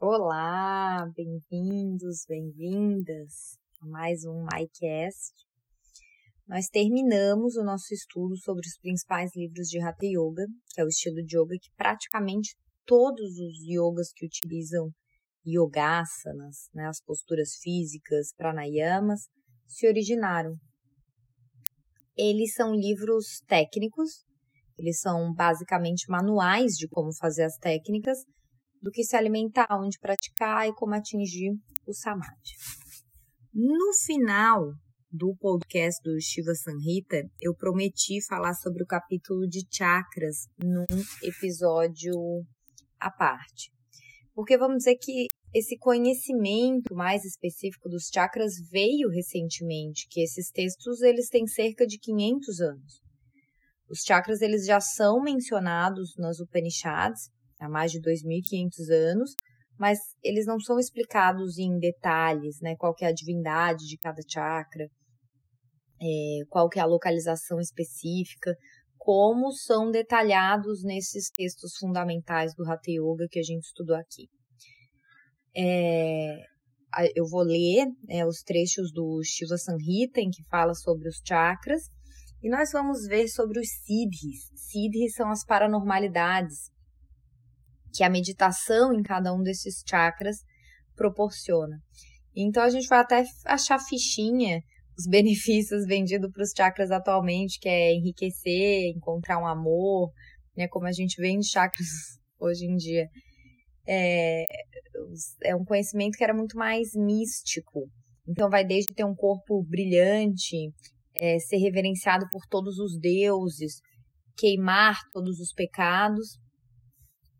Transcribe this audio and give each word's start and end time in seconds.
Olá, 0.00 1.10
bem-vindos, 1.16 2.24
bem-vindas 2.28 3.58
a 3.82 3.86
mais 3.88 4.24
um 4.24 4.44
MyCast. 4.44 5.34
Nós 6.46 6.68
terminamos 6.68 7.56
o 7.56 7.64
nosso 7.64 7.92
estudo 7.92 8.36
sobre 8.36 8.64
os 8.64 8.78
principais 8.78 9.34
livros 9.34 9.66
de 9.66 9.80
Hatha 9.80 10.06
Yoga, 10.06 10.46
que 10.68 10.80
é 10.80 10.84
o 10.84 10.86
estilo 10.86 11.16
de 11.24 11.36
yoga 11.36 11.56
que 11.60 11.72
praticamente 11.76 12.54
todos 12.86 13.40
os 13.40 13.56
yogas 13.68 14.12
que 14.14 14.24
utilizam 14.24 14.88
yogasanas, 15.44 16.68
né, 16.72 16.86
as 16.86 17.02
posturas 17.02 17.56
físicas, 17.60 18.32
pranayamas, 18.36 19.22
se 19.66 19.88
originaram. 19.88 20.54
Eles 22.16 22.54
são 22.54 22.72
livros 22.72 23.40
técnicos, 23.48 24.24
eles 24.78 25.00
são 25.00 25.34
basicamente 25.34 26.08
manuais 26.08 26.74
de 26.74 26.86
como 26.86 27.12
fazer 27.12 27.42
as 27.42 27.56
técnicas, 27.56 28.18
do 28.82 28.90
que 28.90 29.04
se 29.04 29.16
alimentar, 29.16 29.68
onde 29.70 29.98
praticar 29.98 30.68
e 30.68 30.74
como 30.74 30.94
atingir 30.94 31.52
o 31.86 31.92
samadhi. 31.92 32.52
No 33.52 33.92
final 34.04 34.72
do 35.10 35.34
podcast 35.40 36.02
do 36.02 36.20
Shiva 36.20 36.54
Sanhita, 36.54 37.22
eu 37.40 37.54
prometi 37.54 38.24
falar 38.26 38.54
sobre 38.54 38.82
o 38.82 38.86
capítulo 38.86 39.48
de 39.48 39.66
chakras 39.70 40.46
num 40.62 40.84
episódio 41.22 42.12
à 43.00 43.10
parte. 43.10 43.72
Porque 44.34 44.56
vamos 44.56 44.78
dizer 44.78 44.96
que 44.96 45.26
esse 45.54 45.78
conhecimento 45.78 46.94
mais 46.94 47.24
específico 47.24 47.88
dos 47.88 48.08
chakras 48.12 48.52
veio 48.70 49.08
recentemente, 49.08 50.06
que 50.10 50.20
esses 50.20 50.50
textos 50.50 51.00
eles 51.00 51.28
têm 51.28 51.46
cerca 51.46 51.86
de 51.86 51.98
500 51.98 52.60
anos. 52.60 53.02
Os 53.90 54.00
chakras 54.02 54.42
eles 54.42 54.66
já 54.66 54.78
são 54.78 55.22
mencionados 55.22 56.14
nas 56.18 56.38
Upanishads, 56.38 57.30
há 57.60 57.68
mais 57.68 57.90
de 57.90 58.00
2.500 58.00 58.90
anos, 58.90 59.34
mas 59.78 59.98
eles 60.22 60.46
não 60.46 60.58
são 60.58 60.78
explicados 60.78 61.58
em 61.58 61.78
detalhes, 61.78 62.60
né? 62.60 62.74
Qual 62.76 62.94
que 62.94 63.04
é 63.04 63.08
a 63.08 63.12
divindade 63.12 63.86
de 63.86 63.96
cada 63.96 64.20
chakra, 64.28 64.88
é, 66.00 66.44
qual 66.48 66.68
que 66.68 66.78
é 66.78 66.82
a 66.82 66.86
localização 66.86 67.60
específica, 67.60 68.56
como 68.96 69.52
são 69.52 69.90
detalhados 69.90 70.82
nesses 70.82 71.30
textos 71.30 71.76
fundamentais 71.78 72.54
do 72.54 72.64
Hatha 72.64 72.90
Yoga 72.90 73.26
que 73.30 73.38
a 73.38 73.42
gente 73.42 73.64
estudou 73.64 73.96
aqui. 73.96 74.28
É, 75.56 76.36
eu 77.14 77.26
vou 77.26 77.42
ler 77.42 77.86
é, 78.08 78.26
os 78.26 78.42
trechos 78.42 78.92
do 78.92 79.22
Shiva 79.24 79.56
Sanhita, 79.56 80.20
em 80.20 80.30
que 80.30 80.44
fala 80.50 80.74
sobre 80.74 81.08
os 81.08 81.20
chakras, 81.26 81.82
e 82.42 82.48
nós 82.48 82.70
vamos 82.72 83.06
ver 83.06 83.28
sobre 83.28 83.58
os 83.58 83.68
siddhis. 83.84 84.50
Siddhis 84.54 85.14
são 85.14 85.30
as 85.30 85.44
paranormalidades, 85.44 86.70
que 87.92 88.04
a 88.04 88.10
meditação 88.10 88.92
em 88.92 89.02
cada 89.02 89.32
um 89.32 89.42
desses 89.42 89.82
chakras 89.88 90.38
proporciona. 90.94 91.78
Então 92.36 92.62
a 92.62 92.70
gente 92.70 92.86
vai 92.86 93.00
até 93.00 93.24
achar 93.46 93.78
fichinha 93.78 94.60
os 94.96 95.06
benefícios 95.08 95.86
vendidos 95.86 96.30
para 96.32 96.42
os 96.42 96.52
chakras 96.56 96.90
atualmente, 96.90 97.58
que 97.60 97.68
é 97.68 97.92
enriquecer, 97.94 98.92
encontrar 98.94 99.38
um 99.38 99.46
amor, 99.46 100.10
né? 100.56 100.68
Como 100.68 100.86
a 100.86 100.92
gente 100.92 101.20
vende 101.20 101.48
chakras 101.48 101.86
hoje 102.38 102.66
em 102.66 102.76
dia. 102.76 103.06
É, 103.86 104.44
é 105.44 105.56
um 105.56 105.64
conhecimento 105.64 106.16
que 106.16 106.24
era 106.24 106.34
muito 106.34 106.56
mais 106.56 106.90
místico. 106.94 107.88
Então 108.28 108.50
vai 108.50 108.64
desde 108.64 108.92
ter 108.92 109.04
um 109.04 109.14
corpo 109.14 109.64
brilhante, 109.64 110.70
é, 111.16 111.38
ser 111.38 111.56
reverenciado 111.56 112.26
por 112.30 112.42
todos 112.46 112.78
os 112.78 112.98
deuses, 113.00 113.80
queimar 114.36 114.98
todos 115.12 115.40
os 115.40 115.52
pecados, 115.54 116.38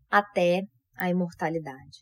até 0.09 0.63
a 0.95 1.09
imortalidade. 1.09 1.99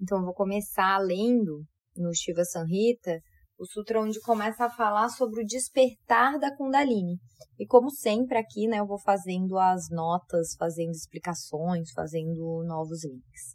Então, 0.00 0.18
eu 0.18 0.24
vou 0.24 0.34
começar 0.34 0.98
lendo 0.98 1.64
no 1.94 2.14
Shiva 2.14 2.44
Sanhita 2.44 3.20
o 3.58 3.66
sutra 3.66 4.00
onde 4.00 4.18
começa 4.20 4.64
a 4.64 4.70
falar 4.70 5.10
sobre 5.10 5.42
o 5.42 5.46
despertar 5.46 6.38
da 6.38 6.56
Kundalini. 6.56 7.18
E 7.58 7.66
como 7.66 7.90
sempre 7.90 8.38
aqui, 8.38 8.66
né, 8.66 8.78
eu 8.78 8.86
vou 8.86 8.98
fazendo 8.98 9.58
as 9.58 9.90
notas, 9.90 10.54
fazendo 10.58 10.92
explicações, 10.92 11.90
fazendo 11.92 12.64
novos 12.66 13.04
links. 13.04 13.54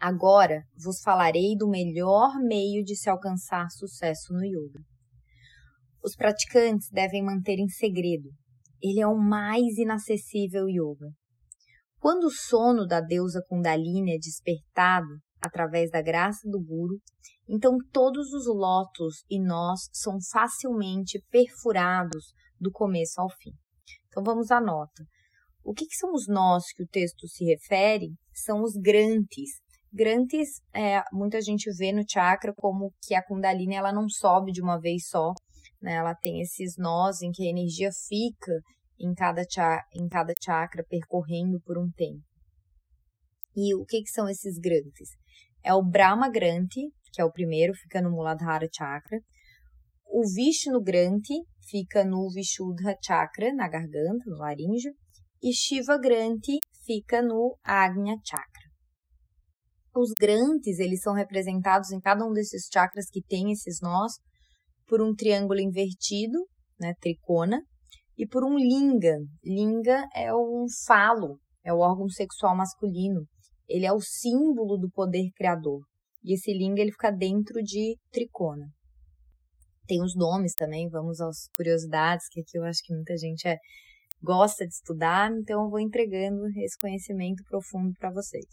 Agora 0.00 0.64
vos 0.76 1.00
falarei 1.00 1.56
do 1.56 1.68
melhor 1.68 2.34
meio 2.42 2.82
de 2.82 2.96
se 2.96 3.08
alcançar 3.08 3.70
sucesso 3.70 4.32
no 4.32 4.44
yoga. 4.44 4.80
Os 6.04 6.14
praticantes 6.14 6.90
devem 6.90 7.24
manter 7.24 7.58
em 7.58 7.66
segredo. 7.66 8.28
Ele 8.82 9.00
é 9.00 9.06
o 9.06 9.16
mais 9.16 9.78
inacessível 9.78 10.68
yoga. 10.68 11.08
Quando 11.98 12.24
o 12.24 12.30
sono 12.30 12.86
da 12.86 13.00
deusa 13.00 13.42
Kundalini 13.48 14.14
é 14.14 14.18
despertado 14.18 15.08
através 15.40 15.90
da 15.90 16.02
graça 16.02 16.46
do 16.46 16.62
Guru, 16.62 16.98
então 17.48 17.78
todos 17.90 18.34
os 18.34 18.46
lotos 18.46 19.24
e 19.30 19.40
nós 19.40 19.88
são 19.94 20.18
facilmente 20.30 21.18
perfurados 21.30 22.34
do 22.60 22.70
começo 22.70 23.18
ao 23.18 23.30
fim. 23.30 23.52
Então 24.08 24.22
vamos 24.22 24.50
à 24.50 24.60
nota. 24.60 25.04
O 25.64 25.72
que, 25.72 25.86
que 25.86 25.96
são 25.96 26.12
os 26.12 26.28
nós 26.28 26.64
que 26.76 26.82
o 26.82 26.88
texto 26.88 27.26
se 27.28 27.46
refere? 27.46 28.12
São 28.34 28.62
os 28.62 28.74
grantes. 28.74 29.52
Grantes, 29.90 30.60
é, 30.74 31.02
muita 31.10 31.40
gente 31.40 31.74
vê 31.78 31.92
no 31.92 32.04
chakra 32.06 32.52
como 32.54 32.92
que 33.00 33.14
a 33.14 33.24
Kundalini 33.24 33.74
ela 33.74 33.90
não 33.90 34.06
sobe 34.06 34.52
de 34.52 34.60
uma 34.60 34.78
vez 34.78 35.08
só, 35.08 35.32
né? 35.84 35.94
Ela 35.94 36.14
tem 36.14 36.40
esses 36.40 36.76
nós 36.78 37.20
em 37.20 37.30
que 37.30 37.46
a 37.46 37.50
energia 37.50 37.90
fica 38.08 38.52
em 38.98 39.12
cada, 39.14 39.42
em 39.94 40.08
cada 40.08 40.32
chakra 40.42 40.82
percorrendo 40.88 41.60
por 41.60 41.78
um 41.78 41.90
tempo. 41.94 42.24
E 43.54 43.74
o 43.74 43.84
que, 43.84 44.02
que 44.02 44.10
são 44.10 44.28
esses 44.28 44.58
grantes? 44.58 45.10
É 45.62 45.72
o 45.74 45.82
Brahma 45.82 46.28
Granti, 46.28 46.80
que 47.12 47.20
é 47.20 47.24
o 47.24 47.30
primeiro, 47.30 47.72
fica 47.74 48.02
no 48.02 48.10
Muladhara 48.10 48.66
Chakra. 48.74 49.18
O 50.06 50.22
Vishnu 50.26 50.80
Granti 50.82 51.34
fica 51.70 52.04
no 52.04 52.28
Vishuddha 52.30 52.96
Chakra, 53.04 53.52
na 53.54 53.68
garganta, 53.68 54.24
no 54.26 54.38
laríngeo. 54.38 54.92
E 55.42 55.52
Shiva 55.52 55.98
Granti 55.98 56.58
fica 56.84 57.22
no 57.22 57.56
Agnya 57.62 58.16
Chakra. 58.24 58.64
Os 59.94 60.10
grantes, 60.18 60.80
eles 60.80 61.00
são 61.02 61.14
representados 61.14 61.92
em 61.92 62.00
cada 62.00 62.24
um 62.26 62.32
desses 62.32 62.68
chakras 62.72 63.08
que 63.08 63.22
tem 63.22 63.52
esses 63.52 63.78
nós 63.80 64.14
por 64.86 65.02
um 65.02 65.14
triângulo 65.14 65.60
invertido, 65.60 66.46
né, 66.78 66.94
tricona, 67.00 67.62
e 68.16 68.26
por 68.26 68.44
um 68.44 68.56
linga. 68.56 69.16
Linga 69.42 70.06
é 70.14 70.34
um 70.34 70.66
falo, 70.86 71.38
é 71.64 71.72
o 71.72 71.78
órgão 71.78 72.08
sexual 72.08 72.56
masculino. 72.56 73.26
Ele 73.68 73.86
é 73.86 73.92
o 73.92 74.00
símbolo 74.00 74.76
do 74.76 74.90
poder 74.90 75.30
criador. 75.34 75.80
E 76.22 76.34
esse 76.34 76.52
linga 76.52 76.80
ele 76.80 76.92
fica 76.92 77.10
dentro 77.10 77.62
de 77.62 77.96
tricona. 78.10 78.66
Tem 79.86 80.02
os 80.02 80.14
nomes 80.16 80.54
também, 80.54 80.88
vamos 80.88 81.20
às 81.20 81.48
curiosidades, 81.54 82.26
que 82.30 82.40
aqui 82.40 82.56
eu 82.56 82.64
acho 82.64 82.80
que 82.82 82.94
muita 82.94 83.16
gente 83.18 83.46
é, 83.46 83.58
gosta 84.22 84.66
de 84.66 84.72
estudar, 84.72 85.30
então 85.30 85.64
eu 85.64 85.70
vou 85.70 85.78
entregando 85.78 86.46
esse 86.56 86.78
conhecimento 86.78 87.42
profundo 87.44 87.92
para 87.98 88.10
vocês. 88.10 88.46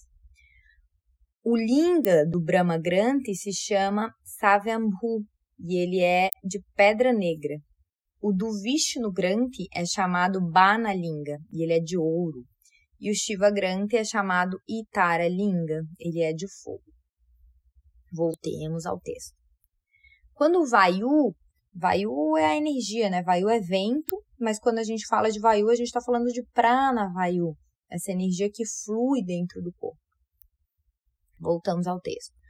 O 1.43 1.55
linga 1.55 2.25
do 2.27 2.39
Brahma 2.41 2.77
Granthi 2.77 3.33
se 3.33 3.53
chama 3.53 4.11
Savyambhu, 4.23 5.25
e 5.63 5.77
ele 5.77 6.01
é 6.01 6.29
de 6.43 6.59
pedra 6.75 7.13
negra. 7.13 7.55
O 8.21 8.31
do 8.31 8.51
Vishnu 8.61 9.11
Granthi 9.11 9.67
é 9.73 9.85
chamado 9.85 10.39
Banalinga 10.41 11.37
e 11.51 11.63
ele 11.63 11.73
é 11.73 11.79
de 11.79 11.97
ouro. 11.97 12.43
E 12.99 13.09
o 13.09 13.15
Shiva 13.15 13.49
Granthi 13.49 13.97
é 13.97 14.03
chamado 14.03 14.57
Itara 14.69 15.27
Linga, 15.27 15.81
ele 15.99 16.21
é 16.21 16.31
de 16.31 16.47
fogo. 16.61 16.83
Voltemos 18.13 18.85
ao 18.85 18.99
texto. 18.99 19.33
Quando 20.33 20.59
o 20.59 20.67
Vayu, 20.67 21.33
Vayu 21.73 22.37
é 22.37 22.45
a 22.45 22.55
energia, 22.55 23.09
né? 23.09 23.23
Vayu 23.23 23.49
é 23.49 23.59
vento, 23.59 24.21
mas 24.39 24.59
quando 24.59 24.79
a 24.79 24.83
gente 24.83 25.07
fala 25.07 25.31
de 25.31 25.39
Vayu, 25.39 25.69
a 25.69 25.75
gente 25.75 25.87
está 25.87 26.01
falando 26.01 26.27
de 26.27 26.43
Prana 26.53 27.11
Vayu, 27.13 27.55
essa 27.89 28.11
energia 28.11 28.49
que 28.53 28.63
flui 28.65 29.23
dentro 29.23 29.61
do 29.61 29.71
corpo. 29.73 29.99
Voltamos 31.39 31.87
ao 31.87 31.99
texto. 31.99 32.40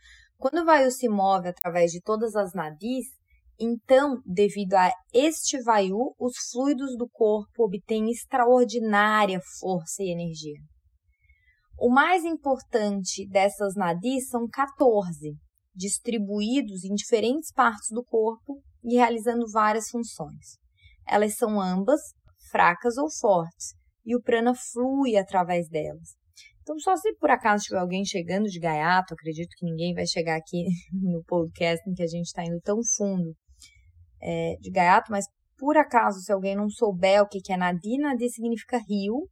Quando 0.42 0.64
o 0.64 0.66
Vayu 0.66 0.90
se 0.90 1.08
move 1.08 1.50
através 1.50 1.92
de 1.92 2.02
todas 2.02 2.36
as 2.36 2.52
nadis, 2.52 3.06
então, 3.60 4.20
devido 4.26 4.74
a 4.74 4.92
este 5.14 5.62
Vayu, 5.62 6.16
os 6.18 6.34
fluidos 6.52 6.98
do 6.98 7.08
corpo 7.08 7.66
obtêm 7.66 8.10
extraordinária 8.10 9.40
força 9.60 10.02
e 10.02 10.12
energia. 10.12 10.58
O 11.78 11.92
mais 11.92 12.26
importante 12.26 13.24
dessas 13.30 13.76
nadis 13.76 14.30
são 14.30 14.48
14, 14.52 15.38
distribuídos 15.76 16.86
em 16.86 16.96
diferentes 16.96 17.54
partes 17.54 17.90
do 17.92 18.04
corpo 18.04 18.64
e 18.84 18.96
realizando 18.96 19.46
várias 19.48 19.90
funções. 19.92 20.58
Elas 21.08 21.36
são 21.36 21.62
ambas 21.62 22.02
fracas 22.50 22.98
ou 22.98 23.12
fortes, 23.12 23.76
e 24.04 24.16
o 24.16 24.22
prana 24.24 24.56
flui 24.56 25.16
através 25.16 25.70
delas. 25.70 26.20
Então, 26.72 26.80
só 26.80 26.96
se 26.96 27.14
por 27.16 27.30
acaso 27.30 27.66
tiver 27.66 27.80
alguém 27.80 28.06
chegando 28.06 28.46
de 28.46 28.58
gaiato, 28.58 29.14
acredito 29.14 29.50
que 29.58 29.66
ninguém 29.66 29.94
vai 29.94 30.08
chegar 30.08 30.38
aqui 30.38 30.64
no 30.94 31.22
podcast 31.26 31.82
em 31.90 31.94
que 31.94 32.04
a 32.04 32.08
gente 32.08 32.28
está 32.28 32.46
indo 32.46 32.62
tão 32.62 32.80
fundo 32.96 33.36
é, 34.22 34.56
de 34.58 34.72
gaiato, 34.72 35.12
mas 35.12 35.26
por 35.58 35.78
acaso, 35.78 36.22
se 36.22 36.32
alguém 36.32 36.56
não 36.56 36.70
souber 36.70 37.22
o 37.22 37.28
que 37.28 37.40
é 37.52 37.58
Nadi, 37.58 37.98
Nadi 37.98 38.30
significa 38.30 38.78
rio, 38.78 39.28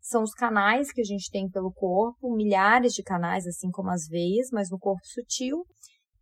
são 0.00 0.22
os 0.22 0.32
canais 0.32 0.92
que 0.92 1.00
a 1.00 1.04
gente 1.04 1.30
tem 1.30 1.48
pelo 1.48 1.72
corpo, 1.72 2.34
milhares 2.36 2.92
de 2.92 3.02
canais, 3.02 3.46
assim 3.46 3.70
como 3.70 3.90
as 3.90 4.06
veias, 4.06 4.48
mas 4.52 4.70
no 4.70 4.78
corpo 4.78 5.00
sutil. 5.04 5.64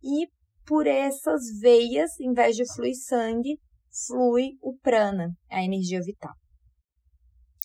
E 0.01 0.27
por 0.65 0.87
essas 0.87 1.41
veias, 1.59 2.11
em 2.19 2.31
vez 2.31 2.55
de 2.55 2.63
fluir 2.73 2.95
sangue, 2.95 3.59
flui 4.07 4.51
o 4.61 4.75
prana, 4.77 5.31
a 5.49 5.63
energia 5.63 5.99
vital. 6.01 6.33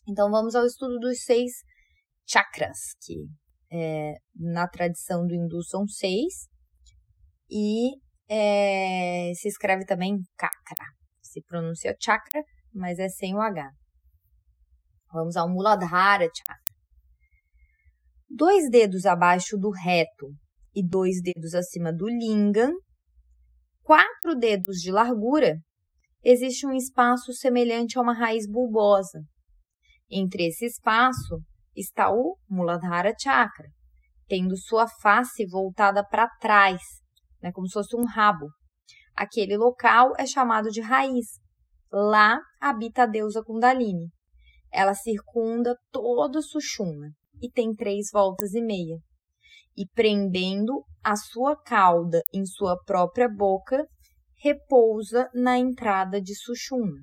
Então 0.08 0.30
vamos 0.30 0.54
ao 0.54 0.66
estudo 0.66 0.98
dos 0.98 1.22
seis 1.22 1.52
chakras, 2.26 2.78
que 3.02 3.26
é, 3.72 4.14
na 4.34 4.68
tradição 4.68 5.26
do 5.26 5.34
hindu 5.34 5.62
são 5.62 5.86
seis, 5.86 6.48
e 7.50 7.96
é, 8.28 9.32
se 9.34 9.48
escreve 9.48 9.84
também 9.84 10.18
chakra. 10.38 10.86
Se 11.22 11.42
pronuncia 11.42 11.94
chakra, 12.00 12.42
mas 12.74 12.98
é 12.98 13.08
sem 13.08 13.34
o 13.34 13.40
H. 13.40 13.70
Vamos 15.12 15.36
ao 15.36 15.48
Muladhara 15.48 16.28
Chakra. 16.34 16.76
Dois 18.28 18.68
dedos 18.68 19.06
abaixo 19.06 19.56
do 19.56 19.70
reto 19.70 20.34
e 20.74 20.86
dois 20.86 21.22
dedos 21.22 21.54
acima 21.54 21.92
do 21.92 22.06
lingam, 22.06 22.72
quatro 23.82 24.34
dedos 24.36 24.78
de 24.78 24.90
largura, 24.90 25.56
existe 26.24 26.66
um 26.66 26.72
espaço 26.72 27.32
semelhante 27.32 27.96
a 27.96 28.02
uma 28.02 28.12
raiz 28.12 28.46
bulbosa. 28.50 29.22
Entre 30.10 30.48
esse 30.48 30.66
espaço 30.66 31.40
está 31.76 32.10
o 32.10 32.36
Muladhara 32.48 33.14
Chakra, 33.18 33.68
tendo 34.26 34.56
sua 34.56 34.88
face 34.88 35.46
voltada 35.46 36.02
para 36.04 36.28
trás, 36.40 36.80
né, 37.42 37.52
como 37.52 37.66
se 37.66 37.74
fosse 37.74 37.94
um 37.94 38.04
rabo. 38.04 38.46
Aquele 39.14 39.56
local 39.56 40.12
é 40.18 40.26
chamado 40.26 40.70
de 40.70 40.80
raiz. 40.80 41.38
Lá 41.92 42.38
habita 42.60 43.04
a 43.04 43.06
deusa 43.06 43.42
Kundalini. 43.42 44.10
Ela 44.72 44.94
circunda 44.94 45.76
todo 45.90 46.42
Sushumna 46.42 47.10
e 47.40 47.50
tem 47.50 47.72
três 47.72 48.08
voltas 48.12 48.52
e 48.54 48.60
meia. 48.60 48.98
E 49.76 49.86
prendendo 49.94 50.84
a 51.04 51.14
sua 51.16 51.54
cauda 51.56 52.20
em 52.34 52.44
sua 52.44 52.76
própria 52.84 53.28
boca, 53.28 53.86
repousa 54.42 55.30
na 55.34 55.58
entrada 55.58 56.20
de 56.20 56.34
Sushumna. 56.34 57.02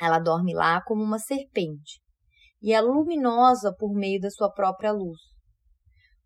Ela 0.00 0.18
dorme 0.18 0.54
lá 0.54 0.82
como 0.82 1.02
uma 1.02 1.18
serpente 1.18 1.99
e 2.62 2.72
é 2.72 2.80
luminosa 2.80 3.74
por 3.78 3.92
meio 3.94 4.20
da 4.20 4.30
sua 4.30 4.50
própria 4.52 4.92
luz. 4.92 5.20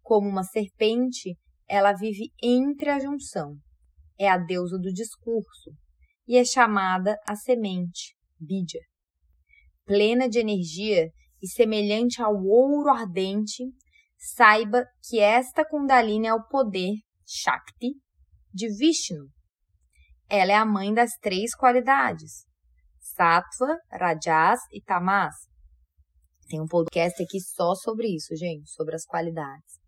Como 0.03 0.29
uma 0.29 0.43
serpente, 0.43 1.37
ela 1.69 1.93
vive 1.93 2.31
entre 2.43 2.91
a 2.91 2.99
junção. 2.99 3.57
É 4.19 4.29
a 4.29 4.39
deusa 4.39 4.79
do 4.79 4.93
discurso 4.93 5.71
e 6.27 6.37
é 6.37 6.45
chamada 6.45 7.19
a 7.27 7.35
semente, 7.35 8.15
Bidya 8.39 8.81
plena 9.85 10.29
de 10.29 10.39
energia 10.39 11.11
e 11.43 11.49
semelhante 11.49 12.23
ao 12.23 12.35
ouro 12.35 12.91
ardente, 12.91 13.65
saiba 14.17 14.85
que 15.03 15.21
esta 15.21 15.65
Kundalini 15.65 16.27
é 16.27 16.35
o 16.35 16.47
poder, 16.49 16.95
Shakti, 17.27 17.93
de 18.53 18.69
Vishnu. 18.69 19.29
Ela 20.29 20.53
é 20.53 20.55
a 20.55 20.65
mãe 20.65 20.93
das 20.93 21.13
três 21.21 21.55
qualidades, 21.55 22.47
Sattva, 22.99 23.77
Rajas 23.91 24.61
e 24.73 24.81
Tamas. 24.83 25.35
Tem 26.49 26.61
um 26.61 26.67
podcast 26.67 27.23
aqui 27.23 27.41
só 27.41 27.75
sobre 27.75 28.09
isso, 28.09 28.37
gente, 28.37 28.71
sobre 28.71 28.95
as 28.95 29.05
qualidades. 29.05 29.81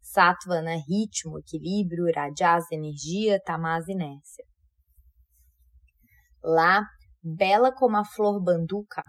Sattva, 0.00 0.62
né, 0.62 0.76
ritmo, 0.88 1.38
equilíbrio, 1.38 2.10
Rajas, 2.14 2.64
energia, 2.72 3.40
Tamas, 3.44 3.86
inércia. 3.86 4.44
Lá, 6.42 6.82
bela 7.22 7.70
como 7.72 7.96
a 7.98 8.04
flor 8.04 8.42
banduca, 8.42 9.02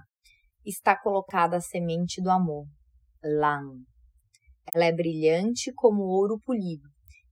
está 0.65 0.97
colocada 0.97 1.57
a 1.57 1.61
semente 1.61 2.21
do 2.21 2.29
amor, 2.29 2.65
Lan. 3.23 3.83
Ela 4.73 4.85
é 4.85 4.91
brilhante 4.91 5.71
como 5.73 6.03
ouro 6.03 6.39
polido 6.45 6.87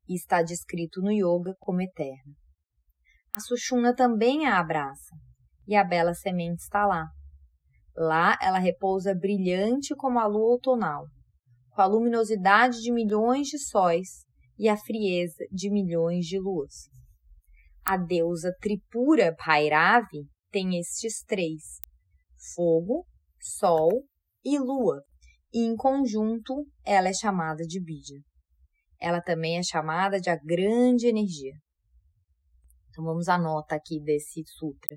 e 0.08 0.16
está 0.16 0.42
descrito 0.42 1.02
no 1.02 1.12
yoga 1.12 1.54
como 1.60 1.82
eterna. 1.82 2.34
A 3.36 3.40
Sushumna 3.40 3.94
também 3.94 4.48
a 4.48 4.60
abraça 4.60 5.16
e 5.68 5.76
a 5.76 5.84
bela 5.84 6.14
semente 6.14 6.64
está 6.64 6.86
lá. 6.86 7.06
Lá 8.02 8.38
ela 8.42 8.60
repousa 8.60 9.14
brilhante 9.14 9.94
como 9.94 10.20
a 10.20 10.26
lua 10.26 10.54
outonal, 10.54 11.06
com 11.72 11.82
a 11.82 11.86
luminosidade 11.86 12.80
de 12.82 12.94
milhões 12.94 13.48
de 13.48 13.60
sóis 13.60 14.26
e 14.58 14.70
a 14.70 14.78
frieza 14.78 15.44
de 15.52 15.70
milhões 15.70 16.26
de 16.26 16.40
luas. 16.40 16.88
A 17.84 17.98
deusa 17.98 18.56
Tripura 18.62 19.36
Bhairavi 19.38 20.30
tem 20.50 20.80
estes 20.80 21.26
três: 21.28 21.62
fogo, 22.56 23.06
Sol 23.42 24.06
e 24.46 24.58
Lua, 24.58 25.04
e 25.54 25.66
em 25.66 25.76
conjunto 25.76 26.66
ela 26.86 27.10
é 27.10 27.14
chamada 27.14 27.66
de 27.66 27.84
Bidya. 27.84 28.22
Ela 28.98 29.22
também 29.22 29.58
é 29.58 29.64
chamada 29.64 30.22
de 30.22 30.30
a 30.30 30.38
grande 30.38 31.06
energia. 31.08 31.54
Então 32.90 33.04
vamos 33.04 33.28
à 33.28 33.38
nota 33.38 33.76
aqui 33.76 34.00
desse 34.02 34.42
sutra, 34.46 34.96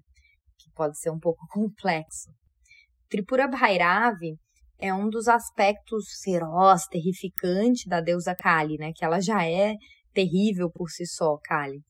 que 0.56 0.70
pode 0.72 0.96
ser 1.00 1.10
um 1.10 1.18
pouco 1.18 1.44
complexo. 1.50 2.30
Tripura 3.12 3.46
Bhairavi 3.46 4.38
é 4.80 4.94
um 4.94 5.10
dos 5.10 5.28
aspectos 5.28 6.06
feroz, 6.24 6.86
terrificante 6.86 7.86
da 7.86 8.00
deusa 8.00 8.34
Kali, 8.34 8.78
né? 8.78 8.90
Que 8.96 9.04
ela 9.04 9.20
já 9.20 9.46
é 9.46 9.74
terrível 10.14 10.70
por 10.70 10.88
si 10.88 11.04
só, 11.04 11.36
Kali. 11.44 11.82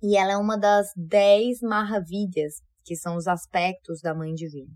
E 0.00 0.16
ela 0.16 0.34
é 0.34 0.36
uma 0.36 0.56
das 0.56 0.86
dez 0.94 1.58
Mahavidyas, 1.60 2.62
que 2.84 2.94
são 2.94 3.16
os 3.16 3.26
aspectos 3.26 4.00
da 4.00 4.14
Mãe 4.14 4.32
Divina. 4.32 4.72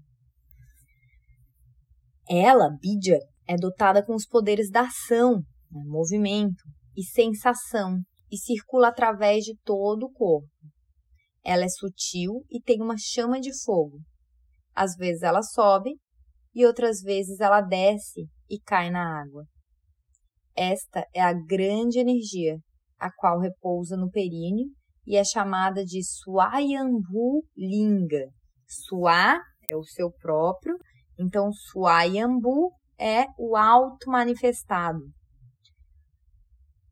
Ela, 2.28 2.69
Bidya, 2.81 3.20
é 3.46 3.55
dotada 3.55 4.05
com 4.05 4.17
os 4.17 4.26
poderes 4.26 4.69
da 4.69 4.81
ação, 4.81 5.37
né, 5.70 5.84
movimento 5.87 6.64
e 6.96 7.05
sensação 7.05 8.00
e 8.32 8.37
circula 8.37 8.88
através 8.88 9.44
de 9.44 9.56
todo 9.62 10.06
o 10.06 10.12
corpo. 10.12 10.50
Ela 11.44 11.67
é 11.67 11.69
sutil 11.69 12.44
e 12.50 12.60
tem 12.60 12.82
uma 12.82 12.96
chama 12.99 13.40
de 13.40 13.56
fogo. 13.62 14.00
Às 14.74 14.96
vezes 14.96 15.22
ela 15.22 15.42
sobe 15.42 15.90
e 16.54 16.66
outras 16.66 17.00
vezes 17.00 17.40
ela 17.40 17.60
desce 17.60 18.26
e 18.48 18.58
cai 18.60 18.90
na 18.90 19.20
água. 19.22 19.44
Esta 20.56 21.06
é 21.14 21.20
a 21.20 21.32
grande 21.32 21.98
energia, 21.98 22.58
a 22.98 23.10
qual 23.10 23.40
repousa 23.40 23.96
no 23.96 24.10
períneo 24.10 24.66
e 25.06 25.16
é 25.16 25.24
chamada 25.24 25.84
de 25.84 26.00
Swayambhu 26.02 27.42
Linga. 27.56 28.28
Swa 28.66 29.40
é 29.70 29.76
o 29.76 29.84
seu 29.84 30.10
próprio 30.10 30.76
então, 31.18 31.52
Swayambhu 31.52 32.72
é 32.98 33.26
o 33.38 33.56
auto 33.56 34.10
manifestado. 34.10 35.00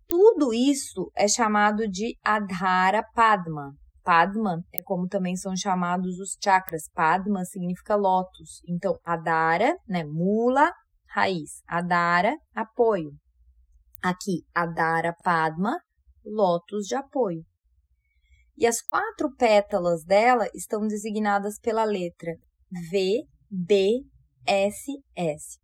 Tudo 0.07 0.53
isso 0.53 1.11
é 1.17 1.27
chamado 1.27 1.89
de 1.89 2.17
Adhara 2.23 3.03
Padma. 3.15 3.73
Padma 4.05 4.63
é 4.73 4.83
como 4.83 5.07
também 5.07 5.37
são 5.37 5.57
chamados 5.57 6.19
os 6.19 6.37
chakras. 6.43 6.89
Padma 6.93 7.45
significa 7.45 7.95
lótus. 7.95 8.61
Então, 8.69 8.99
Adhara, 9.05 9.77
né, 9.87 10.05
mula, 10.05 10.73
raiz. 11.09 11.63
Adhara, 11.67 12.37
apoio. 12.55 13.13
Aqui, 14.03 14.43
Adhara 14.55 15.15
Padma, 15.23 15.79
lótus 16.25 16.87
de 16.87 16.95
apoio. 16.95 17.45
E 18.57 18.67
as 18.67 18.81
quatro 18.83 19.35
pétalas 19.37 20.05
dela 20.05 20.47
estão 20.55 20.87
designadas 20.87 21.59
pela 21.59 21.85
letra 21.85 22.33
V, 22.91 23.23
B, 23.51 24.03
SS. 24.47 25.59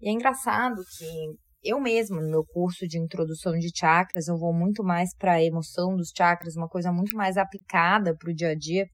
E 0.00 0.08
é 0.08 0.12
engraçado 0.12 0.82
que 0.96 1.38
eu 1.68 1.80
mesma, 1.80 2.20
no 2.20 2.30
meu 2.30 2.44
curso 2.44 2.86
de 2.86 2.98
introdução 2.98 3.52
de 3.52 3.70
chakras, 3.76 4.26
eu 4.26 4.38
vou 4.38 4.54
muito 4.54 4.82
mais 4.82 5.14
para 5.16 5.34
a 5.34 5.44
emoção 5.44 5.94
dos 5.94 6.10
chakras, 6.16 6.56
uma 6.56 6.68
coisa 6.68 6.90
muito 6.90 7.14
mais 7.14 7.36
aplicada 7.36 8.16
para 8.16 8.30
o 8.30 8.34
dia 8.34 8.50
a 8.50 8.54
dia, 8.54 8.86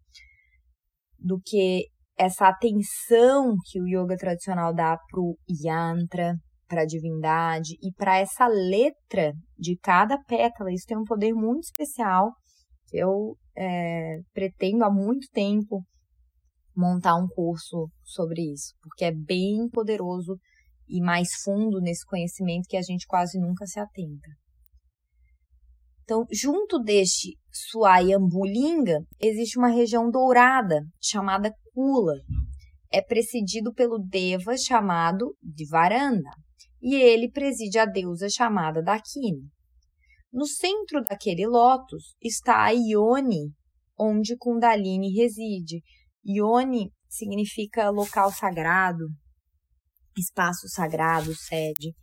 do 1.19 1.41
que 1.41 1.87
essa 2.19 2.49
atenção 2.49 3.55
que 3.71 3.81
o 3.81 3.87
yoga 3.87 4.17
tradicional 4.17 4.75
dá 4.75 4.97
para 4.97 5.21
o 5.21 5.37
yantra, 5.49 6.35
para 6.67 6.83
a 6.83 6.87
divindade 6.87 7.75
e 7.81 7.93
para 7.93 8.19
essa 8.19 8.47
letra 8.49 9.33
de 9.57 9.77
cada 9.77 10.19
pétala. 10.25 10.73
Isso 10.73 10.87
tem 10.87 10.99
um 10.99 11.05
poder 11.05 11.33
muito 11.33 11.65
especial 11.65 12.33
que 12.89 12.99
eu 12.99 13.37
é, 13.57 14.19
pretendo 14.33 14.85
há 14.85 14.91
muito 14.91 15.29
tempo 15.33 15.83
montar 16.77 17.15
um 17.15 17.29
curso 17.29 17.89
sobre 18.03 18.53
isso, 18.53 18.75
porque 18.83 19.05
é 19.05 19.13
bem 19.13 19.69
poderoso 19.73 20.37
e 20.89 21.01
mais 21.01 21.29
fundo 21.43 21.81
nesse 21.81 22.05
conhecimento 22.07 22.69
que 22.69 22.77
a 22.77 22.83
gente 22.83 23.07
quase 23.07 23.39
nunca 23.39 23.67
se 23.67 23.79
atenta. 23.79 24.29
Então, 26.03 26.27
junto 26.31 26.79
deste 26.79 27.39
Swayambhulinga, 27.51 28.99
existe 29.19 29.59
uma 29.59 29.69
região 29.69 30.11
dourada 30.11 30.83
chamada 31.01 31.53
Kula. 31.73 32.15
É 32.93 33.01
presidido 33.01 33.73
pelo 33.73 33.99
Deva 33.99 34.57
chamado 34.57 35.35
Divaranda, 35.43 36.31
e 36.81 36.95
ele 36.95 37.31
preside 37.31 37.79
a 37.79 37.87
deusa 37.87 38.29
chamada 38.29 38.83
Dakini. 38.83 39.49
No 40.31 40.47
centro 40.47 41.03
daquele 41.09 41.47
lótus 41.47 42.15
está 42.21 42.65
a 42.65 42.71
Ione, 42.71 43.53
onde 43.99 44.37
Kundalini 44.37 45.11
reside, 45.17 45.81
Yoni 46.27 46.91
significa 47.09 47.91
local 47.91 48.33
sagrado, 48.33 49.07
espaço 50.21 50.69
sagrado, 50.69 51.35
sede. 51.35 51.95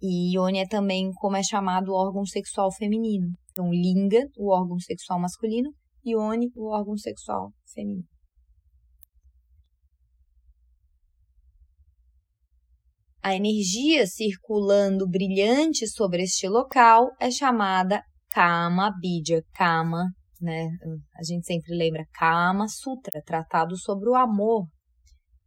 E 0.00 0.36
Yoni 0.36 0.58
é 0.58 0.66
também 0.66 1.10
como 1.14 1.36
é 1.36 1.42
chamado 1.42 1.88
o 1.88 1.94
órgão 1.94 2.24
sexual 2.26 2.70
feminino. 2.72 3.28
Então, 3.50 3.70
Linga, 3.70 4.20
o 4.36 4.52
órgão 4.52 4.78
sexual 4.78 5.20
masculino, 5.20 5.70
e 6.04 6.12
Yoni, 6.12 6.50
o 6.56 6.70
órgão 6.70 6.96
sexual 6.96 7.52
feminino. 7.72 8.06
A 13.22 13.34
energia 13.34 14.06
circulando 14.06 15.08
brilhante 15.08 15.88
sobre 15.88 16.24
este 16.24 16.46
local 16.46 17.08
é 17.18 17.30
chamada 17.30 18.02
Kama 18.30 18.90
Bidya. 19.00 19.42
Kama, 19.54 20.04
né? 20.38 20.68
A 21.16 21.24
gente 21.24 21.46
sempre 21.46 21.74
lembra 21.74 22.04
Kama 22.12 22.68
Sutra, 22.68 23.22
tratado 23.24 23.78
sobre 23.78 24.10
o 24.10 24.14
amor. 24.14 24.66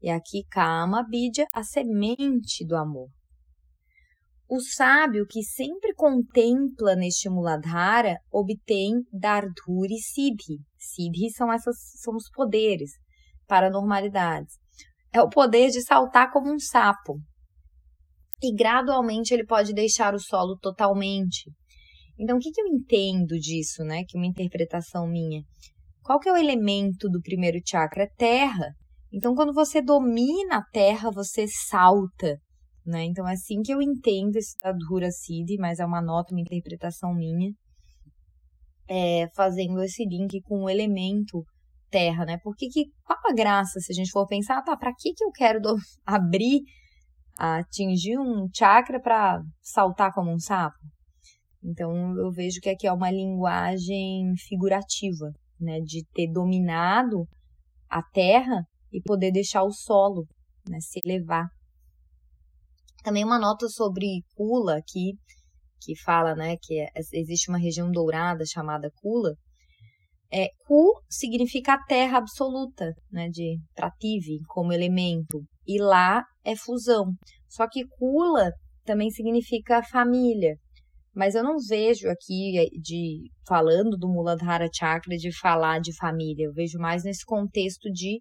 E 0.01 0.09
aqui 0.09 0.43
Kama 0.49 1.03
Bidya, 1.03 1.45
a 1.53 1.63
semente 1.63 2.65
do 2.65 2.75
amor. 2.75 3.09
O 4.49 4.61
sábio 4.61 5.25
que 5.27 5.43
sempre 5.43 5.93
contempla 5.93 6.95
neste 6.95 7.29
Muladhara 7.29 8.17
obtém 8.31 8.93
Dardhuri 9.11 9.97
Siddhi. 9.97 10.59
Siddhi 10.77 11.29
são, 11.31 11.51
essas, 11.51 11.75
são 12.01 12.15
os 12.15 12.29
poderes, 12.29 12.91
paranormalidades. 13.45 14.55
É 15.11 15.21
o 15.21 15.29
poder 15.29 15.69
de 15.69 15.81
saltar 15.81 16.31
como 16.31 16.53
um 16.53 16.59
sapo. 16.59 17.19
E 18.41 18.53
gradualmente 18.55 19.33
ele 19.33 19.45
pode 19.45 19.73
deixar 19.73 20.13
o 20.13 20.19
solo 20.19 20.57
totalmente. 20.57 21.51
Então, 22.17 22.37
o 22.37 22.39
que, 22.39 22.51
que 22.51 22.61
eu 22.61 22.67
entendo 22.67 23.37
disso, 23.37 23.83
né? 23.83 24.03
Que 24.07 24.17
é 24.17 24.19
uma 24.19 24.27
interpretação 24.27 25.07
minha. 25.07 25.41
Qual 26.01 26.19
que 26.19 26.29
é 26.29 26.31
o 26.31 26.37
elemento 26.37 27.09
do 27.09 27.21
primeiro 27.21 27.59
chakra? 27.65 28.03
É 28.03 28.09
terra. 28.17 28.73
Então, 29.17 29.33
quando 29.33 29.53
você 29.53 29.81
domina 29.81 30.57
a 30.57 30.63
terra, 30.71 31.09
você 31.11 31.47
salta 31.47 32.37
né? 32.87 33.03
Então 33.03 33.27
é 33.27 33.33
assim 33.33 33.61
que 33.61 33.73
eu 33.73 33.81
entendo 33.81 34.37
esse 34.37 34.57
Tadhura 34.57 35.11
Siddhi, 35.11 35.57
mas 35.57 35.79
é 35.79 35.85
uma 35.85 36.01
nota, 36.01 36.33
uma 36.33 36.39
interpretação 36.39 37.13
minha, 37.13 37.51
é, 38.87 39.27
fazendo 39.35 39.83
esse 39.83 40.05
link 40.05 40.41
com 40.43 40.63
o 40.63 40.69
elemento 40.69 41.43
terra, 41.89 42.25
né? 42.25 42.37
Porque 42.41 42.69
que, 42.69 42.85
qual 43.03 43.19
a 43.29 43.33
graça 43.33 43.79
se 43.81 43.91
a 43.91 43.95
gente 43.95 44.11
for 44.11 44.25
pensar, 44.25 44.61
tá, 44.63 44.77
para 44.77 44.93
que 44.97 45.13
que 45.13 45.23
eu 45.23 45.31
quero 45.31 45.59
do, 45.59 45.75
abrir, 46.05 46.61
atingir 47.37 48.17
um 48.17 48.47
chakra 48.55 49.01
para 49.01 49.41
saltar 49.61 50.13
como 50.13 50.31
um 50.31 50.39
sapo? 50.39 50.77
Então 51.61 51.91
eu 52.17 52.31
vejo 52.31 52.61
que 52.61 52.69
aqui 52.69 52.87
é 52.87 52.93
uma 52.93 53.11
linguagem 53.11 54.33
figurativa, 54.47 55.29
né, 55.59 55.81
de 55.81 56.05
ter 56.13 56.31
dominado 56.31 57.25
a 57.89 58.01
terra 58.01 58.63
e 58.91 59.01
poder 59.01 59.31
deixar 59.31 59.63
o 59.63 59.71
solo, 59.71 60.25
né, 60.67 60.79
se 60.79 60.99
elevar. 61.03 61.47
Também 63.03 63.23
uma 63.23 63.39
nota 63.39 63.67
sobre 63.69 64.21
Kula 64.35 64.77
aqui, 64.77 65.13
que 65.81 65.95
fala, 65.95 66.35
né, 66.35 66.55
que 66.61 66.79
é, 66.79 66.87
existe 67.13 67.49
uma 67.49 67.57
região 67.57 67.89
dourada 67.91 68.43
chamada 68.45 68.91
Kula. 68.95 69.33
É, 70.31 70.49
Ku 70.65 70.91
significa 71.09 71.73
a 71.73 71.83
terra 71.85 72.17
absoluta, 72.17 72.91
né, 73.11 73.29
de 73.29 73.57
Prative, 73.73 74.39
como 74.47 74.73
elemento, 74.73 75.41
e 75.65 75.81
lá 75.81 76.23
é 76.43 76.55
fusão. 76.55 77.13
Só 77.47 77.67
que 77.69 77.85
Kula 77.97 78.51
também 78.83 79.09
significa 79.09 79.83
família. 79.83 80.55
Mas 81.15 81.33
eu 81.33 81.43
não 81.43 81.55
vejo 81.57 82.07
aqui 82.09 82.59
é, 82.59 82.65
de 82.79 83.29
falando 83.47 83.97
do 83.97 84.07
Muladhara 84.07 84.67
Chakra 84.71 85.15
de 85.15 85.35
falar 85.39 85.79
de 85.79 85.95
família. 85.95 86.45
Eu 86.45 86.53
vejo 86.53 86.77
mais 86.77 87.03
nesse 87.03 87.25
contexto 87.25 87.89
de 87.91 88.19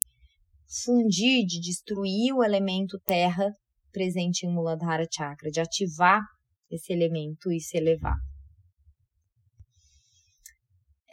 fundir, 0.68 1.44
de 1.46 1.60
destruir 1.60 2.34
o 2.34 2.42
elemento 2.42 2.98
terra 3.04 3.52
presente 3.92 4.44
em 4.44 4.52
Muladhara 4.52 5.06
Chakra, 5.10 5.50
de 5.50 5.60
ativar 5.60 6.22
esse 6.70 6.92
elemento 6.92 7.50
e 7.50 7.60
se 7.60 7.76
elevar. 7.76 8.16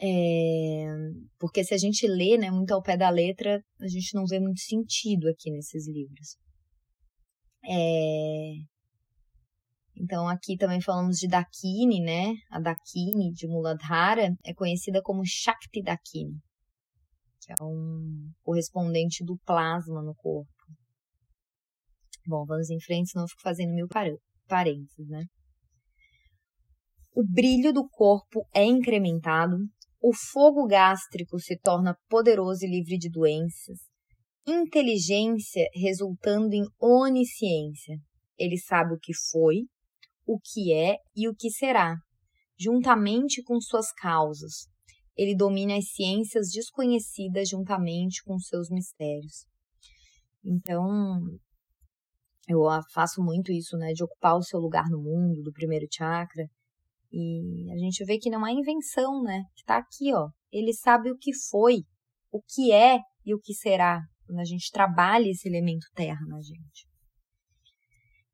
É, 0.00 0.86
porque 1.38 1.64
se 1.64 1.72
a 1.72 1.78
gente 1.78 2.06
lê 2.06 2.36
né, 2.36 2.50
muito 2.50 2.72
ao 2.72 2.82
pé 2.82 2.96
da 2.96 3.08
letra, 3.08 3.62
a 3.80 3.88
gente 3.88 4.14
não 4.14 4.26
vê 4.26 4.38
muito 4.38 4.60
sentido 4.60 5.28
aqui 5.28 5.50
nesses 5.50 5.88
livros. 5.88 6.36
É, 7.66 8.52
então, 9.96 10.28
aqui 10.28 10.56
também 10.56 10.80
falamos 10.80 11.18
de 11.18 11.28
Dakini, 11.28 12.00
né? 12.00 12.34
A 12.50 12.60
Dakini 12.60 13.32
de 13.32 13.46
Muladhara 13.46 14.36
é 14.44 14.52
conhecida 14.52 15.00
como 15.00 15.24
Shakti 15.24 15.82
Dakini, 15.82 16.38
que 17.44 17.52
é 17.52 17.62
um 17.62 18.30
correspondente 18.42 19.22
do 19.22 19.36
plasma 19.44 20.02
no 20.02 20.14
corpo. 20.14 20.50
Bom, 22.26 22.44
vamos 22.46 22.70
em 22.70 22.80
frente, 22.80 23.10
senão 23.10 23.24
eu 23.24 23.28
fico 23.28 23.42
fazendo 23.42 23.74
mil 23.74 23.86
parênteses, 24.48 25.08
né? 25.08 25.24
O 27.14 27.22
brilho 27.22 27.72
do 27.72 27.86
corpo 27.88 28.46
é 28.54 28.64
incrementado, 28.64 29.56
o 30.02 30.12
fogo 30.12 30.66
gástrico 30.66 31.38
se 31.38 31.56
torna 31.58 31.96
poderoso 32.08 32.64
e 32.64 32.70
livre 32.70 32.96
de 32.98 33.10
doenças, 33.10 33.78
inteligência 34.46 35.68
resultando 35.74 36.54
em 36.54 36.64
onisciência. 36.80 37.98
Ele 38.38 38.58
sabe 38.58 38.94
o 38.94 38.98
que 38.98 39.12
foi, 39.30 39.62
o 40.26 40.38
que 40.40 40.72
é 40.72 40.96
e 41.14 41.28
o 41.28 41.34
que 41.34 41.50
será, 41.50 41.96
juntamente 42.58 43.42
com 43.42 43.60
suas 43.60 43.92
causas. 43.92 44.66
Ele 45.16 45.36
domina 45.36 45.76
as 45.76 45.90
ciências 45.92 46.50
desconhecidas 46.50 47.48
juntamente 47.48 48.22
com 48.24 48.38
seus 48.38 48.68
mistérios. 48.68 49.46
Então, 50.44 51.20
eu 52.48 52.60
faço 52.92 53.22
muito 53.22 53.52
isso, 53.52 53.76
né, 53.76 53.92
de 53.92 54.04
ocupar 54.04 54.36
o 54.36 54.42
seu 54.42 54.60
lugar 54.60 54.84
no 54.90 55.00
mundo, 55.02 55.42
do 55.42 55.52
primeiro 55.52 55.86
chakra. 55.90 56.46
E 57.12 57.72
a 57.72 57.78
gente 57.78 58.04
vê 58.04 58.18
que 58.18 58.28
não 58.28 58.46
é 58.46 58.52
invenção, 58.52 59.22
né? 59.22 59.44
Que 59.54 59.64
tá 59.64 59.76
aqui, 59.76 60.12
ó. 60.12 60.28
Ele 60.50 60.74
sabe 60.74 61.12
o 61.12 61.16
que 61.16 61.32
foi, 61.48 61.84
o 62.32 62.42
que 62.42 62.72
é 62.72 62.98
e 63.24 63.32
o 63.32 63.40
que 63.40 63.54
será. 63.54 64.00
Quando 64.26 64.40
a 64.40 64.44
gente 64.44 64.70
trabalha 64.72 65.30
esse 65.30 65.48
elemento 65.48 65.86
terra 65.94 66.26
na 66.26 66.40
gente. 66.40 66.88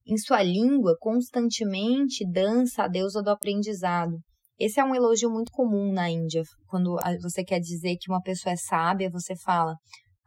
Em 0.06 0.16
sua 0.16 0.42
língua, 0.42 0.96
constantemente 0.98 2.26
dança 2.28 2.84
a 2.84 2.88
deusa 2.88 3.22
do 3.22 3.28
aprendizado. 3.28 4.18
Esse 4.60 4.78
é 4.78 4.84
um 4.84 4.94
elogio 4.94 5.30
muito 5.30 5.50
comum 5.52 5.90
na 5.90 6.10
Índia. 6.10 6.42
Quando 6.66 6.96
você 7.22 7.42
quer 7.42 7.60
dizer 7.60 7.96
que 7.98 8.10
uma 8.10 8.20
pessoa 8.20 8.52
é 8.52 8.56
sábia, 8.56 9.08
você 9.10 9.34
fala: 9.34 9.74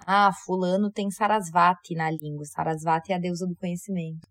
ah, 0.07 0.31
fulano 0.43 0.89
tem 0.91 1.11
Sarasvati 1.11 1.93
na 1.93 2.09
língua. 2.09 2.43
Sarasvati 2.45 3.11
é 3.11 3.15
a 3.15 3.19
deusa 3.19 3.45
do 3.45 3.55
conhecimento. 3.55 4.27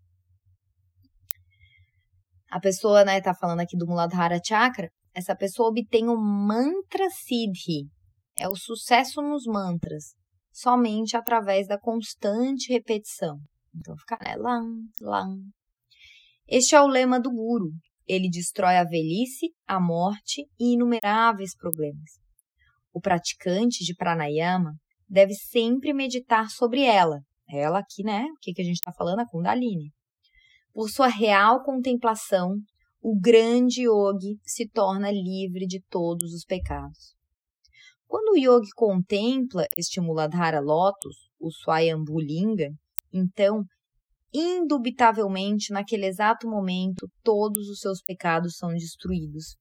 A 2.51 2.59
pessoa, 2.59 3.05
né, 3.05 3.21
tá 3.21 3.33
falando 3.33 3.61
aqui 3.61 3.77
do 3.77 3.87
Muladhara 3.87 4.41
Chakra, 4.45 4.89
essa 5.15 5.33
pessoa 5.37 5.69
obtém 5.69 6.09
o 6.09 6.17
mantra 6.17 7.09
siddhi. 7.09 7.87
É 8.37 8.49
o 8.49 8.57
sucesso 8.57 9.21
nos 9.21 9.45
mantras, 9.45 10.15
somente 10.51 11.15
através 11.15 11.65
da 11.65 11.79
constante 11.79 12.73
repetição. 12.73 13.37
Então 13.73 13.95
fica, 13.95 14.17
né, 14.21 14.35
lam, 14.35 14.81
lam. 14.99 15.37
Este 16.45 16.75
é 16.75 16.81
o 16.81 16.87
lema 16.87 17.21
do 17.21 17.31
guru. 17.31 17.71
Ele 18.07 18.29
destrói 18.29 18.77
a 18.77 18.83
velhice, 18.83 19.53
a 19.67 19.79
morte 19.79 20.45
e 20.59 20.73
inumeráveis 20.73 21.55
problemas. 21.55 22.19
O 22.93 22.99
praticante 22.99 23.83
de 23.83 23.95
pranayama 23.95 24.73
deve 25.07 25.33
sempre 25.33 25.93
meditar 25.93 26.49
sobre 26.49 26.81
ela. 26.83 27.21
Ela 27.49 27.79
aqui, 27.79 28.03
né? 28.03 28.25
O 28.25 28.39
que, 28.41 28.53
que 28.53 28.61
a 28.61 28.65
gente 28.65 28.75
está 28.75 28.91
falando? 28.91 29.19
A 29.19 29.27
Kundalini. 29.27 29.91
Por 30.73 30.89
sua 30.89 31.07
real 31.07 31.63
contemplação, 31.63 32.55
o 33.01 33.19
grande 33.19 33.83
yogi 33.83 34.39
se 34.43 34.67
torna 34.67 35.11
livre 35.11 35.67
de 35.67 35.81
todos 35.89 36.33
os 36.33 36.45
pecados. 36.45 37.13
Quando 38.07 38.33
o 38.33 38.37
yogi 38.37 38.69
contempla 38.75 39.65
este 39.77 39.99
Muladhara 39.99 40.59
Lotus, 40.59 41.29
o 41.39 41.51
Swayambhu 41.51 42.19
Linga, 42.19 42.69
então, 43.11 43.63
indubitavelmente, 44.33 45.71
naquele 45.71 46.05
exato 46.05 46.47
momento, 46.49 47.09
todos 47.23 47.69
os 47.69 47.79
seus 47.79 48.01
pecados 48.01 48.57
são 48.57 48.69
destruídos. 48.69 49.55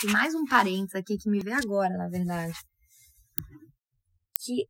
Tem 0.00 0.10
mais 0.10 0.34
um 0.34 0.44
parênteses 0.44 0.94
aqui 0.94 1.16
que 1.16 1.28
me 1.28 1.40
vê 1.40 1.52
agora, 1.52 1.96
na 1.96 2.08
verdade 2.08 2.54
que 4.46 4.68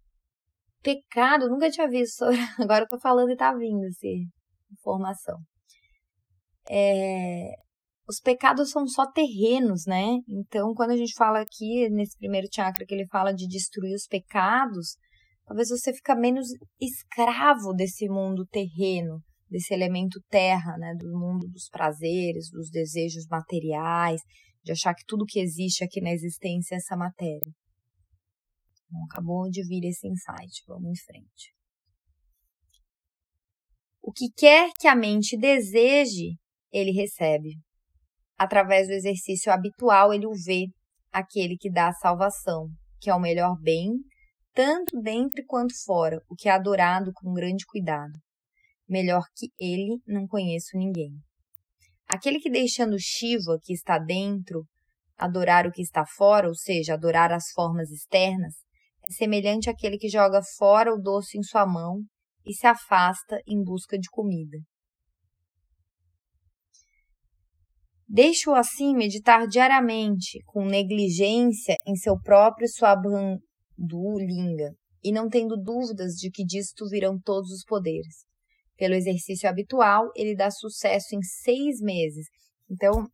pecado, 0.82 1.48
nunca 1.48 1.70
tinha 1.70 1.88
visto, 1.88 2.24
agora 2.58 2.84
eu 2.84 2.88
tô 2.88 2.98
falando 2.98 3.30
e 3.30 3.36
tá 3.36 3.52
vindo 3.52 3.84
essa 3.84 4.06
informação. 4.72 5.38
É, 6.68 7.50
os 8.08 8.20
pecados 8.20 8.70
são 8.70 8.86
só 8.86 9.06
terrenos, 9.10 9.84
né? 9.86 10.18
Então, 10.28 10.72
quando 10.74 10.92
a 10.92 10.96
gente 10.96 11.14
fala 11.14 11.40
aqui, 11.40 11.88
nesse 11.90 12.16
primeiro 12.16 12.46
chakra, 12.52 12.86
que 12.86 12.94
ele 12.94 13.06
fala 13.06 13.32
de 13.32 13.46
destruir 13.46 13.94
os 13.94 14.06
pecados, 14.06 14.96
talvez 15.46 15.68
você 15.68 15.92
fica 15.94 16.14
menos 16.14 16.48
escravo 16.80 17.72
desse 17.72 18.08
mundo 18.08 18.44
terreno, 18.46 19.22
desse 19.48 19.72
elemento 19.72 20.20
terra, 20.28 20.76
né? 20.76 20.94
Do 20.98 21.08
mundo 21.18 21.48
dos 21.48 21.68
prazeres, 21.68 22.50
dos 22.50 22.68
desejos 22.70 23.26
materiais, 23.30 24.20
de 24.62 24.72
achar 24.72 24.94
que 24.94 25.04
tudo 25.06 25.24
que 25.24 25.38
existe 25.38 25.84
aqui 25.84 26.00
na 26.00 26.10
existência 26.10 26.74
é 26.74 26.78
essa 26.78 26.96
matéria. 26.96 27.52
Acabou 29.10 29.48
de 29.48 29.66
vir 29.66 29.84
esse 29.88 30.06
insight. 30.06 30.62
Vamos 30.66 30.90
em 30.90 31.04
frente. 31.04 31.54
O 34.02 34.12
que 34.12 34.28
quer 34.36 34.70
que 34.78 34.86
a 34.86 34.94
mente 34.94 35.36
deseje, 35.36 36.36
ele 36.72 36.92
recebe. 36.92 37.58
Através 38.38 38.86
do 38.86 38.92
exercício 38.92 39.50
habitual, 39.52 40.12
ele 40.12 40.26
o 40.26 40.32
vê, 40.44 40.66
aquele 41.10 41.56
que 41.56 41.70
dá 41.70 41.88
a 41.88 41.94
salvação, 41.94 42.68
que 43.00 43.10
é 43.10 43.14
o 43.14 43.20
melhor 43.20 43.56
bem, 43.60 43.90
tanto 44.56 44.98
dentro 45.02 45.44
quanto 45.46 45.74
fora, 45.84 46.18
o 46.30 46.34
que 46.34 46.48
é 46.48 46.52
adorado 46.52 47.12
com 47.14 47.34
grande 47.34 47.66
cuidado. 47.66 48.18
Melhor 48.88 49.22
que 49.36 49.48
ele, 49.60 50.00
não 50.06 50.26
conheço 50.26 50.78
ninguém. 50.78 51.12
Aquele 52.08 52.40
que 52.40 52.48
deixando 52.48 52.96
Shiva, 52.98 53.58
que 53.62 53.74
está 53.74 53.98
dentro, 53.98 54.64
adorar 55.18 55.66
o 55.66 55.70
que 55.70 55.82
está 55.82 56.06
fora, 56.06 56.48
ou 56.48 56.54
seja, 56.54 56.94
adorar 56.94 57.32
as 57.32 57.50
formas 57.52 57.90
externas, 57.90 58.54
é 59.06 59.12
semelhante 59.12 59.68
àquele 59.68 59.98
que 59.98 60.08
joga 60.08 60.40
fora 60.56 60.94
o 60.94 60.98
doce 60.98 61.36
em 61.36 61.42
sua 61.42 61.66
mão 61.66 62.00
e 62.46 62.54
se 62.54 62.66
afasta 62.66 63.38
em 63.46 63.62
busca 63.62 63.98
de 63.98 64.08
comida. 64.08 64.56
Deixe-o 68.08 68.54
assim 68.54 68.94
meditar 68.94 69.46
diariamente, 69.46 70.38
com 70.46 70.64
negligência 70.64 71.76
em 71.86 71.94
seu 71.96 72.18
próprio 72.18 72.68
Swabhandu 73.76 74.18
Linga, 74.18 74.74
e 75.02 75.12
não 75.12 75.28
tendo 75.28 75.56
dúvidas 75.56 76.14
de 76.14 76.30
que 76.30 76.44
disto 76.44 76.88
virão 76.88 77.18
todos 77.18 77.50
os 77.50 77.64
poderes. 77.64 78.24
Pelo 78.76 78.94
exercício 78.94 79.48
habitual, 79.48 80.10
ele 80.14 80.34
dá 80.34 80.50
sucesso 80.50 81.14
em 81.14 81.22
seis 81.22 81.80
meses. 81.80 82.26
Então, 82.70 83.06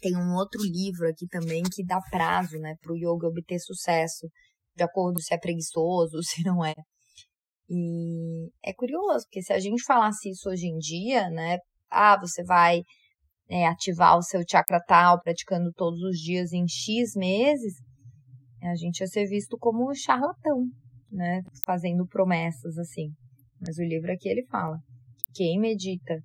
tem 0.00 0.16
um 0.16 0.34
outro 0.34 0.60
livro 0.62 1.08
aqui 1.08 1.26
também 1.28 1.62
que 1.62 1.84
dá 1.84 2.00
prazo 2.10 2.58
né, 2.58 2.74
para 2.80 2.92
o 2.92 2.96
yoga 2.96 3.26
obter 3.26 3.58
sucesso, 3.58 4.28
de 4.76 4.82
acordo 4.82 5.20
se 5.20 5.34
é 5.34 5.38
preguiçoso, 5.38 6.22
se 6.22 6.42
não 6.44 6.64
é. 6.64 6.74
E 7.68 8.50
é 8.64 8.72
curioso, 8.74 9.24
porque 9.26 9.42
se 9.42 9.52
a 9.52 9.60
gente 9.60 9.82
falasse 9.84 10.30
isso 10.30 10.48
hoje 10.48 10.66
em 10.66 10.76
dia, 10.78 11.30
né? 11.30 11.58
Ah, 11.88 12.18
você 12.18 12.42
vai 12.42 12.82
é, 13.48 13.66
ativar 13.66 14.16
o 14.16 14.22
seu 14.22 14.42
chakra 14.48 14.80
tal 14.86 15.20
praticando 15.20 15.72
todos 15.74 16.00
os 16.02 16.18
dias 16.18 16.52
em 16.52 16.66
X 16.68 17.14
meses, 17.14 17.74
a 18.68 18.74
gente 18.74 19.00
ia 19.00 19.06
ser 19.06 19.26
visto 19.26 19.56
como 19.58 19.94
charlatão, 19.94 20.64
né? 21.10 21.42
Fazendo 21.64 22.06
promessas 22.06 22.78
assim. 22.78 23.10
Mas 23.60 23.78
o 23.78 23.82
livro 23.82 24.12
aqui 24.12 24.28
ele 24.28 24.44
fala: 24.46 24.78
quem 25.34 25.58
medita 25.58 26.18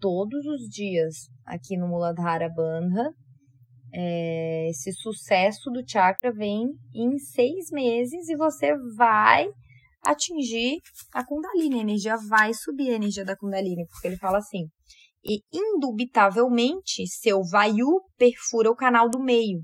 todos 0.00 0.44
os 0.46 0.68
dias 0.68 1.28
aqui 1.44 1.76
no 1.76 1.88
Muladhara 1.88 2.48
Bandha, 2.48 3.10
é, 3.92 4.68
esse 4.68 4.92
sucesso 4.92 5.70
do 5.70 5.82
chakra 5.88 6.32
vem 6.32 6.64
em 6.94 7.18
seis 7.18 7.70
meses 7.70 8.28
e 8.28 8.36
você 8.36 8.72
vai 8.96 9.46
atingir 10.04 10.78
a 11.12 11.24
Kundalini, 11.24 11.78
a 11.78 11.82
energia 11.82 12.16
vai 12.28 12.52
subir 12.54 12.90
a 12.90 12.96
energia 12.96 13.24
da 13.24 13.36
Kundalini, 13.36 13.86
porque 13.88 14.06
ele 14.06 14.16
fala 14.16 14.38
assim, 14.38 14.68
e 15.24 15.40
indubitavelmente 15.52 17.06
seu 17.06 17.42
Vayu 17.42 18.00
perfura 18.16 18.70
o 18.70 18.76
canal 18.76 19.10
do 19.10 19.18
meio. 19.18 19.62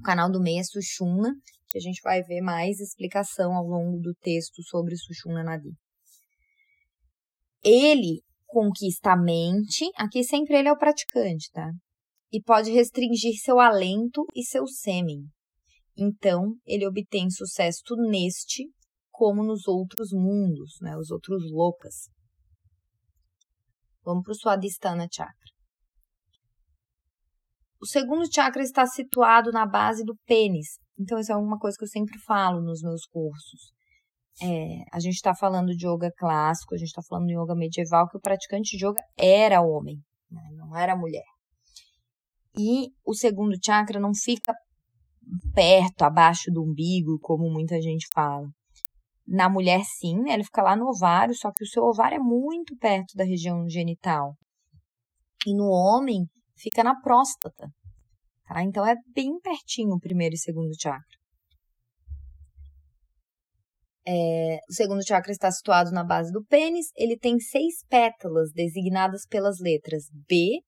O 0.00 0.02
canal 0.02 0.30
do 0.30 0.40
meio 0.40 0.60
é 0.60 0.64
Sushumna, 0.64 1.34
que 1.68 1.76
a 1.76 1.80
gente 1.80 2.00
vai 2.02 2.22
ver 2.22 2.40
mais 2.40 2.80
explicação 2.80 3.52
ao 3.54 3.66
longo 3.66 4.00
do 4.00 4.14
texto 4.14 4.62
sobre 4.62 4.96
Sushumna 4.96 5.44
Nadi. 5.44 5.72
Ele 7.62 8.22
conquista 8.46 9.12
a 9.12 9.16
mente, 9.16 9.90
aqui 9.94 10.24
sempre 10.24 10.56
ele 10.56 10.68
é 10.68 10.72
o 10.72 10.78
praticante, 10.78 11.50
tá? 11.52 11.70
E 12.32 12.42
pode 12.42 12.70
restringir 12.70 13.34
seu 13.42 13.60
alento 13.60 14.24
e 14.34 14.42
seu 14.42 14.66
sêmen. 14.66 15.22
Então, 15.94 16.54
ele 16.64 16.86
obtém 16.86 17.28
sucesso 17.28 17.94
neste 18.08 18.70
como 19.10 19.42
nos 19.44 19.68
outros 19.68 20.12
mundos, 20.12 20.78
né? 20.80 20.96
Os 20.96 21.10
outros 21.10 21.42
loucas. 21.52 22.08
Vamos 24.02 24.24
para 24.24 24.32
o 24.32 24.34
Swadhisthana 24.34 25.06
Chakra. 25.12 25.59
O 27.80 27.86
segundo 27.86 28.32
chakra 28.32 28.62
está 28.62 28.86
situado 28.86 29.50
na 29.50 29.66
base 29.66 30.04
do 30.04 30.16
pênis. 30.26 30.78
Então, 30.98 31.18
isso 31.18 31.32
é 31.32 31.36
uma 31.36 31.58
coisa 31.58 31.76
que 31.78 31.84
eu 31.84 31.88
sempre 31.88 32.18
falo 32.18 32.60
nos 32.60 32.82
meus 32.82 33.06
cursos 33.06 33.72
é, 34.42 34.84
a 34.90 34.98
gente 34.98 35.14
está 35.14 35.34
falando 35.34 35.76
de 35.76 35.86
yoga 35.86 36.10
clássico, 36.16 36.74
a 36.74 36.78
gente 36.78 36.88
está 36.88 37.02
falando 37.02 37.26
de 37.26 37.34
yoga 37.34 37.54
medieval, 37.54 38.08
que 38.08 38.16
o 38.16 38.20
praticante 38.20 38.76
de 38.76 38.86
yoga 38.86 39.02
era 39.18 39.60
homem, 39.60 39.98
né? 40.30 40.42
não 40.52 40.74
era 40.76 40.96
mulher. 40.96 41.24
E 42.58 42.88
o 43.04 43.14
segundo 43.14 43.56
chakra 43.62 44.00
não 44.00 44.14
fica 44.14 44.54
perto, 45.54 46.02
abaixo 46.02 46.50
do 46.50 46.62
umbigo, 46.62 47.18
como 47.20 47.50
muita 47.50 47.80
gente 47.80 48.08
fala. 48.12 48.48
Na 49.26 49.48
mulher, 49.48 49.82
sim, 49.84 50.18
né? 50.22 50.32
ele 50.32 50.44
fica 50.44 50.62
lá 50.62 50.74
no 50.74 50.88
ovário, 50.88 51.34
só 51.34 51.52
que 51.52 51.62
o 51.62 51.68
seu 51.68 51.84
ovário 51.84 52.16
é 52.16 52.20
muito 52.20 52.76
perto 52.78 53.14
da 53.14 53.24
região 53.24 53.68
genital. 53.68 54.34
E 55.46 55.54
no 55.54 55.66
homem, 55.66 56.26
fica 56.60 56.84
na 56.84 57.00
próstata. 57.00 57.68
Tá? 58.46 58.62
Então 58.62 58.86
é 58.86 58.94
bem 59.14 59.38
pertinho 59.40 59.94
o 59.94 60.00
primeiro 60.00 60.34
e 60.34 60.38
segundo 60.38 60.72
chakra. 60.80 61.20
É, 64.06 64.58
o 64.68 64.72
segundo 64.72 65.06
chakra 65.06 65.30
está 65.30 65.50
situado 65.50 65.90
na 65.92 66.02
base 66.02 66.32
do 66.32 66.44
pênis. 66.44 66.86
Ele 66.96 67.16
tem 67.18 67.38
seis 67.38 67.84
pétalas 67.88 68.50
designadas 68.52 69.26
pelas 69.28 69.58
letras 69.60 70.04
B, 70.28 70.60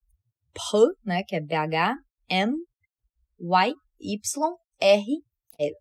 P, 0.53 0.61
né, 1.05 1.23
que 1.27 1.35
é 1.35 1.41
BH, 1.41 1.97
M, 2.29 2.53
Y, 3.41 3.75
Y, 4.01 4.57
R, 4.81 5.05
L. 5.59 5.75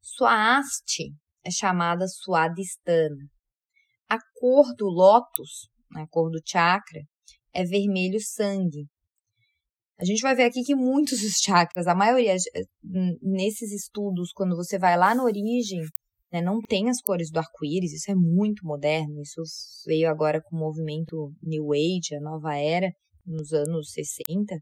Sua 0.00 0.58
haste 0.58 1.12
é 1.44 1.50
chamada 1.50 2.06
suadistana. 2.08 3.28
A 4.08 4.18
cor 4.40 4.74
do 4.76 4.86
lótus, 4.86 5.68
né, 5.92 6.02
a 6.02 6.08
cor 6.08 6.30
do 6.30 6.40
chakra, 6.44 7.02
é 7.52 7.64
vermelho 7.64 8.18
sangue. 8.20 8.88
A 10.00 10.04
gente 10.04 10.22
vai 10.22 10.34
ver 10.34 10.44
aqui 10.44 10.62
que 10.62 10.74
muitos 10.74 11.20
dos 11.20 11.34
chakras, 11.44 11.86
a 11.86 11.94
maioria, 11.94 12.34
nesses 13.20 13.70
estudos, 13.70 14.32
quando 14.32 14.56
você 14.56 14.78
vai 14.78 14.96
lá 14.96 15.14
na 15.14 15.22
origem, 15.22 15.80
né, 16.32 16.40
não 16.40 16.62
tem 16.62 16.88
as 16.88 17.02
cores 17.02 17.30
do 17.30 17.38
arco-íris, 17.38 17.92
isso 17.92 18.10
é 18.10 18.14
muito 18.14 18.64
moderno, 18.64 19.20
isso 19.20 19.42
veio 19.86 20.08
agora 20.08 20.40
com 20.40 20.56
o 20.56 20.58
movimento 20.58 21.34
New 21.42 21.74
Age, 21.74 22.14
a 22.14 22.20
nova 22.20 22.56
era, 22.56 22.90
nos 23.26 23.52
anos 23.52 23.92
60. 23.92 24.56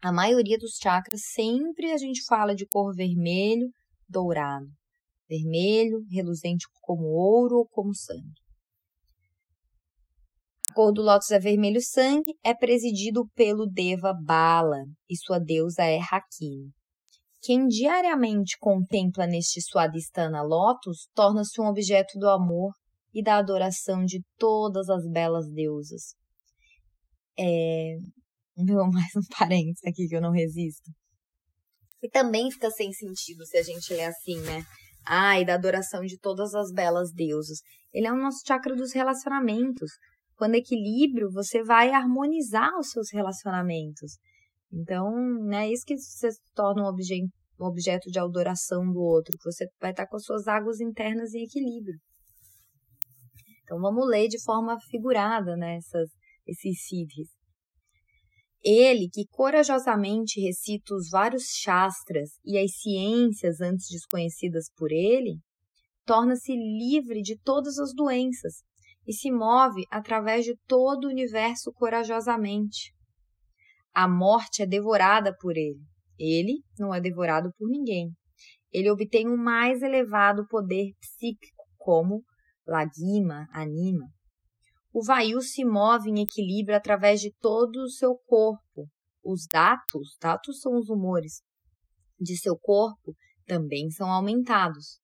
A 0.00 0.10
maioria 0.10 0.56
dos 0.56 0.78
chakras 0.80 1.20
sempre 1.34 1.92
a 1.92 1.98
gente 1.98 2.24
fala 2.24 2.54
de 2.54 2.66
cor 2.66 2.94
vermelho, 2.94 3.68
dourado. 4.08 4.68
Vermelho, 5.28 6.02
reluzente 6.10 6.66
como 6.80 7.04
ouro 7.08 7.56
ou 7.56 7.68
como 7.68 7.94
sangue. 7.94 8.47
Cor 10.78 10.92
do 10.92 11.02
lótus 11.02 11.32
é 11.32 11.40
vermelho 11.40 11.80
sangue, 11.82 12.38
é 12.44 12.54
presidido 12.54 13.26
pelo 13.34 13.66
Deva 13.66 14.14
Bala 14.14 14.84
e 15.10 15.16
sua 15.16 15.40
deusa 15.40 15.82
é 15.82 15.98
Hakini. 15.98 16.70
Quem 17.42 17.66
diariamente 17.66 18.56
contempla 18.60 19.26
neste 19.26 19.60
Swadhisthana 19.60 20.40
Lotus 20.40 21.08
torna-se 21.16 21.60
um 21.60 21.64
objeto 21.64 22.16
do 22.16 22.28
amor 22.28 22.70
e 23.12 23.24
da 23.24 23.38
adoração 23.38 24.04
de 24.04 24.22
todas 24.38 24.88
as 24.88 25.02
belas 25.10 25.50
deusas. 25.52 26.14
É... 27.36 27.96
Meu, 28.56 28.86
mais 28.86 29.16
um 29.16 29.36
parênteses 29.36 29.84
aqui 29.84 30.06
que 30.06 30.14
eu 30.14 30.22
não 30.22 30.30
resisto. 30.30 30.92
E 32.00 32.08
também 32.08 32.52
fica 32.52 32.70
sem 32.70 32.92
sentido 32.92 33.44
se 33.44 33.58
a 33.58 33.64
gente 33.64 33.92
lê 33.92 34.04
assim, 34.04 34.40
né? 34.42 34.62
E 35.40 35.44
da 35.44 35.54
adoração 35.54 36.02
de 36.02 36.16
todas 36.20 36.54
as 36.54 36.70
belas 36.70 37.10
deusas. 37.12 37.58
Ele 37.92 38.06
é 38.06 38.12
o 38.12 38.16
nosso 38.16 38.46
chakra 38.46 38.76
dos 38.76 38.92
relacionamentos. 38.92 39.90
Quando 40.38 40.54
equilíbrio, 40.54 41.32
você 41.32 41.64
vai 41.64 41.90
harmonizar 41.90 42.70
os 42.78 42.90
seus 42.90 43.10
relacionamentos. 43.12 44.12
Então, 44.72 45.12
né, 45.44 45.68
isso 45.68 45.84
que 45.84 45.98
você 45.98 46.28
torna 46.54 46.84
um 46.84 46.86
objeto, 46.86 47.26
um 47.60 47.66
objeto 47.66 48.08
de 48.08 48.20
adoração 48.20 48.88
do 48.88 49.00
outro, 49.00 49.36
que 49.36 49.50
você 49.50 49.66
vai 49.80 49.90
estar 49.90 50.06
com 50.06 50.16
as 50.16 50.22
suas 50.22 50.46
águas 50.46 50.80
internas 50.80 51.34
em 51.34 51.42
equilíbrio. 51.42 51.98
Então, 53.64 53.80
vamos 53.80 54.08
ler 54.08 54.28
de 54.28 54.40
forma 54.44 54.78
figurada 54.88 55.56
né, 55.56 55.76
essas, 55.76 56.08
esses 56.46 56.86
siddhis. 56.86 57.28
Ele, 58.62 59.08
que 59.12 59.26
corajosamente 59.26 60.40
recita 60.40 60.94
os 60.94 61.10
vários 61.10 61.46
shastras 61.60 62.30
e 62.44 62.56
as 62.56 62.78
ciências 62.80 63.60
antes 63.60 63.88
desconhecidas 63.90 64.66
por 64.76 64.92
ele, 64.92 65.40
torna-se 66.06 66.52
livre 66.52 67.22
de 67.22 67.36
todas 67.42 67.76
as 67.78 67.92
doenças 67.92 68.67
e 69.08 69.12
se 69.14 69.30
move 69.30 69.86
através 69.90 70.44
de 70.44 70.54
todo 70.66 71.06
o 71.06 71.08
universo 71.08 71.72
corajosamente. 71.72 72.92
A 73.94 74.06
morte 74.06 74.62
é 74.62 74.66
devorada 74.66 75.34
por 75.40 75.56
ele. 75.56 75.80
Ele 76.18 76.62
não 76.78 76.94
é 76.94 77.00
devorado 77.00 77.50
por 77.56 77.70
ninguém. 77.70 78.12
Ele 78.70 78.90
obtém 78.90 79.26
um 79.26 79.36
mais 79.36 79.80
elevado 79.80 80.46
poder 80.46 80.92
psíquico, 81.00 81.64
como 81.78 82.22
lagima, 82.66 83.46
anima. 83.50 84.06
O 84.92 85.02
Vayu 85.02 85.40
se 85.40 85.64
move 85.64 86.10
em 86.10 86.22
equilíbrio 86.22 86.76
através 86.76 87.18
de 87.18 87.32
todo 87.40 87.76
o 87.76 87.90
seu 87.90 88.14
corpo. 88.26 88.86
Os 89.24 89.46
datos, 89.50 90.18
datos 90.20 90.60
são 90.60 90.76
os 90.76 90.90
humores, 90.90 91.40
de 92.20 92.36
seu 92.36 92.58
corpo 92.58 93.14
também 93.46 93.90
são 93.90 94.10
aumentados. 94.10 95.00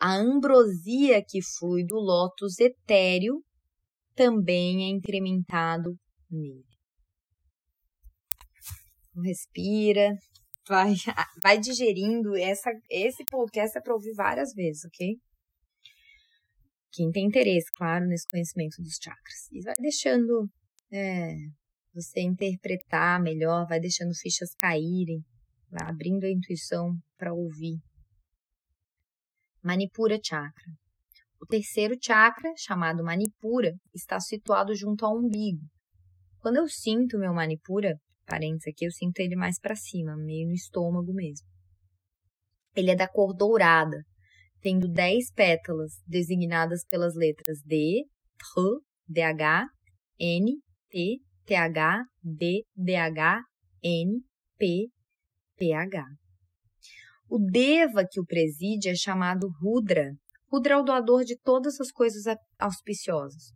A 0.00 0.16
ambrosia 0.16 1.24
que 1.26 1.40
flui 1.42 1.84
do 1.84 1.96
lótus 1.96 2.58
etéreo 2.60 3.42
também 4.14 4.84
é 4.84 4.88
incrementado 4.88 5.96
nele. 6.30 6.64
Respira, 9.24 10.16
vai, 10.68 10.94
vai 11.42 11.58
digerindo. 11.58 12.36
Essa, 12.36 12.70
esse 12.88 13.24
podcast 13.24 13.76
é 13.76 13.80
para 13.80 13.94
ouvir 13.94 14.14
várias 14.14 14.52
vezes, 14.54 14.84
ok? 14.84 15.16
Quem 16.92 17.10
tem 17.10 17.26
interesse, 17.26 17.66
claro, 17.76 18.06
nesse 18.06 18.26
conhecimento 18.28 18.80
dos 18.80 18.96
chakras. 19.02 19.50
E 19.52 19.60
vai 19.62 19.74
deixando 19.78 20.48
é, 20.92 21.34
você 21.92 22.20
interpretar 22.20 23.20
melhor, 23.20 23.66
vai 23.66 23.80
deixando 23.80 24.14
fichas 24.14 24.54
caírem, 24.54 25.24
vai 25.70 25.88
abrindo 25.88 26.24
a 26.24 26.30
intuição 26.30 26.96
para 27.16 27.34
ouvir. 27.34 27.78
Manipura 29.62 30.18
Chakra. 30.22 30.72
O 31.40 31.46
terceiro 31.46 31.94
chakra, 32.00 32.52
chamado 32.56 33.04
Manipura, 33.04 33.72
está 33.94 34.18
situado 34.18 34.74
junto 34.74 35.06
ao 35.06 35.16
umbigo. 35.16 35.62
Quando 36.40 36.56
eu 36.56 36.68
sinto 36.68 37.18
meu 37.18 37.32
Manipura, 37.32 37.94
parênteses 38.26 38.72
aqui, 38.72 38.84
eu 38.86 38.90
sinto 38.90 39.20
ele 39.20 39.36
mais 39.36 39.58
para 39.60 39.76
cima, 39.76 40.16
meio 40.16 40.48
no 40.48 40.54
estômago 40.54 41.12
mesmo. 41.12 41.46
Ele 42.74 42.90
é 42.90 42.96
da 42.96 43.08
cor 43.08 43.34
dourada, 43.34 44.04
tendo 44.60 44.88
10 44.88 45.32
pétalas 45.32 46.02
designadas 46.06 46.84
pelas 46.84 47.14
letras 47.14 47.60
D, 47.64 48.04
R, 48.56 48.80
DH, 49.08 49.66
N, 50.18 50.60
T, 50.90 51.20
TH, 51.46 52.04
D, 52.22 52.64
DH, 52.76 53.42
N, 53.82 54.22
P, 54.58 54.88
PH. 55.56 56.04
O 57.30 57.38
Deva 57.38 58.06
que 58.10 58.18
o 58.18 58.24
preside 58.24 58.88
é 58.88 58.94
chamado 58.94 59.50
Rudra. 59.60 60.12
Rudra 60.50 60.74
é 60.74 60.76
o 60.78 60.82
doador 60.82 61.24
de 61.24 61.36
todas 61.38 61.78
as 61.78 61.90
coisas 61.90 62.24
auspiciosas. 62.58 63.52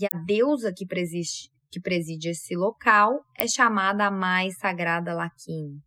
E 0.00 0.06
a 0.06 0.18
deusa 0.24 0.72
que 0.72 0.86
preside, 0.86 1.50
que 1.68 1.80
preside 1.80 2.28
esse 2.28 2.54
local 2.54 3.24
é 3.36 3.48
chamada 3.48 4.06
a 4.06 4.10
mais 4.10 4.56
sagrada 4.56 5.12
Lakini. 5.12 5.80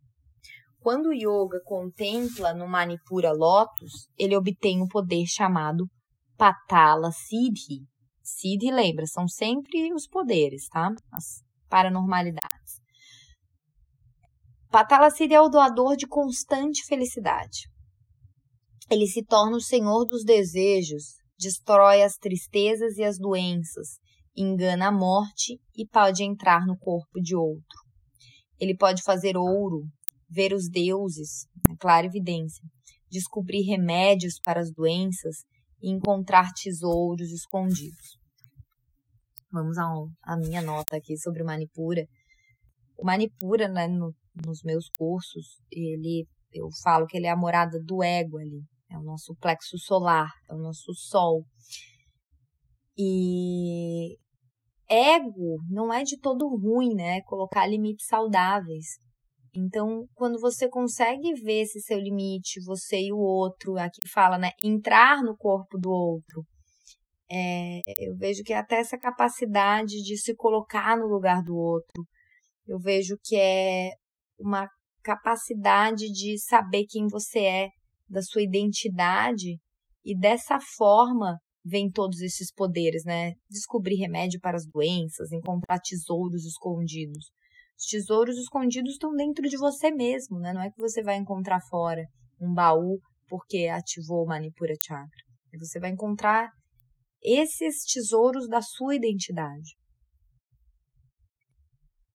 Quando 0.78 1.06
o 1.06 1.14
yoga 1.14 1.58
contempla 1.64 2.52
no 2.52 2.68
Manipura 2.68 3.32
Lotus, 3.32 4.08
ele 4.18 4.36
obtém 4.36 4.82
um 4.82 4.86
poder 4.86 5.24
chamado 5.26 5.86
Patala 6.36 7.10
Siddhi. 7.12 7.86
Siddhi, 8.22 8.70
lembra, 8.70 9.06
são 9.06 9.26
sempre 9.26 9.90
os 9.94 10.06
poderes, 10.06 10.68
tá? 10.68 10.90
As 11.10 11.42
paranormalidades. 11.68 12.45
Patala 14.70 15.10
Siddhi 15.10 15.34
é 15.34 15.40
o 15.40 15.48
doador 15.48 15.96
de 15.96 16.06
constante 16.06 16.84
felicidade. 16.84 17.68
Ele 18.90 19.06
se 19.06 19.24
torna 19.24 19.56
o 19.56 19.60
senhor 19.60 20.04
dos 20.04 20.24
desejos, 20.24 21.14
destrói 21.38 22.02
as 22.02 22.16
tristezas 22.16 22.96
e 22.96 23.04
as 23.04 23.18
doenças, 23.18 23.98
engana 24.36 24.88
a 24.88 24.92
morte 24.92 25.60
e 25.74 25.86
pode 25.86 26.22
entrar 26.24 26.66
no 26.66 26.76
corpo 26.78 27.20
de 27.20 27.34
outro. 27.34 27.78
Ele 28.58 28.76
pode 28.76 29.02
fazer 29.02 29.36
ouro, 29.36 29.82
ver 30.28 30.52
os 30.52 30.68
deuses, 30.68 31.46
né, 31.68 31.76
clara 31.78 32.06
evidência, 32.06 32.62
descobrir 33.10 33.62
remédios 33.62 34.38
para 34.40 34.60
as 34.60 34.72
doenças 34.72 35.36
e 35.80 35.90
encontrar 35.90 36.52
tesouros 36.52 37.30
escondidos. 37.30 38.18
Vamos 39.52 39.76
à 39.78 40.36
minha 40.36 40.60
nota 40.60 40.96
aqui 40.96 41.16
sobre 41.16 41.42
Manipura. 41.42 42.06
O 42.98 43.04
Manipura, 43.04 43.68
né, 43.68 43.86
no, 43.86 44.14
nos 44.44 44.62
meus 44.62 44.88
cursos, 44.90 45.60
ele, 45.70 46.26
eu 46.52 46.68
falo 46.82 47.06
que 47.06 47.16
ele 47.16 47.26
é 47.26 47.30
a 47.30 47.36
morada 47.36 47.78
do 47.82 48.02
ego 48.02 48.38
ali, 48.38 48.62
é 48.90 48.98
o 48.98 49.02
nosso 49.02 49.34
plexo 49.40 49.78
solar, 49.78 50.30
é 50.48 50.54
o 50.54 50.58
nosso 50.58 50.92
sol. 50.94 51.44
E 52.98 54.16
ego 54.88 55.58
não 55.70 55.92
é 55.92 56.02
de 56.02 56.18
todo 56.18 56.48
ruim, 56.48 56.94
né? 56.94 57.20
Colocar 57.22 57.66
limites 57.66 58.06
saudáveis. 58.06 58.98
Então, 59.54 60.06
quando 60.14 60.38
você 60.38 60.68
consegue 60.68 61.32
ver 61.34 61.62
esse 61.62 61.80
seu 61.80 61.98
limite, 61.98 62.62
você 62.64 63.00
e 63.00 63.12
o 63.12 63.18
outro, 63.18 63.78
aqui 63.78 64.06
fala, 64.12 64.38
né? 64.38 64.50
Entrar 64.62 65.22
no 65.22 65.36
corpo 65.36 65.78
do 65.78 65.90
outro. 65.90 66.44
É, 67.30 67.80
eu 67.98 68.14
vejo 68.16 68.42
que 68.44 68.52
até 68.52 68.76
essa 68.76 68.98
capacidade 68.98 70.02
de 70.02 70.16
se 70.16 70.34
colocar 70.34 70.96
no 70.96 71.06
lugar 71.06 71.42
do 71.42 71.56
outro, 71.56 72.06
eu 72.68 72.78
vejo 72.78 73.16
que 73.22 73.36
é 73.36 73.90
uma 74.38 74.68
capacidade 75.02 76.10
de 76.10 76.38
saber 76.38 76.84
quem 76.88 77.06
você 77.08 77.40
é, 77.40 77.68
da 78.08 78.22
sua 78.22 78.42
identidade, 78.42 79.58
e 80.04 80.16
dessa 80.16 80.58
forma 80.76 81.38
vem 81.64 81.90
todos 81.90 82.20
esses 82.20 82.52
poderes, 82.52 83.04
né? 83.04 83.32
Descobrir 83.50 83.96
remédio 83.96 84.38
para 84.40 84.56
as 84.56 84.64
doenças, 84.66 85.32
encontrar 85.32 85.80
tesouros 85.80 86.44
escondidos. 86.44 87.32
Os 87.76 87.86
tesouros 87.86 88.38
escondidos 88.38 88.92
estão 88.92 89.12
dentro 89.12 89.48
de 89.48 89.58
você 89.58 89.90
mesmo, 89.90 90.38
né? 90.38 90.52
Não 90.52 90.62
é 90.62 90.70
que 90.70 90.80
você 90.80 91.02
vai 91.02 91.16
encontrar 91.16 91.60
fora 91.68 92.02
um 92.40 92.54
baú 92.54 93.00
porque 93.28 93.66
ativou 93.66 94.22
o 94.22 94.26
Manipura 94.26 94.74
Chakra. 94.80 95.26
Você 95.58 95.80
vai 95.80 95.90
encontrar 95.90 96.50
esses 97.22 97.84
tesouros 97.84 98.48
da 98.48 98.62
sua 98.62 98.94
identidade. 98.94 99.76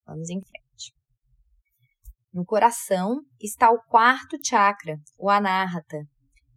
Vamos 0.06 0.30
em 0.30 0.40
frente. 0.40 0.61
No 2.32 2.44
coração 2.46 3.20
está 3.38 3.70
o 3.70 3.82
quarto 3.82 4.38
chakra, 4.42 4.96
o 5.18 5.28
Anahata. 5.28 5.98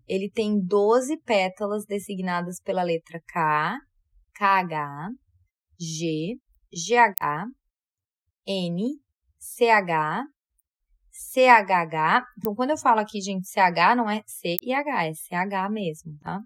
Ele 0.08 0.30
tem 0.32 0.58
12 0.60 1.18
pétalas 1.24 1.86
designadas 1.86 2.62
pela 2.62 2.82
letra 2.82 3.20
K, 3.28 3.78
KH, 4.34 5.10
G, 5.78 6.38
GH, 6.72 7.50
N, 8.48 9.00
CH, 9.38 10.24
CHH. 11.12 12.26
Então, 12.38 12.56
quando 12.56 12.70
eu 12.70 12.78
falo 12.78 13.00
aqui, 13.00 13.20
gente, 13.20 13.48
CH 13.48 13.96
não 13.98 14.10
é 14.10 14.22
C 14.26 14.58
e 14.62 14.74
H, 14.74 15.06
é 15.06 15.14
CH 15.14 15.70
mesmo, 15.70 16.18
tá? 16.20 16.40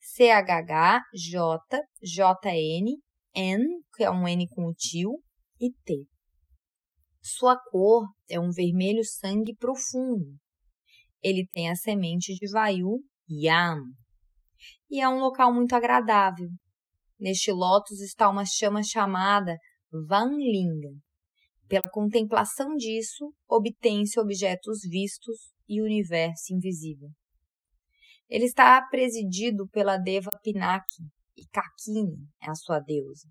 CHH, 0.00 1.02
J, 1.14 1.82
JN, 2.02 3.00
N, 3.34 3.64
que 3.94 4.04
é 4.04 4.10
um 4.10 4.28
N 4.28 4.46
com 4.48 4.66
o 4.66 4.74
tio, 4.74 5.22
e 5.60 5.70
T. 5.84 6.06
Sua 7.28 7.58
cor 7.58 8.06
é 8.30 8.38
um 8.38 8.52
vermelho 8.52 9.02
sangue 9.04 9.52
profundo. 9.56 10.38
Ele 11.20 11.44
tem 11.50 11.68
a 11.68 11.74
semente 11.74 12.32
de 12.36 12.48
Vayu 12.48 13.00
Yam. 13.28 13.80
E 14.88 15.00
é 15.00 15.08
um 15.08 15.18
local 15.18 15.52
muito 15.52 15.74
agradável. 15.74 16.48
Neste 17.18 17.50
lótus 17.50 17.98
está 18.00 18.30
uma 18.30 18.44
chama 18.46 18.80
chamada 18.84 19.56
Vanlinga. 19.90 20.92
Pela 21.66 21.90
contemplação 21.90 22.76
disso, 22.76 23.34
obtém-se 23.48 24.20
objetos 24.20 24.82
vistos 24.88 25.52
e 25.68 25.82
universo 25.82 26.54
invisível. 26.54 27.08
Ele 28.28 28.44
está 28.44 28.80
presidido 28.88 29.66
pela 29.70 29.96
deva 29.96 30.30
Pinaki, 30.44 31.02
e 31.36 31.44
Kakini 31.48 32.28
é 32.40 32.50
a 32.50 32.54
sua 32.54 32.78
deusa. 32.78 33.28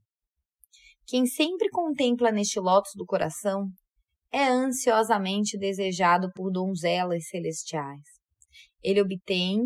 Quem 1.08 1.26
sempre 1.26 1.70
contempla 1.70 2.30
neste 2.30 2.60
lótus 2.60 2.92
do 2.96 3.06
coração 3.06 3.70
é 4.36 4.50
ansiosamente 4.50 5.58
desejado 5.58 6.30
por 6.36 6.52
donzelas 6.52 7.30
celestiais. 7.30 8.04
Ele 8.84 9.02
obtém 9.02 9.62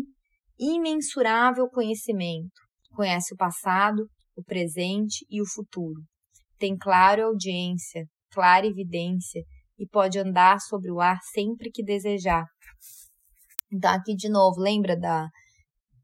imensurável 0.56 1.68
conhecimento, 1.68 2.54
conhece 2.94 3.34
o 3.34 3.36
passado, 3.36 4.06
o 4.36 4.44
presente 4.44 5.26
e 5.28 5.42
o 5.42 5.44
futuro. 5.44 6.00
Tem 6.56 6.76
claro 6.78 7.24
audiência, 7.24 8.06
clara 8.30 8.64
evidência 8.64 9.42
e 9.76 9.88
pode 9.88 10.20
andar 10.20 10.60
sobre 10.60 10.92
o 10.92 11.00
ar 11.00 11.18
sempre 11.32 11.72
que 11.72 11.82
desejar. 11.82 12.46
Então, 13.72 13.90
aqui 13.90 14.14
de 14.14 14.28
novo, 14.28 14.60
lembra 14.60 14.96
da, 14.96 15.26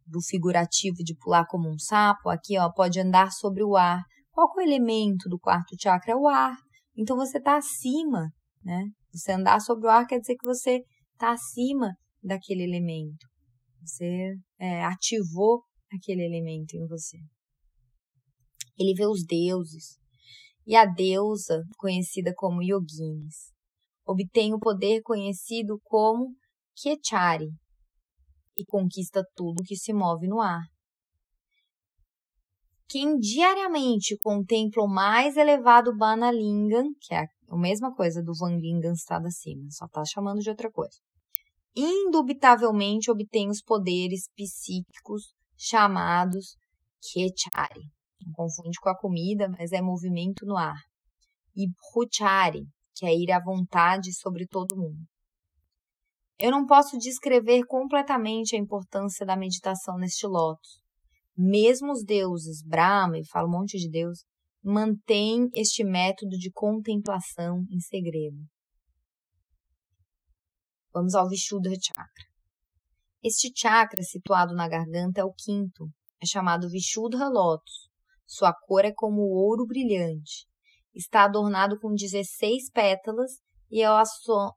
do 0.04 0.20
figurativo 0.20 1.04
de 1.04 1.14
pular 1.14 1.46
como 1.46 1.68
um 1.68 1.78
sapo? 1.78 2.30
Aqui, 2.30 2.58
ó, 2.58 2.68
pode 2.72 2.98
andar 2.98 3.30
sobre 3.30 3.62
o 3.62 3.76
ar. 3.76 4.02
Qual 4.32 4.48
é 4.48 4.60
o 4.60 4.60
elemento 4.60 5.28
do 5.28 5.38
quarto 5.38 5.76
chakra? 5.80 6.14
É 6.14 6.16
o 6.16 6.26
ar. 6.26 6.56
Então, 6.96 7.16
você 7.16 7.38
está 7.38 7.56
acima, 7.56 8.32
né? 8.66 8.90
Você 9.12 9.32
andar 9.32 9.60
sobre 9.60 9.86
o 9.86 9.90
ar 9.90 10.06
quer 10.06 10.18
dizer 10.18 10.34
que 10.34 10.44
você 10.46 10.82
está 11.12 11.32
acima 11.32 11.96
daquele 12.22 12.64
elemento. 12.64 13.24
Você 13.80 14.34
é, 14.58 14.84
ativou 14.84 15.62
aquele 15.90 16.24
elemento 16.24 16.76
em 16.76 16.86
você. 16.88 17.16
Ele 18.76 18.92
vê 18.94 19.06
os 19.06 19.24
deuses, 19.24 19.96
e 20.66 20.74
a 20.74 20.84
deusa, 20.84 21.62
conhecida 21.78 22.34
como 22.34 22.60
Yoginis. 22.60 23.52
Obtém 24.04 24.52
o 24.52 24.58
poder 24.58 25.00
conhecido 25.02 25.80
como 25.84 26.34
Kechari 26.74 27.48
e 28.58 28.64
conquista 28.66 29.24
tudo 29.36 29.62
que 29.62 29.76
se 29.76 29.92
move 29.92 30.26
no 30.26 30.40
ar. 30.40 30.64
Quem 32.88 33.16
diariamente 33.16 34.16
contempla 34.18 34.82
o 34.82 34.88
mais 34.88 35.36
elevado 35.36 35.96
Banalingam, 35.96 36.90
que 37.00 37.14
é 37.14 37.18
a 37.18 37.28
mesma 37.54 37.94
coisa 37.94 38.22
do 38.22 38.32
Vanlingam 38.34 38.92
estado 38.92 39.26
acima, 39.26 39.66
só 39.70 39.84
está 39.84 40.02
chamando 40.04 40.40
de 40.40 40.50
outra 40.50 40.70
coisa, 40.70 40.96
indubitavelmente 41.76 43.10
obtém 43.10 43.48
os 43.48 43.62
poderes 43.62 44.28
psíquicos 44.34 45.34
chamados 45.56 46.56
Kechari. 47.00 47.90
não 48.24 48.32
confunde 48.32 48.78
com 48.80 48.88
a 48.88 48.98
comida, 48.98 49.48
mas 49.48 49.72
é 49.72 49.80
movimento 49.80 50.44
no 50.44 50.56
ar. 50.56 50.80
E 51.54 51.68
Bhuchari, 51.68 52.66
que 52.94 53.06
é 53.06 53.14
ir 53.14 53.30
à 53.30 53.40
vontade 53.40 54.12
sobre 54.12 54.46
todo 54.46 54.76
mundo. 54.76 55.06
Eu 56.38 56.50
não 56.50 56.66
posso 56.66 56.98
descrever 56.98 57.64
completamente 57.66 58.56
a 58.56 58.58
importância 58.58 59.24
da 59.24 59.36
meditação 59.36 59.96
neste 59.96 60.26
lótus. 60.26 60.82
Mesmo 61.36 61.92
os 61.92 62.04
deuses, 62.04 62.62
Brahma, 62.62 63.18
e 63.18 63.26
fala 63.26 63.46
um 63.46 63.52
monte 63.52 63.78
de 63.78 63.88
deus, 63.88 64.24
mantêm 64.66 65.48
este 65.54 65.84
método 65.84 66.36
de 66.36 66.50
contemplação 66.50 67.64
em 67.70 67.78
segredo. 67.78 68.36
Vamos 70.92 71.14
ao 71.14 71.28
Vishuddha 71.28 71.70
Chakra. 71.80 72.26
Este 73.22 73.52
chakra, 73.54 74.02
situado 74.02 74.54
na 74.56 74.68
garganta, 74.68 75.20
é 75.20 75.24
o 75.24 75.32
quinto. 75.32 75.88
É 76.20 76.26
chamado 76.26 76.68
Vishuddha 76.68 77.28
Lotus. 77.28 77.88
Sua 78.26 78.52
cor 78.52 78.84
é 78.84 78.92
como 78.92 79.20
ouro 79.20 79.66
brilhante. 79.66 80.48
Está 80.92 81.26
adornado 81.26 81.78
com 81.78 81.94
16 81.94 82.70
pétalas 82.72 83.30
e 83.70 83.82
é 83.82 83.88
o 83.88 83.96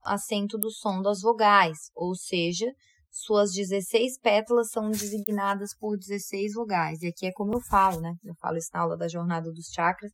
assento 0.04 0.58
do 0.58 0.72
som 0.72 1.04
das 1.04 1.22
vogais, 1.22 1.92
ou 1.94 2.16
seja, 2.16 2.66
suas 3.12 3.52
16 3.52 4.20
pétalas 4.20 4.70
são 4.72 4.90
designadas 4.90 5.76
por 5.78 5.98
16 5.98 6.54
vogais. 6.54 7.02
E 7.02 7.08
aqui 7.08 7.26
é 7.26 7.32
como 7.32 7.54
eu 7.54 7.62
falo, 7.62 8.00
né? 8.00 8.14
Eu 8.24 8.36
falo 8.36 8.58
isso 8.58 8.70
na 8.74 8.82
aula 8.82 8.98
da 8.98 9.08
jornada 9.08 9.52
dos 9.52 9.68
chakras. 9.74 10.12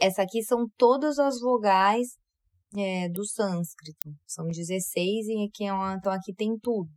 Essa 0.00 0.22
aqui 0.22 0.42
são 0.42 0.66
todas 0.76 1.18
as 1.18 1.40
vogais 1.40 2.08
é, 2.76 3.08
do 3.08 3.24
sânscrito. 3.24 4.10
São 4.26 4.46
16 4.46 5.26
e 5.28 5.46
aqui 5.46 5.64
é 5.64 5.72
uma, 5.72 5.94
então 5.94 6.12
aqui 6.12 6.34
tem 6.34 6.58
tudo. 6.58 6.90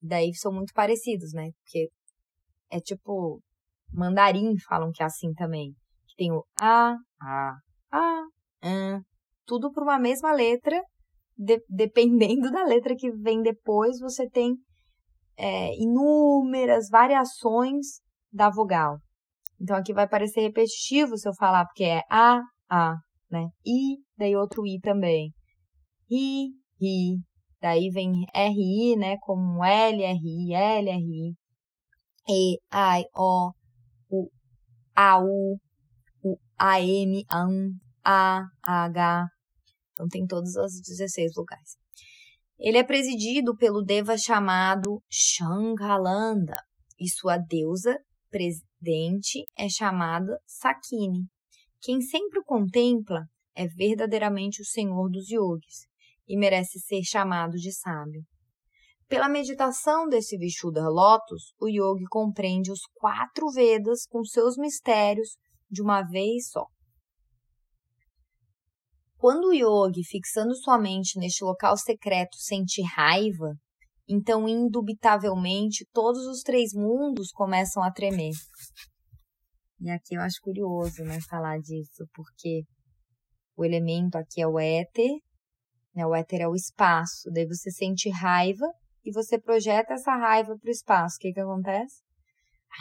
Daí 0.00 0.34
são 0.34 0.52
muito 0.52 0.72
parecidos, 0.74 1.32
né? 1.32 1.50
Porque 1.62 1.88
é 2.70 2.80
tipo 2.80 3.40
mandarim 3.92 4.58
falam 4.66 4.90
que 4.92 5.02
é 5.02 5.06
assim 5.06 5.32
também. 5.34 5.72
Que 6.08 6.16
tem 6.16 6.32
o 6.32 6.44
a, 6.60 6.96
a, 7.20 7.54
a, 7.92 8.22
an, 8.62 9.00
tudo 9.46 9.70
por 9.70 9.84
uma 9.84 9.98
mesma 9.98 10.32
letra, 10.32 10.82
de, 11.36 11.62
dependendo 11.68 12.50
da 12.50 12.64
letra 12.64 12.94
que 12.96 13.10
vem 13.10 13.42
depois, 13.42 13.98
você 14.00 14.28
tem 14.28 14.56
é, 15.36 15.74
inúmeras 15.76 16.88
variações 16.90 18.00
da 18.32 18.50
vogal. 18.50 18.98
Então 19.60 19.76
aqui 19.76 19.92
vai 19.92 20.08
parecer 20.08 20.40
repetitivo 20.40 21.16
se 21.16 21.28
eu 21.28 21.34
falar, 21.34 21.64
porque 21.66 21.84
é 21.84 22.02
a, 22.10 22.40
a, 22.68 22.96
né? 23.30 23.48
I, 23.66 23.98
daí 24.16 24.36
outro 24.36 24.66
I 24.66 24.80
também. 24.80 25.32
I, 26.10 26.48
I. 26.80 27.18
Daí 27.60 27.90
vem 27.90 28.12
RI, 28.34 28.96
né? 28.96 29.16
Como 29.20 29.64
L, 29.64 30.04
RI, 30.04 30.52
L, 30.52 30.90
RI. 30.90 31.34
E, 32.28 32.54
I, 32.54 33.04
O, 33.14 33.52
o 34.10 34.28
AU, 34.94 35.58
o 36.24 36.36
AM, 36.58 37.24
AN, 37.30 37.70
A, 38.04 38.42
H. 38.62 39.28
Então 39.92 40.06
tem 40.08 40.26
todas 40.26 40.56
as 40.56 40.80
16 40.80 41.32
vogais. 41.34 41.76
Ele 42.58 42.78
é 42.78 42.84
presidido 42.84 43.56
pelo 43.56 43.82
deva 43.82 44.16
chamado 44.16 45.02
Shangalanda 45.10 46.54
e 46.98 47.08
sua 47.08 47.36
deusa 47.36 47.98
presidente 48.30 49.44
é 49.58 49.68
chamada 49.68 50.38
Sakini. 50.46 51.26
Quem 51.80 52.00
sempre 52.00 52.38
o 52.40 52.44
contempla 52.44 53.26
é 53.54 53.66
verdadeiramente 53.66 54.62
o 54.62 54.64
senhor 54.64 55.10
dos 55.10 55.28
yogis 55.30 55.86
e 56.26 56.38
merece 56.38 56.78
ser 56.80 57.02
chamado 57.04 57.56
de 57.56 57.72
sábio. 57.72 58.22
Pela 59.08 59.28
meditação 59.28 60.08
desse 60.08 60.38
Vishuddha 60.38 60.88
Lotus, 60.88 61.52
o 61.60 61.68
yogi 61.68 62.06
compreende 62.08 62.72
os 62.72 62.80
quatro 62.94 63.50
Vedas 63.50 64.06
com 64.06 64.24
seus 64.24 64.56
mistérios 64.56 65.36
de 65.70 65.82
uma 65.82 66.02
vez 66.02 66.48
só. 66.50 66.66
Quando 69.22 69.50
o 69.50 69.52
yogi, 69.52 70.02
fixando 70.02 70.52
sua 70.52 70.76
mente 70.76 71.16
neste 71.16 71.44
local 71.44 71.76
secreto, 71.76 72.36
sente 72.38 72.82
raiva, 72.82 73.54
então 74.08 74.48
indubitavelmente 74.48 75.86
todos 75.92 76.26
os 76.26 76.42
três 76.42 76.72
mundos 76.74 77.30
começam 77.30 77.84
a 77.84 77.92
tremer. 77.92 78.32
E 79.80 79.88
aqui 79.90 80.16
eu 80.16 80.20
acho 80.20 80.40
curioso, 80.42 81.04
né, 81.04 81.20
falar 81.30 81.60
disso, 81.60 82.04
porque 82.12 82.64
o 83.56 83.64
elemento 83.64 84.16
aqui 84.16 84.42
é 84.42 84.46
o 84.48 84.58
éter, 84.58 85.12
né, 85.94 86.04
o 86.04 86.16
éter 86.16 86.40
é 86.40 86.48
o 86.48 86.56
espaço, 86.56 87.30
daí 87.32 87.46
você 87.46 87.70
sente 87.70 88.10
raiva 88.10 88.66
e 89.04 89.12
você 89.12 89.40
projeta 89.40 89.94
essa 89.94 90.16
raiva 90.16 90.58
para 90.60 90.68
o 90.68 90.72
espaço. 90.72 91.14
O 91.14 91.20
que 91.20 91.32
que 91.32 91.40
acontece? 91.40 92.02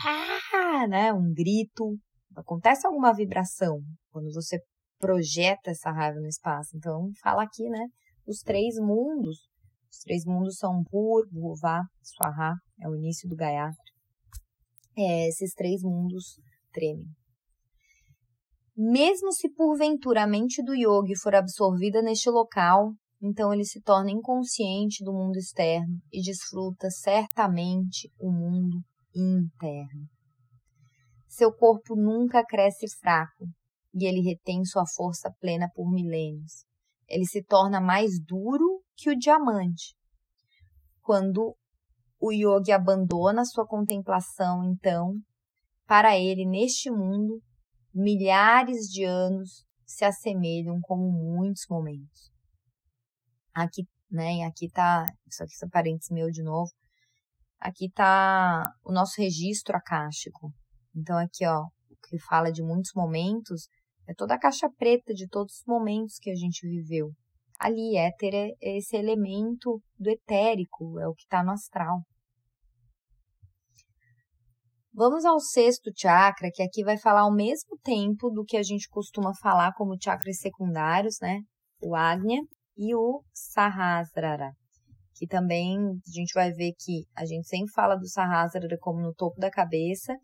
Ah, 0.08 0.88
né? 0.88 1.13
Um 1.13 1.32
grito. 1.32 1.99
Acontece 2.36 2.88
alguma 2.88 3.13
vibração 3.13 3.80
quando 4.10 4.34
você 4.34 4.60
projeta 5.01 5.71
essa 5.71 5.91
raiva 5.91 6.19
no 6.19 6.27
espaço. 6.27 6.77
Então, 6.77 7.09
fala 7.21 7.43
aqui, 7.43 7.67
né? 7.67 7.87
Os 8.25 8.39
três 8.39 8.75
mundos. 8.77 9.49
Os 9.91 9.97
três 10.05 10.23
mundos 10.25 10.55
são 10.57 10.83
Pur, 10.89 11.27
Bhuva, 11.31 11.81
Swaha. 12.01 12.53
É 12.79 12.87
o 12.87 12.95
início 12.95 13.27
do 13.27 13.35
Gayatri. 13.35 13.91
É, 14.97 15.27
esses 15.27 15.53
três 15.53 15.81
mundos 15.81 16.35
tremem. 16.71 17.07
Mesmo 18.77 19.33
se 19.33 19.49
porventura 19.53 20.23
a 20.23 20.27
mente 20.27 20.63
do 20.63 20.73
yogi 20.73 21.17
for 21.19 21.35
absorvida 21.35 22.01
neste 22.01 22.29
local, 22.29 22.93
então 23.21 23.53
ele 23.53 23.65
se 23.65 23.81
torna 23.81 24.11
inconsciente 24.11 25.03
do 25.03 25.13
mundo 25.13 25.37
externo 25.37 25.99
e 26.11 26.21
desfruta 26.21 26.89
certamente 26.89 28.09
o 28.19 28.31
mundo 28.31 28.81
interno. 29.15 30.07
Seu 31.27 31.53
corpo 31.53 31.95
nunca 31.95 32.43
cresce 32.45 32.87
fraco 32.99 33.45
e 33.93 34.06
ele 34.06 34.21
retém 34.21 34.63
sua 34.63 34.86
força 34.86 35.32
plena 35.39 35.69
por 35.73 35.91
milênios. 35.91 36.65
Ele 37.08 37.25
se 37.25 37.43
torna 37.43 37.82
mais 37.82 38.12
duro 38.23 38.82
que 38.95 39.10
o 39.10 39.17
diamante. 39.17 39.95
Quando 41.01 41.56
o 42.19 42.32
yogi 42.32 42.71
abandona 42.71 43.43
sua 43.43 43.67
contemplação, 43.67 44.63
então, 44.63 45.15
para 45.86 46.17
ele 46.17 46.45
neste 46.45 46.89
mundo, 46.89 47.41
milhares 47.93 48.88
de 48.88 49.04
anos 49.04 49.65
se 49.86 50.06
assemelham 50.06 50.80
como 50.82 51.12
muitos 51.12 51.65
momentos. 51.69 52.32
Aqui, 53.54 53.84
né, 54.10 54.43
aqui 54.43 54.69
tá, 54.69 55.06
isso 55.27 55.43
aqui 55.43 55.54
são 55.56 55.67
parênteses 55.69 56.10
meu 56.12 56.30
de 56.30 56.41
novo. 56.41 56.71
Aqui 57.60 57.91
tá 57.91 58.71
o 58.84 58.93
nosso 58.93 59.19
registro 59.19 59.75
acástico. 59.75 60.54
Então 60.95 61.17
aqui, 61.17 61.45
ó, 61.45 61.65
o 61.89 61.95
que 62.08 62.17
fala 62.19 62.51
de 62.51 62.63
muitos 62.63 62.91
momentos 62.95 63.67
é 64.07 64.13
toda 64.13 64.35
a 64.35 64.39
caixa 64.39 64.69
preta 64.77 65.13
de 65.13 65.27
todos 65.27 65.59
os 65.59 65.65
momentos 65.65 66.17
que 66.19 66.29
a 66.29 66.35
gente 66.35 66.67
viveu. 66.67 67.11
Ali, 67.59 67.95
éter 67.95 68.33
é 68.33 68.77
esse 68.77 68.95
elemento 68.95 69.81
do 69.99 70.09
etérico, 70.09 70.99
é 70.99 71.07
o 71.07 71.13
que 71.13 71.23
está 71.23 71.43
no 71.43 71.51
astral. 71.51 72.01
Vamos 74.93 75.23
ao 75.23 75.39
sexto 75.39 75.89
chakra, 75.95 76.49
que 76.53 76.61
aqui 76.61 76.83
vai 76.83 76.97
falar 76.97 77.21
ao 77.21 77.33
mesmo 77.33 77.77
tempo 77.81 78.29
do 78.29 78.43
que 78.43 78.57
a 78.57 78.63
gente 78.63 78.89
costuma 78.89 79.31
falar 79.41 79.73
como 79.73 79.95
chakras 80.01 80.39
secundários, 80.39 81.17
né? 81.21 81.39
O 81.81 81.95
Agnya 81.95 82.41
e 82.75 82.93
o 82.93 83.23
Sahasrara, 83.31 84.51
que 85.15 85.27
também 85.27 85.77
a 85.77 86.11
gente 86.11 86.33
vai 86.33 86.51
ver 86.51 86.73
que 86.77 87.05
a 87.15 87.25
gente 87.25 87.47
sempre 87.47 87.71
fala 87.73 87.95
do 87.95 88.07
Sahasrara 88.07 88.77
como 88.81 88.99
no 88.99 89.13
topo 89.13 89.39
da 89.39 89.49
cabeça, 89.49 90.17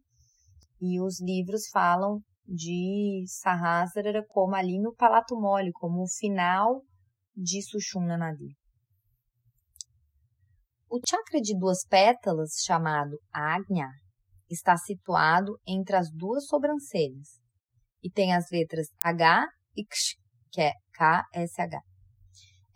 e 0.81 0.99
os 0.99 1.21
livros 1.21 1.69
falam 1.71 2.19
de 2.47 3.23
Sahasrara 3.27 4.23
como 4.27 4.55
ali 4.55 4.79
no 4.79 4.95
palato 4.95 5.35
mole, 5.39 5.71
como 5.73 6.03
o 6.03 6.07
final 6.07 6.81
de 7.35 7.61
Sushumna 7.61 8.17
Nadi. 8.17 8.55
O 10.89 10.99
chakra 11.05 11.41
de 11.41 11.57
duas 11.57 11.85
pétalas, 11.85 12.51
chamado 12.65 13.19
Agnya, 13.31 13.89
está 14.49 14.77
situado 14.77 15.59
entre 15.67 15.97
as 15.97 16.09
duas 16.11 16.47
sobrancelhas 16.47 17.41
e 18.01 18.09
tem 18.09 18.33
as 18.33 18.49
letras 18.49 18.87
H 19.03 19.47
e 19.75 19.85
Ksh, 19.85 20.15
que 20.51 20.61
é 20.61 20.71
K-S-H 20.93 21.81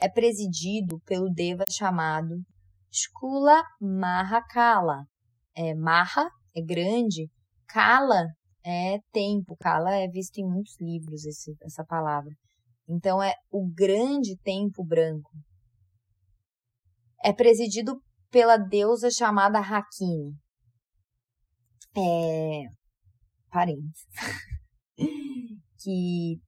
é 0.02 0.10
presidido 0.10 1.00
pelo 1.06 1.30
deva 1.30 1.64
chamado 1.70 2.44
Skula 2.92 3.62
Mahakala. 3.80 5.06
É, 5.56 5.76
Maha 5.76 6.28
é 6.56 6.62
grande, 6.62 7.30
Kala 7.68 8.26
é 8.64 9.00
tempo, 9.12 9.56
Kala 9.58 9.96
é 9.96 10.08
visto 10.08 10.38
em 10.38 10.46
muitos 10.46 10.80
livros 10.80 11.26
esse, 11.26 11.56
essa 11.62 11.84
palavra. 11.84 12.32
Então 12.88 13.22
é 13.22 13.34
o 13.50 13.68
grande 13.68 14.38
tempo 14.44 14.84
branco. 14.84 15.32
É 17.24 17.32
presidido 17.32 18.02
pela 18.30 18.58
deusa 18.58 19.10
chamada 19.10 19.60
Hakini. 19.60 20.34
É, 21.96 22.64
parênteses. 23.50 24.08
que 25.82 26.40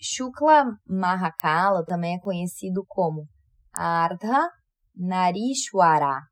Shukla 0.00 0.78
Mahakala 0.86 1.84
também 1.84 2.16
é 2.16 2.20
conhecido 2.20 2.84
como 2.86 3.28
Ardha 3.74 4.50
Narishwara, 4.94 6.22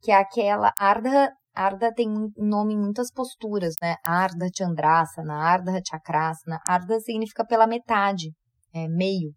que 0.00 0.10
é 0.10 0.16
aquela 0.16 0.72
Ardha, 0.78 1.32
Arda 1.56 1.90
tem 1.92 2.06
nome 2.36 2.74
em 2.74 2.78
muitas 2.78 3.10
posturas, 3.10 3.74
né? 3.80 3.96
Arda 4.04 4.46
Chandrasana, 4.54 5.34
Arda 5.34 5.80
Chakrasana. 5.88 6.60
Arda 6.68 7.00
significa 7.00 7.46
pela 7.46 7.66
metade, 7.66 8.32
é, 8.74 8.86
meio. 8.86 9.32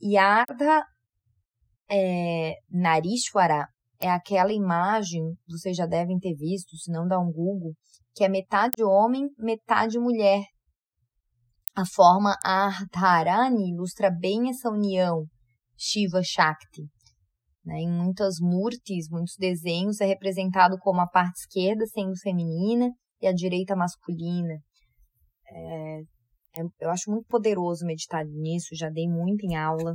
E 0.00 0.16
Arda 0.16 0.84
é, 1.88 2.54
Narishwara 2.68 3.68
é 4.00 4.10
aquela 4.10 4.52
imagem, 4.52 5.22
vocês 5.48 5.76
já 5.76 5.86
devem 5.86 6.18
ter 6.18 6.34
visto, 6.34 6.76
se 6.76 6.90
não 6.90 7.06
dá 7.06 7.18
um 7.20 7.30
Google, 7.30 7.74
que 8.14 8.24
é 8.24 8.28
metade 8.28 8.82
homem, 8.82 9.28
metade 9.38 9.98
mulher. 10.00 10.42
A 11.76 11.84
forma 11.86 12.36
Ardharani 12.44 13.70
ilustra 13.72 14.10
bem 14.10 14.50
essa 14.50 14.68
união 14.68 15.26
Shiva 15.76 16.22
Shakti. 16.24 16.88
Né? 17.70 17.82
Em 17.82 17.88
muitas 17.88 18.40
murtis, 18.40 19.08
muitos 19.08 19.36
desenhos, 19.38 20.00
é 20.00 20.06
representado 20.06 20.76
como 20.80 21.00
a 21.00 21.06
parte 21.06 21.42
esquerda 21.42 21.86
sendo 21.86 22.16
feminina 22.16 22.90
e 23.22 23.28
a 23.28 23.32
direita 23.32 23.76
masculina. 23.76 24.58
É, 25.48 26.00
é, 26.58 26.62
eu 26.80 26.90
acho 26.90 27.10
muito 27.12 27.26
poderoso 27.28 27.86
meditar 27.86 28.24
nisso, 28.26 28.74
já 28.74 28.90
dei 28.90 29.08
muito 29.08 29.46
em 29.46 29.54
aula, 29.54 29.92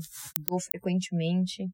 dou 0.48 0.60
frequentemente 0.60 1.68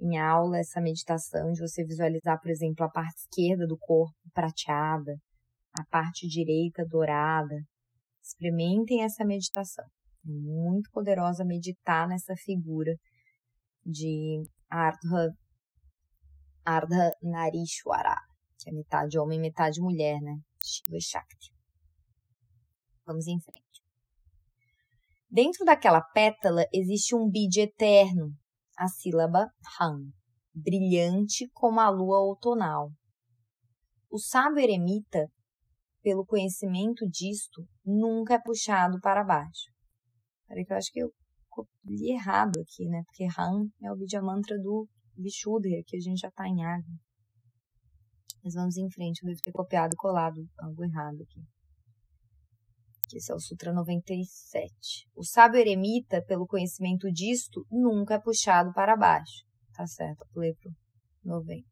em 0.00 0.18
aula 0.18 0.58
essa 0.58 0.80
meditação 0.80 1.52
de 1.52 1.60
você 1.60 1.84
visualizar, 1.84 2.40
por 2.40 2.50
exemplo, 2.50 2.84
a 2.84 2.90
parte 2.90 3.18
esquerda 3.18 3.64
do 3.64 3.78
corpo 3.78 4.12
prateada, 4.34 5.14
a 5.78 5.84
parte 5.84 6.26
direita 6.26 6.84
dourada. 6.84 7.54
Experimentem 8.20 9.04
essa 9.04 9.24
meditação. 9.24 9.84
É 10.26 10.30
muito 10.30 10.90
poderosa 10.90 11.44
meditar 11.44 12.08
nessa 12.08 12.34
figura 12.36 12.96
de 13.84 14.42
Ardha, 14.74 15.36
Ardha 16.64 17.14
Narishwara, 17.22 18.16
que 18.58 18.70
é 18.70 18.72
metade 18.72 19.18
homem, 19.18 19.38
metade 19.38 19.82
mulher, 19.82 20.18
né? 20.22 20.38
Shiva 20.64 20.96
Shakti. 20.98 21.52
Vamos 23.04 23.26
em 23.26 23.38
frente. 23.38 23.82
Dentro 25.30 25.66
daquela 25.66 26.00
pétala 26.00 26.64
existe 26.72 27.14
um 27.14 27.28
bid 27.28 27.60
eterno, 27.60 28.34
a 28.78 28.88
sílaba 28.88 29.50
Han, 29.78 30.10
brilhante 30.54 31.50
como 31.52 31.78
a 31.78 31.90
lua 31.90 32.20
outonal. 32.20 32.90
O 34.10 34.18
sábio 34.18 34.60
eremita, 34.60 35.30
pelo 36.02 36.24
conhecimento 36.24 37.06
disto, 37.10 37.68
nunca 37.84 38.34
é 38.34 38.40
puxado 38.42 38.98
para 39.02 39.22
baixo. 39.22 39.70
Peraí 40.48 40.64
que 40.64 40.72
eu 40.72 40.76
acho 40.78 40.90
que 40.90 41.00
eu 41.00 41.10
li 41.84 42.12
errado 42.12 42.60
aqui, 42.60 42.86
né? 42.86 43.02
Porque 43.04 43.24
Han 43.38 43.68
é 43.82 43.92
o 43.92 43.96
Vidya 43.96 44.22
Mantra 44.22 44.58
do 44.58 44.88
Vishuddha, 45.16 45.82
que 45.86 45.96
a 45.96 46.00
gente 46.00 46.20
já 46.20 46.28
está 46.28 46.46
em 46.46 46.64
água. 46.64 46.94
Mas 48.42 48.54
vamos 48.54 48.76
em 48.76 48.90
frente, 48.90 49.22
eu 49.22 49.28
devo 49.28 49.40
ter 49.40 49.52
copiado 49.52 49.94
e 49.94 49.96
colado 49.96 50.44
algo 50.58 50.84
errado 50.84 51.22
aqui. 51.22 51.40
Esse 53.14 53.30
é 53.30 53.34
o 53.34 53.40
Sutra 53.40 53.72
97. 53.72 55.06
O 55.14 55.22
sábio 55.22 55.60
eremita, 55.60 56.22
pelo 56.26 56.46
conhecimento 56.46 57.10
disto, 57.12 57.64
nunca 57.70 58.14
é 58.14 58.18
puxado 58.18 58.72
para 58.72 58.96
baixo. 58.96 59.44
Tá 59.74 59.86
certo, 59.86 60.26
pulei 60.32 60.54
pro 60.54 60.72
90. 61.24 61.62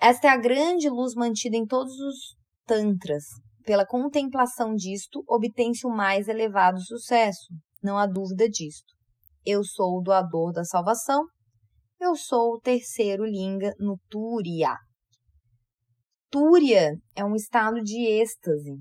Esta 0.00 0.28
é 0.28 0.30
a 0.30 0.36
grande 0.36 0.88
luz 0.88 1.14
mantida 1.14 1.56
em 1.56 1.66
todos 1.66 1.98
os 2.00 2.36
tantras. 2.66 3.24
Pela 3.64 3.86
contemplação 3.86 4.74
disto, 4.74 5.22
obtém-se 5.28 5.86
o 5.86 5.90
mais 5.90 6.26
elevado 6.26 6.80
sucesso. 6.80 7.52
Não 7.82 7.98
há 7.98 8.06
dúvida 8.06 8.48
disto. 8.48 8.92
Eu 9.44 9.64
sou 9.64 9.98
o 9.98 10.02
doador 10.02 10.52
da 10.52 10.64
salvação. 10.64 11.24
Eu 11.98 12.14
sou 12.16 12.54
o 12.54 12.60
terceiro 12.60 13.24
linga 13.24 13.74
no 13.78 13.98
Turiya. 14.08 14.76
Túria 16.30 16.94
é 17.16 17.24
um 17.24 17.34
estado 17.34 17.82
de 17.82 18.06
êxtase, 18.06 18.76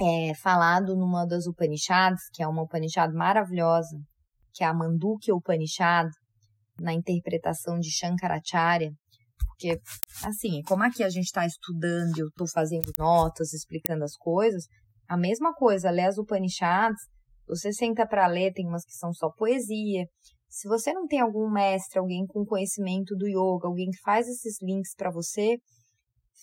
é 0.00 0.34
falado 0.34 0.96
numa 0.96 1.26
das 1.26 1.46
Upanishads, 1.46 2.22
que 2.32 2.42
é 2.42 2.48
uma 2.48 2.62
Upanishad 2.62 3.12
maravilhosa, 3.12 3.98
que 4.54 4.64
é 4.64 4.66
a 4.66 4.72
Mandukya 4.72 5.34
Upanishad, 5.34 6.08
na 6.80 6.94
interpretação 6.94 7.78
de 7.78 7.90
Shankaracharya, 7.90 8.90
porque, 9.46 9.78
assim, 10.24 10.62
como 10.62 10.82
aqui 10.82 11.02
a 11.02 11.10
gente 11.10 11.26
está 11.26 11.44
estudando 11.44 12.16
eu 12.16 12.28
estou 12.28 12.48
fazendo 12.48 12.90
notas, 12.96 13.52
explicando 13.52 14.02
as 14.02 14.16
coisas, 14.16 14.64
a 15.06 15.18
mesma 15.18 15.52
coisa, 15.52 15.90
ler 15.90 16.06
as 16.06 16.16
Upanishads, 16.16 17.02
você 17.50 17.72
senta 17.72 18.06
para 18.06 18.26
ler, 18.26 18.52
tem 18.52 18.66
umas 18.66 18.84
que 18.84 18.94
são 18.94 19.12
só 19.12 19.28
poesia. 19.30 20.06
Se 20.48 20.68
você 20.68 20.92
não 20.92 21.06
tem 21.06 21.20
algum 21.20 21.50
mestre, 21.50 21.98
alguém 21.98 22.26
com 22.26 22.44
conhecimento 22.44 23.16
do 23.16 23.26
yoga, 23.26 23.66
alguém 23.66 23.90
que 23.90 24.00
faz 24.02 24.28
esses 24.28 24.62
links 24.62 24.94
para 24.96 25.10
você, 25.10 25.56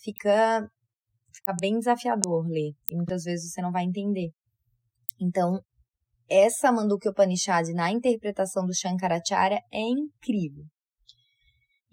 fica 0.02 0.68
fica 1.32 1.54
bem 1.60 1.78
desafiador 1.78 2.46
ler 2.46 2.72
e 2.90 2.96
muitas 2.96 3.22
vezes 3.22 3.52
você 3.52 3.62
não 3.62 3.70
vai 3.70 3.84
entender. 3.84 4.30
Então, 5.20 5.60
essa 6.28 6.70
Mandukya 6.70 7.10
Upanishad 7.10 7.68
na 7.72 7.90
interpretação 7.90 8.66
do 8.66 8.74
Shankaracharya 8.74 9.60
é 9.72 9.80
incrível. 9.80 10.64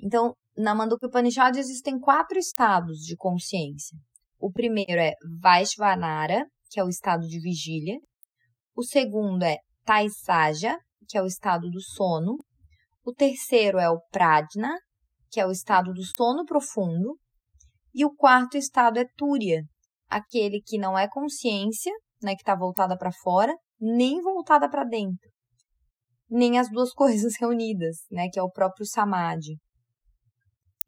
Então, 0.01 0.35
na 0.57 0.75
Mandukya 0.75 1.07
Upanishad 1.07 1.57
existem 1.57 1.99
quatro 1.99 2.37
estados 2.37 2.99
de 2.99 3.15
consciência. 3.15 3.97
O 4.39 4.51
primeiro 4.51 4.99
é 4.99 5.13
Vaishvanara, 5.41 6.45
que 6.69 6.79
é 6.79 6.83
o 6.83 6.89
estado 6.89 7.27
de 7.27 7.39
vigília. 7.39 7.97
O 8.75 8.83
segundo 8.83 9.43
é 9.43 9.59
Taisaja, 9.85 10.77
que 11.07 11.17
é 11.17 11.21
o 11.21 11.25
estado 11.25 11.69
do 11.69 11.81
sono. 11.81 12.37
O 13.05 13.13
terceiro 13.13 13.79
é 13.79 13.89
o 13.89 14.01
Pradna, 14.11 14.77
que 15.31 15.39
é 15.39 15.45
o 15.45 15.51
estado 15.51 15.93
do 15.93 16.03
sono 16.03 16.43
profundo. 16.43 17.17
E 17.93 18.03
o 18.03 18.13
quarto 18.13 18.57
estado 18.57 18.99
é 18.99 19.05
Túria, 19.15 19.63
aquele 20.09 20.61
que 20.61 20.77
não 20.77 20.97
é 20.97 21.07
consciência, 21.07 21.93
né, 22.21 22.35
que 22.35 22.41
está 22.41 22.53
voltada 22.53 22.97
para 22.97 23.13
fora, 23.13 23.55
nem 23.79 24.21
voltada 24.21 24.69
para 24.69 24.83
dentro. 24.83 25.29
Nem 26.29 26.59
as 26.59 26.69
duas 26.69 26.91
coisas 26.93 27.35
reunidas, 27.39 27.99
né, 28.11 28.27
que 28.29 28.37
é 28.37 28.43
o 28.43 28.51
próprio 28.51 28.85
Samadhi. 28.85 29.57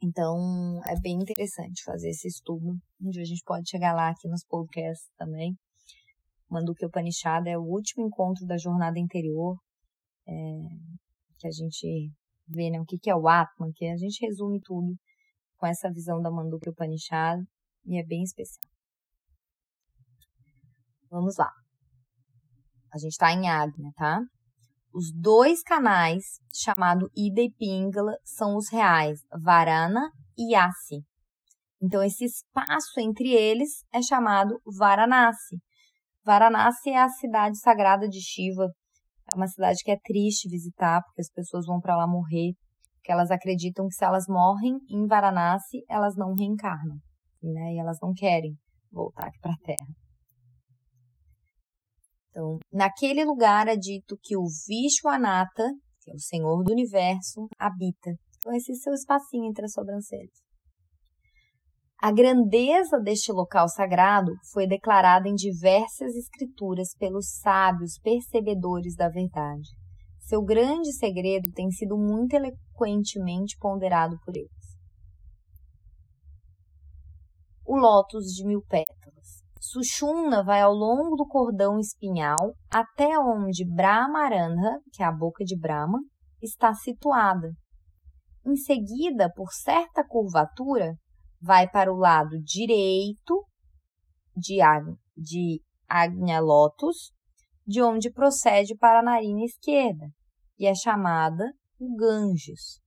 Então, 0.03 0.81
é 0.85 0.99
bem 0.99 1.15
interessante 1.15 1.83
fazer 1.85 2.09
esse 2.09 2.27
estudo. 2.27 2.77
Um 3.01 3.09
dia 3.09 3.21
a 3.21 3.25
gente 3.25 3.43
pode 3.45 3.69
chegar 3.69 3.93
lá 3.93 4.09
aqui 4.09 4.27
nos 4.27 4.43
podcasts 4.43 5.09
também. 5.17 5.55
Mandukya 6.49 6.87
Upanishad 6.87 7.47
é 7.47 7.57
o 7.57 7.63
último 7.63 8.05
encontro 8.05 8.45
da 8.45 8.57
jornada 8.57 8.99
interior, 8.99 9.57
é, 10.27 10.33
que 11.37 11.47
a 11.47 11.51
gente 11.51 12.11
vê 12.47 12.69
né, 12.69 12.79
o 12.79 12.85
que, 12.85 12.97
que 12.97 13.09
é 13.09 13.15
o 13.15 13.27
Atman, 13.27 13.71
que 13.73 13.85
a 13.85 13.97
gente 13.97 14.25
resume 14.25 14.59
tudo 14.61 14.95
com 15.57 15.67
essa 15.67 15.91
visão 15.91 16.21
da 16.21 16.31
Mandukya 16.31 16.71
Upanishad 16.71 17.41
e 17.85 17.99
é 17.99 18.05
bem 18.05 18.23
especial. 18.23 18.69
Vamos 21.09 21.35
lá. 21.37 21.51
A 22.93 22.97
gente 22.97 23.11
está 23.11 23.31
em 23.31 23.49
Agnya, 23.49 23.91
tá? 23.95 24.21
Os 24.93 25.11
dois 25.13 25.61
canais, 25.61 26.23
chamado 26.53 27.09
Ida 27.15 27.41
e 27.41 27.51
Pingala, 27.51 28.17
são 28.23 28.55
os 28.55 28.69
reais, 28.69 29.19
Varana 29.31 30.09
e 30.37 30.53
Yasi. 30.53 31.05
Então, 31.81 32.01
esse 32.03 32.25
espaço 32.25 32.99
entre 32.99 33.31
eles 33.31 33.85
é 33.93 34.01
chamado 34.01 34.59
Varanasi. 34.65 35.57
Varanasi 36.27 36.89
é 36.89 37.01
a 37.01 37.07
cidade 37.07 37.57
sagrada 37.57 38.05
de 38.05 38.19
Shiva. 38.19 38.69
É 39.31 39.37
uma 39.37 39.47
cidade 39.47 39.77
que 39.81 39.91
é 39.91 39.97
triste 40.03 40.49
visitar, 40.49 41.01
porque 41.01 41.21
as 41.21 41.31
pessoas 41.31 41.65
vão 41.65 41.79
para 41.79 41.95
lá 41.95 42.05
morrer 42.05 42.51
que 43.01 43.13
elas 43.13 43.31
acreditam 43.31 43.87
que 43.87 43.95
se 43.95 44.03
elas 44.03 44.25
morrem 44.27 44.77
em 44.89 45.07
Varanasi, 45.07 45.85
elas 45.89 46.17
não 46.17 46.33
reencarnam, 46.37 46.97
né? 47.41 47.75
E 47.75 47.79
elas 47.79 47.97
não 48.01 48.11
querem 48.13 48.57
voltar 48.91 49.27
aqui 49.27 49.39
para 49.39 49.53
a 49.53 49.63
Terra. 49.63 49.87
Então, 52.29 52.57
naquele 52.73 53.23
lugar 53.23 53.69
é 53.69 53.77
dito 53.77 54.17
que 54.21 54.35
o 54.35 54.43
Vishwanatha, 54.67 55.71
que 56.01 56.11
é 56.11 56.13
o 56.13 56.19
Senhor 56.19 56.61
do 56.61 56.73
Universo, 56.73 57.47
habita. 57.57 58.11
Então, 58.39 58.53
esse 58.53 58.73
é 58.73 58.75
seu 58.75 58.91
espacinho 58.91 59.45
entre 59.45 59.63
as 59.63 59.71
sobrancelhas. 59.71 60.46
A 61.99 62.11
grandeza 62.11 62.99
deste 62.99 63.31
local 63.31 63.67
sagrado 63.67 64.31
foi 64.53 64.67
declarada 64.67 65.27
em 65.27 65.33
diversas 65.33 66.15
escrituras 66.15 66.89
pelos 66.95 67.39
sábios 67.39 67.97
percebedores 67.97 68.95
da 68.95 69.09
verdade. 69.09 69.67
Seu 70.19 70.43
grande 70.43 70.93
segredo 70.93 71.51
tem 71.53 71.71
sido 71.71 71.97
muito 71.97 72.35
eloquentemente 72.35 73.57
ponderado 73.59 74.15
por 74.23 74.35
eles. 74.35 74.51
O 77.65 77.75
lótus 77.75 78.25
de 78.25 78.45
mil 78.45 78.61
pétalas. 78.69 79.41
Sushumna 79.59 80.43
vai 80.43 80.61
ao 80.61 80.73
longo 80.73 81.15
do 81.15 81.25
cordão 81.25 81.79
espinhal 81.79 82.53
até 82.69 83.17
onde 83.17 83.65
Brahmarandha, 83.65 84.79
que 84.93 85.01
é 85.01 85.05
a 85.05 85.11
boca 85.11 85.43
de 85.43 85.59
Brahma, 85.59 85.97
está 86.41 86.75
situada. 86.75 87.49
Em 88.45 88.55
seguida, 88.55 89.31
por 89.35 89.51
certa 89.51 90.07
curvatura, 90.07 90.93
vai 91.41 91.69
para 91.69 91.93
o 91.93 91.97
lado 91.97 92.41
direito 92.41 93.45
de, 94.35 94.57
de 95.15 95.61
Agnya 95.87 96.39
Lotus, 96.39 97.13
de 97.65 97.81
onde 97.81 98.11
procede 98.11 98.75
para 98.77 98.99
a 98.99 99.03
narina 99.03 99.43
esquerda, 99.43 100.07
e 100.57 100.65
é 100.65 100.73
chamada 100.73 101.45
o 101.79 101.95
Ganges. 101.95 102.81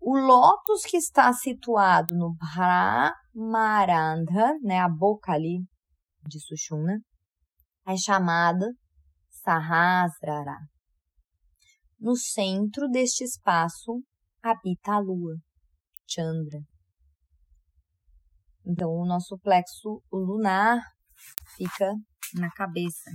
O 0.00 0.16
lótus 0.16 0.82
que 0.84 0.96
está 0.96 1.32
situado 1.32 2.16
no 2.16 2.34
Brahmarandha, 2.34 4.58
né, 4.62 4.80
a 4.80 4.88
boca 4.88 5.30
ali 5.32 5.64
de 6.26 6.40
Sushumna, 6.40 7.00
é 7.86 7.96
chamada 7.96 8.66
Sahasrara. 9.28 10.58
No 11.98 12.16
centro 12.16 12.88
deste 12.88 13.24
espaço 13.24 14.02
habita 14.42 14.92
a 14.92 14.98
lua, 14.98 15.36
Chandra. 16.08 16.60
Então, 18.66 18.90
o 18.90 19.06
nosso 19.06 19.38
plexo 19.38 20.02
lunar 20.12 20.80
fica 21.56 21.92
na 22.34 22.50
cabeça. 22.50 23.10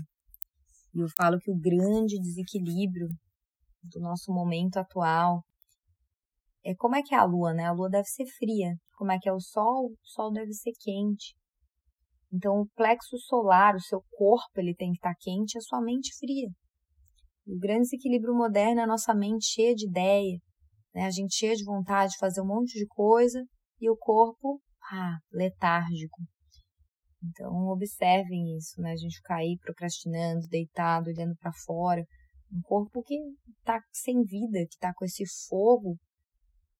E 0.93 0.99
eu 0.99 1.07
falo 1.09 1.39
que 1.39 1.51
o 1.51 1.59
grande 1.59 2.19
desequilíbrio 2.19 3.07
do 3.83 3.99
nosso 3.99 4.31
momento 4.31 4.77
atual 4.77 5.43
é 6.63 6.73
como 6.75 6.95
é 6.95 7.03
que 7.03 7.13
é 7.13 7.17
a 7.17 7.23
lua, 7.23 7.53
né? 7.53 7.65
A 7.65 7.71
lua 7.71 7.89
deve 7.89 8.07
ser 8.07 8.25
fria. 8.25 8.75
Como 8.97 9.11
é 9.11 9.19
que 9.19 9.29
é 9.29 9.33
o 9.33 9.39
sol? 9.39 9.91
O 9.91 9.97
sol 10.01 10.31
deve 10.31 10.51
ser 10.53 10.71
quente. 10.79 11.35
Então, 12.33 12.61
o 12.61 12.67
plexo 12.75 13.17
solar, 13.19 13.75
o 13.75 13.79
seu 13.79 14.03
corpo, 14.11 14.57
ele 14.57 14.73
tem 14.73 14.91
que 14.91 14.97
estar 14.97 15.13
quente, 15.19 15.57
a 15.57 15.61
sua 15.61 15.79
mente 15.79 16.09
fria. 16.17 16.49
E 17.45 17.53
o 17.53 17.59
grande 17.59 17.83
desequilíbrio 17.83 18.33
moderno 18.33 18.81
é 18.81 18.83
a 18.83 18.87
nossa 18.87 19.13
mente 19.13 19.45
cheia 19.45 19.75
de 19.75 19.87
ideia, 19.87 20.39
né? 20.93 21.05
A 21.05 21.11
gente 21.11 21.35
cheia 21.35 21.55
de 21.55 21.63
vontade 21.63 22.13
de 22.13 22.17
fazer 22.17 22.41
um 22.41 22.47
monte 22.47 22.79
de 22.79 22.87
coisa 22.87 23.43
e 23.79 23.89
o 23.89 23.95
corpo, 23.95 24.59
ah, 24.91 25.17
letárgico. 25.31 26.21
Então, 27.23 27.51
observem 27.69 28.55
isso, 28.55 28.79
né? 28.79 28.91
A 28.91 28.97
gente 28.97 29.17
ficar 29.17 29.38
aí 29.38 29.57
procrastinando, 29.61 30.47
deitado, 30.47 31.09
olhando 31.09 31.36
para 31.38 31.51
fora. 31.65 32.03
Um 32.51 32.61
corpo 32.61 33.01
que 33.01 33.15
está 33.59 33.81
sem 33.91 34.23
vida, 34.23 34.59
que 34.69 34.75
está 34.75 34.93
com 34.93 35.05
esse 35.05 35.23
fogo 35.49 35.97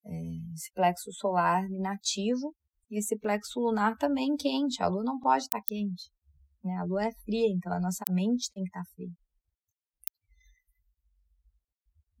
é, 0.06 0.54
esse 0.54 0.72
plexo 0.72 1.12
solar 1.12 1.64
inativo 1.68 2.54
e 2.90 2.98
esse 2.98 3.18
plexo 3.18 3.58
lunar 3.58 3.96
também 3.96 4.36
quente. 4.36 4.82
A 4.82 4.86
lua 4.86 5.02
não 5.02 5.18
pode 5.18 5.44
estar 5.44 5.60
quente. 5.62 6.10
Né? 6.62 6.76
A 6.76 6.84
lua 6.84 7.04
é 7.04 7.12
fria, 7.24 7.48
então 7.50 7.72
a 7.72 7.80
nossa 7.80 8.04
mente 8.10 8.50
tem 8.52 8.62
que 8.62 8.68
estar 8.68 8.84
fria. 8.94 9.12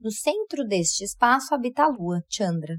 No 0.00 0.10
centro 0.10 0.64
deste 0.64 1.04
espaço 1.04 1.54
habita 1.54 1.84
a 1.84 1.88
lua, 1.88 2.20
Chandra. 2.28 2.76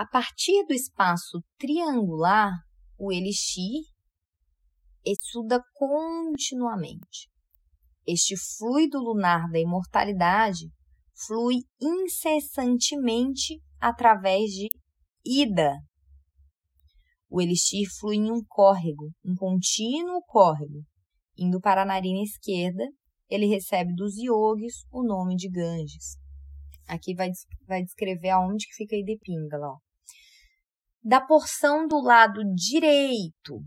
A 0.00 0.06
partir 0.06 0.64
do 0.64 0.72
espaço 0.72 1.42
triangular, 1.58 2.50
o 2.98 3.12
elixir 3.12 3.82
estuda 5.04 5.62
continuamente. 5.74 7.28
Este 8.06 8.34
fluido 8.34 8.98
lunar 8.98 9.50
da 9.50 9.60
imortalidade 9.60 10.70
flui 11.26 11.56
incessantemente 11.78 13.60
através 13.78 14.48
de 14.52 14.68
ida. 15.22 15.70
O 17.28 17.38
elixir 17.42 17.86
flui 18.00 18.16
em 18.16 18.32
um 18.32 18.42
córrego, 18.48 19.10
um 19.22 19.34
contínuo 19.34 20.22
córrego. 20.26 20.82
Indo 21.36 21.60
para 21.60 21.82
a 21.82 21.84
narina 21.84 22.22
esquerda, 22.22 22.88
ele 23.28 23.44
recebe 23.44 23.94
dos 23.94 24.14
yogis 24.16 24.82
o 24.90 25.02
nome 25.02 25.36
de 25.36 25.50
Ganges. 25.50 26.16
Aqui 26.88 27.14
vai, 27.14 27.28
vai 27.68 27.82
descrever 27.82 28.30
aonde 28.30 28.66
que 28.66 28.76
fica 28.76 28.96
Ida 28.96 29.12
Pingala. 29.22 29.74
Ó. 29.74 29.89
Da 31.02 31.20
porção 31.20 31.86
do 31.86 32.00
lado 32.00 32.42
direito 32.54 33.62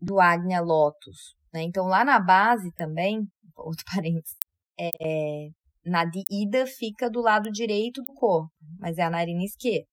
do 0.00 0.18
Agnya 0.18 0.60
Lotus. 0.60 1.36
Né? 1.52 1.62
Então, 1.62 1.86
lá 1.86 2.04
na 2.04 2.18
base 2.18 2.72
também, 2.72 3.26
outro 3.56 3.84
parênteses, 3.84 4.36
é, 4.78 5.48
na 5.84 6.04
de 6.04 6.22
ida 6.30 6.66
fica 6.66 7.10
do 7.10 7.20
lado 7.20 7.50
direito 7.50 8.02
do 8.02 8.14
corpo, 8.14 8.52
mas 8.78 8.98
é 8.98 9.02
a 9.02 9.10
narina 9.10 9.44
esquerda. 9.44 9.88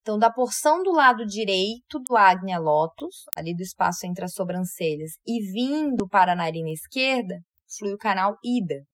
Então, 0.00 0.18
da 0.18 0.30
porção 0.30 0.82
do 0.82 0.90
lado 0.90 1.26
direito 1.26 1.98
do 2.00 2.16
Agnya 2.16 2.58
Lotus, 2.58 3.24
ali 3.36 3.54
do 3.54 3.62
espaço 3.62 4.06
entre 4.06 4.24
as 4.24 4.32
sobrancelhas, 4.32 5.12
e 5.26 5.52
vindo 5.52 6.08
para 6.08 6.32
a 6.32 6.36
narina 6.36 6.70
esquerda, 6.70 7.38
flui 7.76 7.92
o 7.92 7.98
canal 7.98 8.36
Ida. 8.42 8.86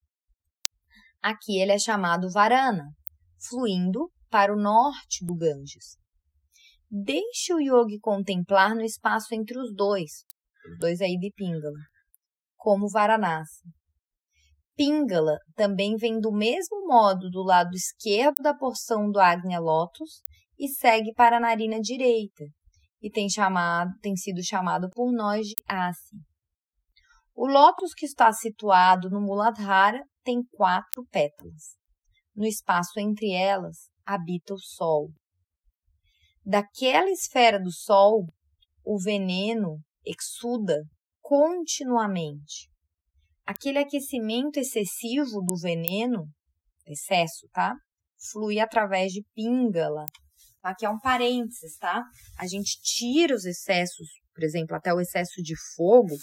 Aqui 1.22 1.58
ele 1.60 1.72
é 1.72 1.78
chamado 1.78 2.30
Varana, 2.30 2.90
fluindo 3.48 4.10
para 4.28 4.52
o 4.52 4.60
norte 4.60 5.24
do 5.24 5.36
Ganges. 5.36 5.96
Deixe 6.96 7.52
o 7.52 7.58
yogi 7.58 7.98
contemplar 7.98 8.72
no 8.72 8.82
espaço 8.82 9.34
entre 9.34 9.58
os 9.58 9.74
dois, 9.74 10.12
os 10.70 10.78
dois 10.78 11.00
aí 11.00 11.18
de 11.18 11.32
Pingala, 11.34 11.80
como 12.56 12.88
Varanasi. 12.88 13.66
Pingala 14.76 15.38
também 15.56 15.96
vem 15.96 16.20
do 16.20 16.30
mesmo 16.30 16.86
modo 16.86 17.28
do 17.30 17.42
lado 17.42 17.74
esquerdo 17.74 18.40
da 18.40 18.54
porção 18.54 19.10
do 19.10 19.18
Agnya 19.18 19.58
Lotus 19.58 20.20
e 20.56 20.68
segue 20.68 21.12
para 21.14 21.38
a 21.38 21.40
narina 21.40 21.80
direita, 21.80 22.44
e 23.02 23.10
tem, 23.10 23.28
chamado, 23.28 23.90
tem 24.00 24.14
sido 24.14 24.40
chamado 24.44 24.88
por 24.88 25.10
nós 25.10 25.48
de 25.48 25.54
Asi. 25.68 26.16
O 27.34 27.48
lótus 27.48 27.92
que 27.92 28.06
está 28.06 28.32
situado 28.32 29.10
no 29.10 29.20
Muladhara 29.20 30.00
tem 30.22 30.44
quatro 30.52 31.04
pétalas. 31.10 31.76
No 32.36 32.46
espaço 32.46 33.00
entre 33.00 33.32
elas 33.32 33.90
habita 34.06 34.54
o 34.54 34.58
Sol. 34.60 35.08
Daquela 36.44 37.10
esfera 37.10 37.58
do 37.58 37.72
Sol, 37.72 38.26
o 38.84 38.98
veneno 38.98 39.78
exuda 40.04 40.84
continuamente 41.22 42.68
aquele 43.46 43.78
aquecimento 43.78 44.58
excessivo 44.58 45.40
do 45.40 45.56
veneno, 45.56 46.28
excesso, 46.86 47.48
tá? 47.50 47.74
Flui 48.30 48.60
através 48.60 49.12
de 49.12 49.24
píngala. 49.34 50.04
Aqui 50.62 50.84
é 50.84 50.90
um 50.90 50.98
parênteses, 50.98 51.78
tá? 51.78 52.02
A 52.38 52.46
gente 52.46 52.78
tira 52.82 53.34
os 53.34 53.46
excessos, 53.46 54.06
por 54.34 54.44
exemplo, 54.44 54.76
até 54.76 54.92
o 54.92 55.00
excesso 55.00 55.42
de 55.42 55.54
fogo, 55.74 56.14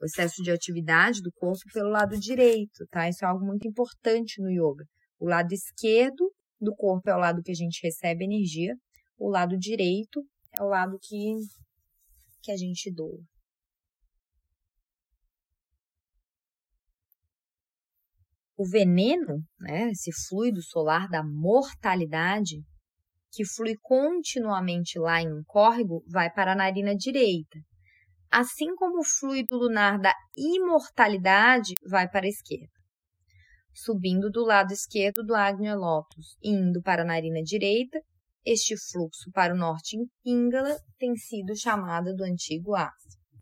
o 0.00 0.04
excesso 0.04 0.42
de 0.42 0.50
atividade 0.50 1.20
do 1.22 1.30
corpo 1.32 1.62
pelo 1.72 1.88
lado 1.88 2.18
direito, 2.18 2.84
tá? 2.90 3.08
Isso 3.08 3.24
é 3.24 3.28
algo 3.28 3.44
muito 3.44 3.66
importante 3.66 4.42
no 4.42 4.50
yoga. 4.50 4.84
O 5.20 5.28
lado 5.28 5.52
esquerdo 5.52 6.32
do 6.60 6.74
corpo 6.74 7.08
é 7.08 7.14
o 7.14 7.18
lado 7.18 7.42
que 7.42 7.52
a 7.52 7.54
gente 7.54 7.80
recebe 7.80 8.24
energia, 8.24 8.74
o 9.24 9.30
lado 9.30 9.56
direito 9.58 10.20
é 10.52 10.62
o 10.62 10.68
lado 10.68 10.98
que, 11.00 11.36
que 12.42 12.50
a 12.50 12.56
gente 12.56 12.92
doa. 12.92 13.22
o 18.62 18.64
veneno, 18.64 19.42
né, 19.58 19.90
esse 19.90 20.12
fluido 20.28 20.62
solar 20.62 21.08
da 21.08 21.20
mortalidade, 21.20 22.62
que 23.32 23.44
flui 23.44 23.76
continuamente 23.82 25.00
lá 25.00 25.20
em 25.20 25.32
um 25.32 25.42
córrego, 25.44 26.04
vai 26.06 26.30
para 26.30 26.52
a 26.52 26.54
narina 26.54 26.94
direita. 26.94 27.58
Assim 28.30 28.74
como 28.76 29.00
o 29.00 29.04
fluido 29.04 29.56
lunar 29.56 29.98
da 29.98 30.14
imortalidade 30.36 31.74
vai 31.90 32.08
para 32.08 32.24
a 32.24 32.28
esquerda. 32.28 32.72
Subindo 33.74 34.30
do 34.30 34.44
lado 34.44 34.72
esquerdo 34.72 35.24
do 35.24 35.34
Agnya 35.34 35.74
Lotus 35.74 36.36
indo 36.40 36.80
para 36.82 37.02
a 37.02 37.06
narina 37.06 37.42
direita, 37.42 37.98
este 38.44 38.74
fluxo 38.76 39.30
para 39.32 39.54
o 39.54 39.56
norte 39.56 39.96
em 39.96 40.06
Pingala 40.22 40.76
tem 40.98 41.14
sido 41.16 41.56
chamado 41.56 42.14
do 42.14 42.24
antigo 42.24 42.74
Asa. 42.74 42.92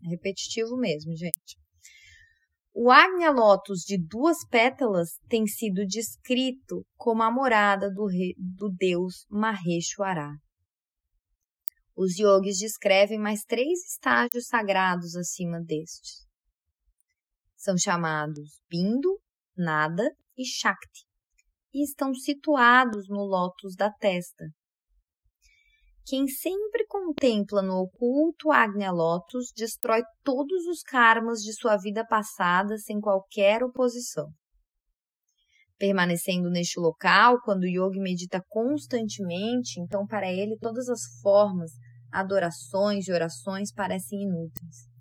É 0.03 0.09
repetitivo 0.09 0.77
mesmo, 0.77 1.15
gente. 1.15 1.59
O 2.73 2.89
Agnya 2.89 3.31
Lotus 3.31 3.81
de 3.81 3.97
duas 3.97 4.47
pétalas 4.47 5.19
tem 5.27 5.45
sido 5.45 5.85
descrito 5.85 6.85
como 6.95 7.21
a 7.21 7.31
morada 7.31 7.91
do, 7.91 8.05
rei, 8.05 8.33
do 8.37 8.69
deus 8.69 9.25
Maheshwara. 9.29 10.31
Os 11.95 12.17
yogis 12.17 12.57
descrevem 12.57 13.19
mais 13.19 13.43
três 13.43 13.85
estágios 13.85 14.47
sagrados 14.47 15.15
acima 15.15 15.59
destes. 15.59 16.25
São 17.57 17.77
chamados 17.77 18.61
Bindu, 18.69 19.19
Nada 19.57 20.09
e 20.37 20.45
Shakti, 20.45 21.05
e 21.73 21.83
estão 21.83 22.13
situados 22.13 23.09
no 23.09 23.25
lótus 23.25 23.75
da 23.75 23.91
testa, 23.91 24.45
quem 26.05 26.27
sempre 26.27 26.85
contempla 26.87 27.61
no 27.61 27.83
oculto 27.83 28.51
Agnya 28.51 28.91
Lotus 28.91 29.51
destrói 29.55 30.01
todos 30.23 30.65
os 30.65 30.81
karmas 30.81 31.41
de 31.41 31.53
sua 31.53 31.77
vida 31.77 32.05
passada 32.05 32.77
sem 32.77 32.99
qualquer 32.99 33.63
oposição. 33.63 34.27
Permanecendo 35.77 36.49
neste 36.49 36.79
local, 36.79 37.39
quando 37.43 37.63
o 37.63 37.67
yogi 37.67 37.99
medita 37.99 38.43
constantemente, 38.49 39.79
então 39.79 40.05
para 40.05 40.31
ele 40.31 40.57
todas 40.59 40.89
as 40.89 41.01
formas, 41.21 41.71
adorações 42.11 43.07
e 43.07 43.11
orações 43.11 43.71
parecem 43.71 44.23
inúteis. 44.23 44.91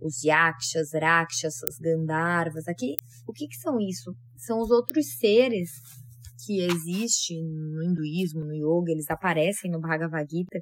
Os 0.00 0.22
yakshas, 0.24 0.92
rakshasas, 0.94 1.76
gandharvas, 1.78 2.66
aqui, 2.66 2.94
o 3.26 3.32
que, 3.32 3.46
que 3.46 3.56
são 3.56 3.78
isso? 3.78 4.14
São 4.36 4.60
os 4.60 4.70
outros 4.70 5.18
seres 5.18 5.70
que 6.44 6.60
existe 6.62 7.34
no 7.42 7.82
hinduísmo, 7.82 8.44
no 8.44 8.54
yoga, 8.54 8.92
eles 8.92 9.10
aparecem 9.10 9.70
no 9.70 9.80
Bhagavad 9.80 10.26
Gita, 10.30 10.60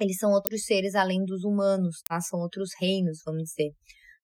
eles 0.00 0.16
são 0.16 0.30
outros 0.30 0.64
seres 0.64 0.94
além 0.94 1.24
dos 1.24 1.44
humanos, 1.44 2.00
tá? 2.02 2.20
São 2.20 2.40
outros 2.40 2.70
reinos, 2.80 3.20
vamos 3.24 3.44
dizer. 3.44 3.72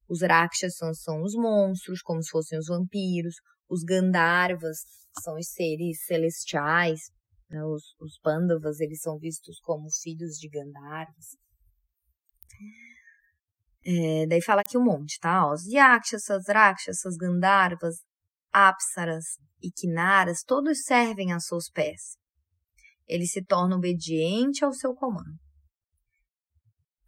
Os 0.09 0.23
Rakshas 0.23 0.77
são, 0.77 0.95
são 0.95 1.23
os 1.23 1.35
monstros, 1.35 2.01
como 2.01 2.23
se 2.23 2.31
fossem 2.31 2.59
os 2.59 2.69
vampiros. 2.69 3.35
Os 3.69 3.83
Gandharvas 3.83 4.79
são 5.23 5.37
os 5.37 5.49
seres 5.49 6.05
celestiais. 6.07 7.01
Né? 7.51 7.63
Os, 7.65 7.95
os 8.01 8.19
Pandavas, 8.23 8.81
eles 8.81 9.01
são 9.03 9.19
vistos 9.19 9.61
como 9.61 9.91
filhos 9.91 10.37
de 10.39 10.49
Gandharvas. 10.49 11.37
É, 13.85 14.27
daí 14.27 14.43
fala 14.43 14.63
aqui 14.63 14.79
um 14.79 14.85
monte, 14.85 15.19
tá? 15.21 15.53
Os 15.53 15.67
Yakshasas, 15.67 16.45
Rakshasas, 16.49 17.17
Gandharvas, 17.17 17.97
Apsaras 18.59 19.37
e 19.63 19.71
Kinaras, 19.71 20.43
todos 20.43 20.85
servem 20.85 21.31
a 21.31 21.39
seus 21.39 21.69
pés. 21.69 22.17
Ele 23.07 23.27
se 23.27 23.45
torna 23.45 23.77
obediente 23.77 24.65
ao 24.65 24.73
seu 24.73 24.95
comando. 24.95 25.37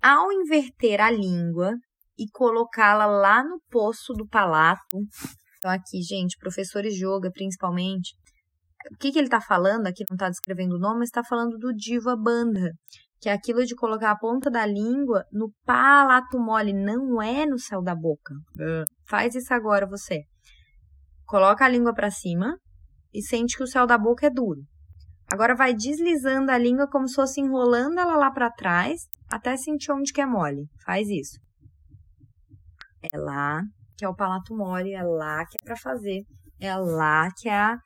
Ao 0.02 0.30
inverter 0.30 1.00
a 1.00 1.10
língua 1.10 1.72
e 2.18 2.28
colocá-la 2.30 3.06
lá 3.06 3.42
no 3.42 3.62
poço 3.70 4.12
do 4.12 4.28
palato, 4.28 4.98
então 5.56 5.70
aqui, 5.70 6.02
gente, 6.02 6.36
professores 6.36 6.94
de 6.94 7.06
yoga 7.06 7.30
principalmente, 7.32 8.14
o 8.92 8.98
que, 8.98 9.10
que 9.10 9.18
ele 9.18 9.28
está 9.28 9.40
falando, 9.40 9.86
aqui 9.86 10.04
não 10.10 10.16
está 10.16 10.28
descrevendo 10.28 10.76
o 10.76 10.78
nome, 10.78 10.98
mas 10.98 11.08
está 11.08 11.24
falando 11.24 11.56
do 11.56 11.74
Diva 11.74 12.14
Bandha, 12.14 12.72
que 13.20 13.30
é 13.30 13.32
aquilo 13.32 13.64
de 13.64 13.74
colocar 13.74 14.10
a 14.10 14.18
ponta 14.18 14.50
da 14.50 14.66
língua 14.66 15.24
no 15.32 15.50
palato 15.64 16.38
mole, 16.38 16.74
não 16.74 17.22
é 17.22 17.46
no 17.46 17.58
céu 17.58 17.82
da 17.82 17.94
boca. 17.94 18.34
É. 18.60 18.84
Faz 19.08 19.34
isso 19.34 19.54
agora 19.54 19.86
você. 19.86 20.24
Coloca 21.28 21.62
a 21.62 21.68
língua 21.68 21.92
para 21.92 22.10
cima 22.10 22.58
e 23.12 23.22
sente 23.22 23.54
que 23.54 23.62
o 23.62 23.66
céu 23.66 23.86
da 23.86 23.98
boca 23.98 24.26
é 24.26 24.30
duro. 24.30 24.62
Agora 25.30 25.54
vai 25.54 25.74
deslizando 25.74 26.50
a 26.50 26.56
língua 26.56 26.88
como 26.88 27.06
se 27.06 27.14
fosse 27.14 27.38
enrolando 27.38 27.98
ela 28.00 28.16
lá 28.16 28.30
para 28.30 28.50
trás 28.50 29.02
até 29.30 29.54
sentir 29.58 29.92
onde 29.92 30.10
que 30.10 30.22
é 30.22 30.26
mole. 30.26 30.64
Faz 30.86 31.06
isso. 31.10 31.38
É 33.12 33.18
lá 33.18 33.62
que 33.98 34.06
é 34.06 34.08
o 34.08 34.14
palato 34.14 34.56
mole, 34.56 34.94
é 34.94 35.02
lá 35.02 35.44
que 35.44 35.58
é 35.60 35.64
para 35.64 35.76
fazer, 35.76 36.24
é 36.58 36.74
lá 36.74 37.28
que 37.36 37.46
é 37.46 37.58
a 37.58 37.78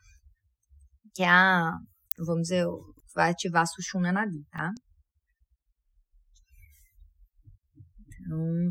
que 1.14 1.24
é 1.24 1.28
a, 1.28 1.72
vamos 2.18 2.42
dizer, 2.42 2.64
vai 3.12 3.32
ativar 3.32 3.62
a 3.62 3.66
Sushumna 3.66 4.12
Nadi, 4.12 4.44
tá? 4.52 4.70
Então, 8.06 8.70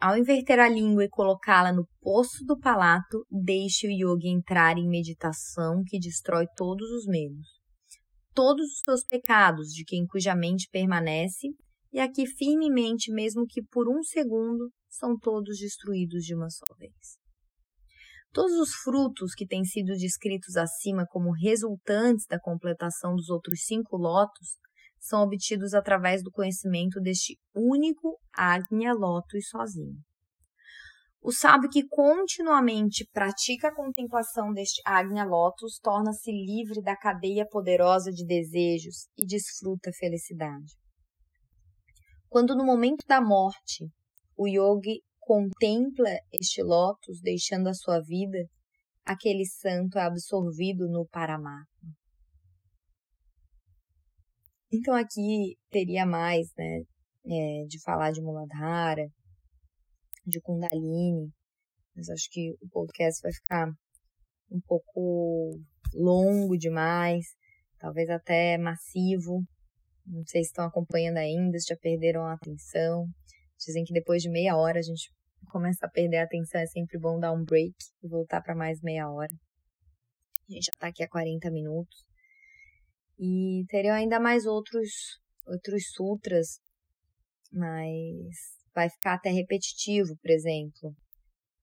ao 0.00 0.16
inverter 0.16 0.58
a 0.58 0.68
língua 0.68 1.04
e 1.04 1.08
colocá-la 1.08 1.72
no 1.72 1.86
poço 2.00 2.44
do 2.44 2.58
palato, 2.58 3.26
deixe 3.30 3.86
o 3.86 3.90
yogi 3.90 4.28
entrar 4.28 4.76
em 4.76 4.88
meditação 4.88 5.82
que 5.86 5.98
destrói 5.98 6.46
todos 6.56 6.90
os 6.90 7.06
medos. 7.06 7.46
Todos 8.34 8.66
os 8.66 8.80
seus 8.84 9.04
pecados 9.04 9.68
de 9.68 9.84
quem 9.84 10.06
cuja 10.06 10.34
mente 10.34 10.68
permanece, 10.70 11.48
e 11.92 11.98
aqui 11.98 12.26
firmemente, 12.26 13.10
mesmo 13.10 13.46
que 13.46 13.62
por 13.62 13.88
um 13.88 14.02
segundo, 14.02 14.70
são 14.88 15.18
todos 15.18 15.58
destruídos 15.58 16.24
de 16.24 16.34
uma 16.34 16.50
só 16.50 16.66
vez. 16.78 17.18
Todos 18.32 18.52
os 18.58 18.74
frutos 18.74 19.34
que 19.34 19.46
têm 19.46 19.64
sido 19.64 19.94
descritos 19.94 20.56
acima 20.56 21.06
como 21.08 21.32
resultantes 21.32 22.26
da 22.26 22.38
completação 22.38 23.14
dos 23.14 23.30
outros 23.30 23.60
cinco 23.64 23.96
lotos 23.96 24.58
são 25.00 25.22
obtidos 25.22 25.74
através 25.74 26.22
do 26.22 26.30
conhecimento 26.30 27.00
deste 27.00 27.38
único 27.54 28.18
Agnya 28.34 28.92
Lotus 28.92 29.48
sozinho. 29.48 29.96
O 31.20 31.32
sábio 31.32 31.68
que 31.68 31.86
continuamente 31.88 33.04
pratica 33.12 33.68
a 33.68 33.74
contemplação 33.74 34.52
deste 34.52 34.80
Agnya 34.84 35.24
Lotus 35.24 35.78
torna-se 35.82 36.30
livre 36.30 36.80
da 36.80 36.96
cadeia 36.96 37.44
poderosa 37.50 38.12
de 38.12 38.24
desejos 38.24 39.08
e 39.18 39.26
desfruta 39.26 39.90
a 39.90 39.92
felicidade. 39.92 40.72
Quando 42.28 42.54
no 42.54 42.64
momento 42.64 43.04
da 43.08 43.20
morte 43.20 43.88
o 44.36 44.46
yogi 44.46 45.00
contempla 45.18 46.10
este 46.32 46.62
lótus 46.62 47.20
deixando 47.20 47.68
a 47.68 47.74
sua 47.74 48.00
vida, 48.00 48.38
aquele 49.04 49.44
santo 49.44 49.98
é 49.98 50.02
absorvido 50.02 50.88
no 50.88 51.06
Paramatma. 51.08 51.66
Então 54.76 54.94
aqui 54.94 55.56
teria 55.70 56.04
mais, 56.04 56.52
né, 56.54 56.82
é, 57.24 57.64
de 57.66 57.80
falar 57.82 58.12
de 58.12 58.20
Muladhara, 58.20 59.08
de 60.26 60.38
Kundalini, 60.42 61.32
mas 61.94 62.10
acho 62.10 62.28
que 62.30 62.52
o 62.60 62.68
podcast 62.68 63.22
vai 63.22 63.32
ficar 63.32 63.68
um 64.50 64.60
pouco 64.66 65.58
longo 65.94 66.58
demais, 66.58 67.24
talvez 67.78 68.10
até 68.10 68.58
massivo. 68.58 69.42
Não 70.04 70.22
sei 70.26 70.42
se 70.42 70.50
estão 70.50 70.66
acompanhando 70.66 71.16
ainda, 71.16 71.58
se 71.58 71.68
já 71.68 71.76
perderam 71.80 72.26
a 72.26 72.34
atenção. 72.34 73.06
Dizem 73.58 73.82
que 73.82 73.94
depois 73.94 74.20
de 74.20 74.28
meia 74.28 74.56
hora 74.56 74.78
a 74.78 74.82
gente 74.82 75.10
começa 75.50 75.86
a 75.86 75.90
perder 75.90 76.18
a 76.18 76.24
atenção, 76.24 76.60
é 76.60 76.66
sempre 76.66 76.98
bom 76.98 77.18
dar 77.18 77.32
um 77.32 77.42
break 77.42 77.74
e 78.02 78.08
voltar 78.08 78.42
para 78.42 78.54
mais 78.54 78.82
meia 78.82 79.08
hora. 79.10 79.32
A 80.50 80.52
gente 80.52 80.66
já 80.66 80.72
está 80.74 80.88
aqui 80.88 81.02
há 81.02 81.08
40 81.08 81.50
minutos. 81.50 82.04
E 83.18 83.64
teriam 83.68 83.94
ainda 83.94 84.20
mais 84.20 84.46
outros, 84.46 84.90
outros 85.46 85.84
sutras, 85.94 86.58
mas 87.52 88.36
vai 88.74 88.90
ficar 88.90 89.14
até 89.14 89.30
repetitivo, 89.30 90.16
por 90.20 90.30
exemplo. 90.30 90.94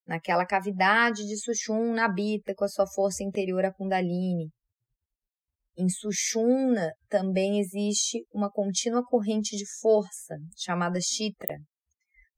Naquela 0.06 0.46
cavidade 0.46 1.26
de 1.26 1.38
Sushumna 1.38 2.06
habita 2.06 2.54
com 2.56 2.66
a 2.66 2.68
sua 2.68 2.88
força 2.88 3.24
interior 3.24 3.64
a 3.64 3.74
Kundalini. 3.74 4.50
Em 5.78 5.90
Sushumna 5.90 6.92
também 7.08 7.60
existe 7.60 8.26
uma 8.34 8.52
contínua 8.52 9.04
corrente 9.04 9.56
de 9.56 9.66
força, 9.80 10.36
chamada 10.56 11.00
Chitra, 11.02 11.58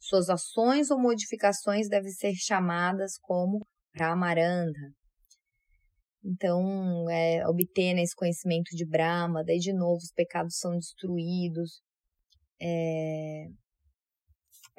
suas 0.08 0.30
ações 0.30 0.92
ou 0.92 1.00
modificações 1.00 1.90
devem 1.90 2.12
ser 2.12 2.36
chamadas 2.36 3.18
como 3.20 3.66
Brahmarandha. 3.92 4.92
Então, 6.26 7.08
é, 7.08 7.48
obter 7.48 7.94
né, 7.94 8.02
esse 8.02 8.16
conhecimento 8.16 8.76
de 8.76 8.84
Brahma, 8.84 9.44
daí 9.44 9.60
de 9.60 9.72
novo 9.72 9.98
os 9.98 10.12
pecados 10.12 10.58
são 10.58 10.76
destruídos. 10.76 11.84
É, 12.60 13.46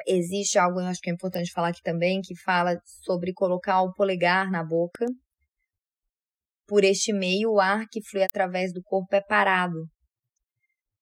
existe 0.08 0.58
algo, 0.58 0.80
eu 0.80 0.86
acho 0.86 1.00
que 1.00 1.08
é 1.08 1.12
importante 1.12 1.52
falar 1.52 1.68
aqui 1.68 1.80
também, 1.84 2.20
que 2.20 2.36
fala 2.42 2.76
sobre 3.04 3.32
colocar 3.32 3.80
o 3.82 3.92
polegar 3.92 4.50
na 4.50 4.64
boca. 4.64 5.06
Por 6.66 6.82
este 6.82 7.12
meio, 7.12 7.52
o 7.52 7.60
ar 7.60 7.86
que 7.88 8.02
flui 8.02 8.24
através 8.24 8.72
do 8.72 8.82
corpo 8.82 9.14
é 9.14 9.20
parado. 9.20 9.86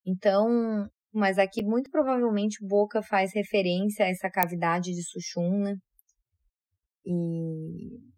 Então, 0.06 0.86
mas 1.10 1.38
aqui 1.38 1.62
muito 1.62 1.90
provavelmente 1.90 2.58
Boca 2.66 3.02
faz 3.02 3.32
referência 3.32 4.04
a 4.04 4.08
essa 4.08 4.28
cavidade 4.28 4.92
de 4.92 5.02
Sushumna. 5.02 5.74
E 7.06 8.13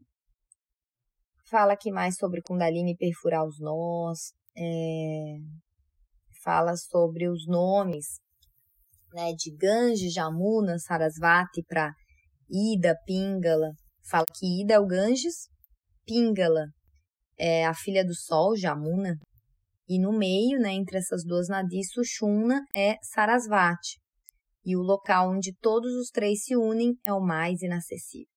fala 1.49 1.73
aqui 1.73 1.91
mais 1.91 2.17
sobre 2.17 2.43
Kundalini 2.43 2.97
perfurar 2.97 3.45
os 3.45 3.59
nós, 3.61 4.33
é, 4.57 5.37
fala 6.43 6.77
sobre 6.77 7.29
os 7.29 7.47
nomes 7.47 8.07
né, 9.13 9.33
de 9.33 9.55
Ganges, 9.57 10.13
Jamuna, 10.13 10.79
Sarasvati 10.79 11.63
para 11.67 11.93
Ida, 12.51 12.97
Pingala. 13.07 13.73
Fala 14.09 14.27
que 14.39 14.63
Ida 14.63 14.75
é 14.75 14.79
o 14.79 14.87
Ganges, 14.87 15.49
Pingala 16.05 16.67
é 17.39 17.67
a 17.67 17.75
filha 17.75 18.05
do 18.05 18.15
sol, 18.15 18.57
Jamuna, 18.57 19.15
e 19.89 20.01
no 20.01 20.13
meio, 20.13 20.59
né, 20.59 20.73
entre 20.73 20.99
essas 20.99 21.23
duas 21.25 21.49
nadis, 21.49 21.89
Sushumna 21.93 22.61
é 22.75 22.97
Sarasvati. 23.03 24.01
E 24.65 24.77
o 24.77 24.81
local 24.81 25.31
onde 25.31 25.55
todos 25.61 25.93
os 25.95 26.11
três 26.11 26.45
se 26.45 26.57
unem 26.57 26.93
é 27.05 27.13
o 27.13 27.21
mais 27.21 27.63
inacessível. 27.63 28.36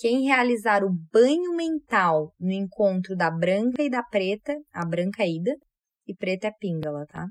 Quem 0.00 0.22
realizar 0.22 0.82
o 0.82 0.90
banho 1.12 1.54
mental 1.54 2.32
no 2.40 2.50
encontro 2.50 3.14
da 3.14 3.30
branca 3.30 3.82
e 3.82 3.90
da 3.90 4.02
preta, 4.02 4.56
a 4.72 4.82
branca 4.82 5.22
é 5.22 5.28
Ida 5.28 5.54
e 6.06 6.16
preta 6.16 6.46
é 6.46 6.50
Pingala, 6.50 7.04
tá? 7.06 7.26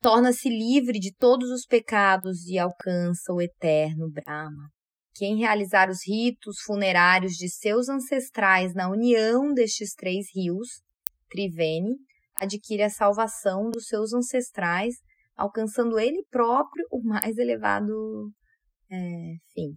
Torna-se 0.00 0.48
livre 0.48 0.98
de 0.98 1.14
todos 1.14 1.48
os 1.52 1.64
pecados 1.64 2.44
e 2.48 2.58
alcança 2.58 3.32
o 3.32 3.40
eterno 3.40 4.10
Brahma. 4.10 4.68
Quem 5.14 5.36
realizar 5.36 5.88
os 5.88 6.00
ritos 6.04 6.56
funerários 6.66 7.34
de 7.34 7.48
seus 7.48 7.88
ancestrais 7.88 8.74
na 8.74 8.90
união 8.90 9.54
destes 9.54 9.94
três 9.94 10.26
rios 10.34 10.82
Triveni, 11.30 11.94
adquire 12.34 12.82
a 12.82 12.90
salvação 12.90 13.70
dos 13.70 13.86
seus 13.86 14.12
ancestrais, 14.12 14.96
alcançando 15.36 16.00
ele 16.00 16.24
próprio 16.32 16.84
o 16.90 17.00
mais 17.00 17.38
elevado 17.38 18.32
é, 18.90 19.36
fim. 19.52 19.76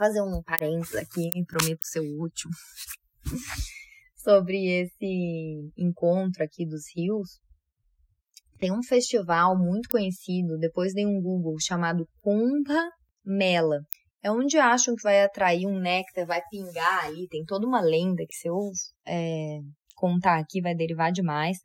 Fazer 0.00 0.22
um 0.22 0.42
parênteses 0.42 0.94
aqui, 0.94 1.30
prometo 1.46 1.84
ser 1.84 2.00
útil, 2.00 2.48
sobre 4.16 4.66
esse 4.66 5.70
encontro 5.76 6.42
aqui 6.42 6.64
dos 6.64 6.84
rios. 6.96 7.38
Tem 8.58 8.72
um 8.72 8.82
festival 8.82 9.58
muito 9.58 9.90
conhecido, 9.90 10.56
depois 10.56 10.94
dei 10.94 11.04
um 11.04 11.20
Google, 11.20 11.54
chamado 11.60 12.08
Kumbha 12.22 12.88
Mela. 13.22 13.76
É 14.22 14.32
onde 14.32 14.56
acham 14.56 14.96
que 14.96 15.02
vai 15.02 15.22
atrair 15.22 15.66
um 15.66 15.78
néctar, 15.78 16.26
vai 16.26 16.40
pingar 16.50 17.04
ali, 17.04 17.28
tem 17.28 17.44
toda 17.44 17.66
uma 17.66 17.82
lenda 17.82 18.24
que 18.26 18.34
você 18.34 18.48
ouve 18.48 18.78
é, 19.06 19.58
contar 19.94 20.38
aqui 20.38 20.62
vai 20.62 20.74
derivar 20.74 21.12
demais. 21.12 21.58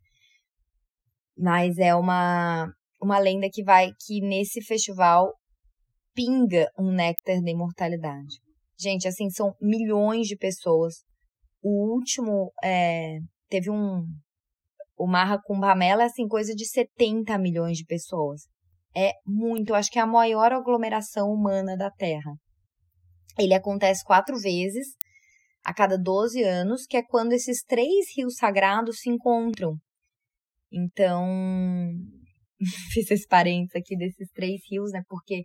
Mas 1.38 1.78
é 1.78 1.96
uma, 1.96 2.70
uma 3.02 3.18
lenda 3.18 3.48
que 3.50 3.64
vai 3.64 3.92
que 4.06 4.20
nesse 4.20 4.62
festival 4.62 5.34
pinga 6.16 6.68
um 6.80 6.92
néctar 6.92 7.42
da 7.42 7.52
imortalidade. 7.52 8.40
Gente, 8.80 9.08
assim, 9.08 9.30
são 9.30 9.54
milhões 9.62 10.28
de 10.28 10.36
pessoas. 10.36 10.96
O 11.62 11.94
último 11.94 12.52
é, 12.64 13.18
teve 13.50 13.70
um, 13.70 14.06
O 14.98 15.08
Maha 15.08 15.40
Kumbh 15.44 15.76
Mela 15.76 16.04
é 16.04 16.06
assim, 16.06 16.28
coisa 16.28 16.54
de 16.54 16.66
70 16.66 17.38
milhões 17.38 17.78
de 17.78 17.86
pessoas. 17.86 18.44
É 18.96 19.12
muito, 19.26 19.70
eu 19.70 19.76
acho 19.76 19.92
que 19.92 20.00
é 20.00 20.02
a 20.02 20.08
maior 20.08 20.54
aglomeração 20.54 21.30
humana 21.30 21.76
da 21.76 21.92
Terra. 21.92 22.34
Ele 23.38 23.54
acontece 23.54 24.04
quatro 24.06 24.38
vezes 24.40 24.96
a 25.66 25.74
cada 25.74 25.98
12 25.98 26.42
anos, 26.44 26.86
que 26.86 26.96
é 26.96 27.04
quando 27.04 27.34
esses 27.34 27.64
três 27.64 28.06
rios 28.16 28.36
sagrados 28.36 29.00
se 29.00 29.10
encontram. 29.10 29.78
Então, 30.72 31.26
fiz 32.94 33.10
esse 33.12 33.28
parênteses 33.28 33.76
aqui 33.76 33.98
desses 33.98 34.30
três 34.32 34.62
rios, 34.70 34.92
né? 34.92 35.02
Porque 35.10 35.44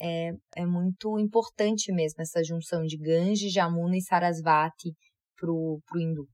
é, 0.00 0.30
é 0.56 0.66
muito 0.66 1.18
importante 1.18 1.92
mesmo 1.92 2.20
essa 2.20 2.42
junção 2.42 2.82
de 2.82 2.96
Ganges, 2.96 3.52
Jamuna 3.52 3.96
e 3.96 4.02
Sarasvati 4.02 4.92
pro, 5.36 5.80
pro 5.86 6.00
hindu. 6.00 6.26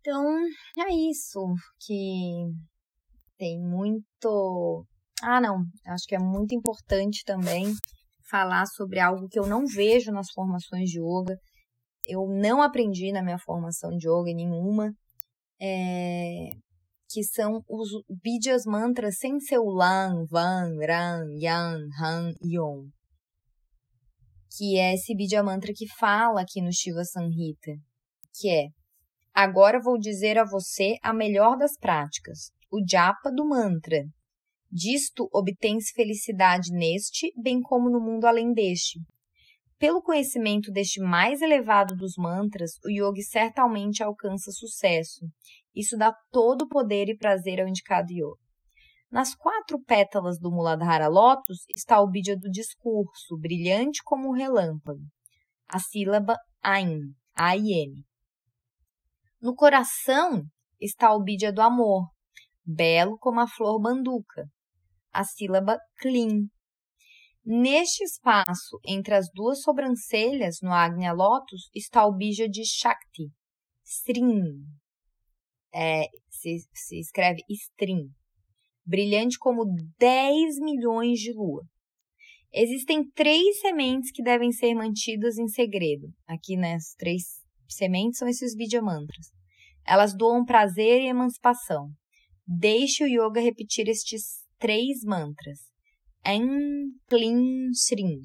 Então, 0.00 0.22
é 0.78 1.10
isso 1.10 1.40
que 1.80 2.46
tem 3.36 3.60
muito. 3.60 4.86
Ah, 5.22 5.40
não, 5.40 5.64
acho 5.86 6.06
que 6.06 6.14
é 6.14 6.18
muito 6.18 6.54
importante 6.54 7.24
também 7.24 7.74
falar 8.30 8.66
sobre 8.66 9.00
algo 9.00 9.28
que 9.28 9.38
eu 9.38 9.46
não 9.46 9.66
vejo 9.66 10.12
nas 10.12 10.30
formações 10.32 10.90
de 10.90 11.00
yoga. 11.00 11.36
Eu 12.06 12.28
não 12.28 12.62
aprendi 12.62 13.10
na 13.12 13.22
minha 13.22 13.38
formação 13.38 13.90
de 13.96 14.08
yoga 14.08 14.32
nenhuma, 14.32 14.92
é, 15.60 16.50
que 17.08 17.22
são 17.22 17.62
os 17.68 17.88
Bijas 18.22 18.64
mantras 18.66 19.18
sem 19.18 19.38
seu 19.40 19.64
Lan, 19.64 20.24
Van, 20.30 20.76
Ran, 20.78 21.24
Yan, 21.38 21.88
Han 22.00 22.32
Om. 22.42 22.88
Que 24.56 24.78
é 24.78 24.94
esse 24.94 25.14
Bija 25.14 25.42
mantra 25.42 25.72
que 25.74 25.86
fala 25.98 26.40
aqui 26.40 26.60
no 26.60 26.72
Shiva 26.72 27.04
Sanhita, 27.04 27.72
que 28.34 28.50
é 28.50 28.68
Agora 29.34 29.80
vou 29.82 29.98
dizer 29.98 30.38
a 30.38 30.44
você 30.44 30.96
a 31.02 31.12
melhor 31.12 31.58
das 31.58 31.76
práticas, 31.78 32.50
o 32.72 32.80
japa 32.88 33.30
do 33.30 33.46
mantra, 33.46 34.02
Disto 34.70 35.28
obtém-se 35.32 35.92
felicidade 35.94 36.70
neste, 36.72 37.32
bem 37.40 37.62
como 37.62 37.88
no 37.88 38.00
mundo 38.00 38.26
além 38.26 38.52
deste. 38.52 39.00
Pelo 39.78 40.02
conhecimento 40.02 40.72
deste 40.72 41.00
mais 41.00 41.42
elevado 41.42 41.94
dos 41.94 42.14
mantras, 42.16 42.72
o 42.84 42.90
yogi 42.90 43.22
certamente 43.22 44.02
alcança 44.02 44.50
sucesso. 44.50 45.26
Isso 45.74 45.96
dá 45.96 46.14
todo 46.30 46.62
o 46.62 46.68
poder 46.68 47.08
e 47.08 47.16
prazer 47.16 47.60
ao 47.60 47.68
indicado 47.68 48.10
yoga. 48.10 48.40
Nas 49.10 49.34
quatro 49.34 49.78
pétalas 49.82 50.38
do 50.38 50.50
Muladhara 50.50 51.08
Lotus 51.08 51.64
está 51.74 52.00
o 52.00 52.08
bidya 52.08 52.36
do 52.36 52.50
discurso, 52.50 53.38
brilhante 53.38 54.02
como 54.04 54.28
um 54.28 54.32
relâmpago. 54.32 55.02
A 55.68 55.78
sílaba 55.78 56.36
Ain, 56.62 57.00
A-I-N. 57.34 58.02
No 59.40 59.54
coração 59.54 60.42
está 60.80 61.14
o 61.14 61.22
bidya 61.22 61.52
do 61.52 61.60
amor, 61.60 62.08
belo 62.64 63.16
como 63.18 63.40
a 63.40 63.46
flor 63.46 63.80
banduca 63.80 64.50
a 65.16 65.24
sílaba 65.24 65.78
clean. 65.98 66.48
Neste 67.48 68.02
espaço 68.02 68.80
entre 68.84 69.14
as 69.14 69.26
duas 69.32 69.62
sobrancelhas 69.62 70.58
no 70.60 70.72
Agnya 70.72 71.12
Lotus 71.12 71.70
está 71.72 72.04
o 72.04 72.12
bija 72.12 72.48
de 72.48 72.64
Shakti, 72.64 73.30
String. 73.84 74.64
É, 75.72 76.06
se, 76.28 76.58
se 76.74 76.98
escreve 76.98 77.42
string, 77.48 78.10
brilhante 78.84 79.38
como 79.38 79.64
10 79.96 80.58
milhões 80.58 81.20
de 81.20 81.32
lua. 81.32 81.62
Existem 82.52 83.08
três 83.10 83.60
sementes 83.60 84.10
que 84.10 84.24
devem 84.24 84.50
ser 84.50 84.74
mantidas 84.74 85.38
em 85.38 85.46
segredo. 85.46 86.08
Aqui, 86.26 86.56
né, 86.56 86.74
as 86.74 86.94
três 86.98 87.22
sementes 87.68 88.18
são 88.18 88.26
esses 88.26 88.56
Vidya 88.56 88.82
mantras. 88.82 89.28
Elas 89.86 90.16
doam 90.16 90.44
prazer 90.44 91.00
e 91.00 91.06
emancipação. 91.06 91.90
Deixe 92.44 93.04
o 93.04 93.06
yoga 93.06 93.40
repetir 93.40 93.86
estes 93.88 94.44
três 94.58 95.04
mantras. 95.04 95.75
En, 96.26 96.90
Klin, 97.08 97.70
Shrim. 97.72 98.20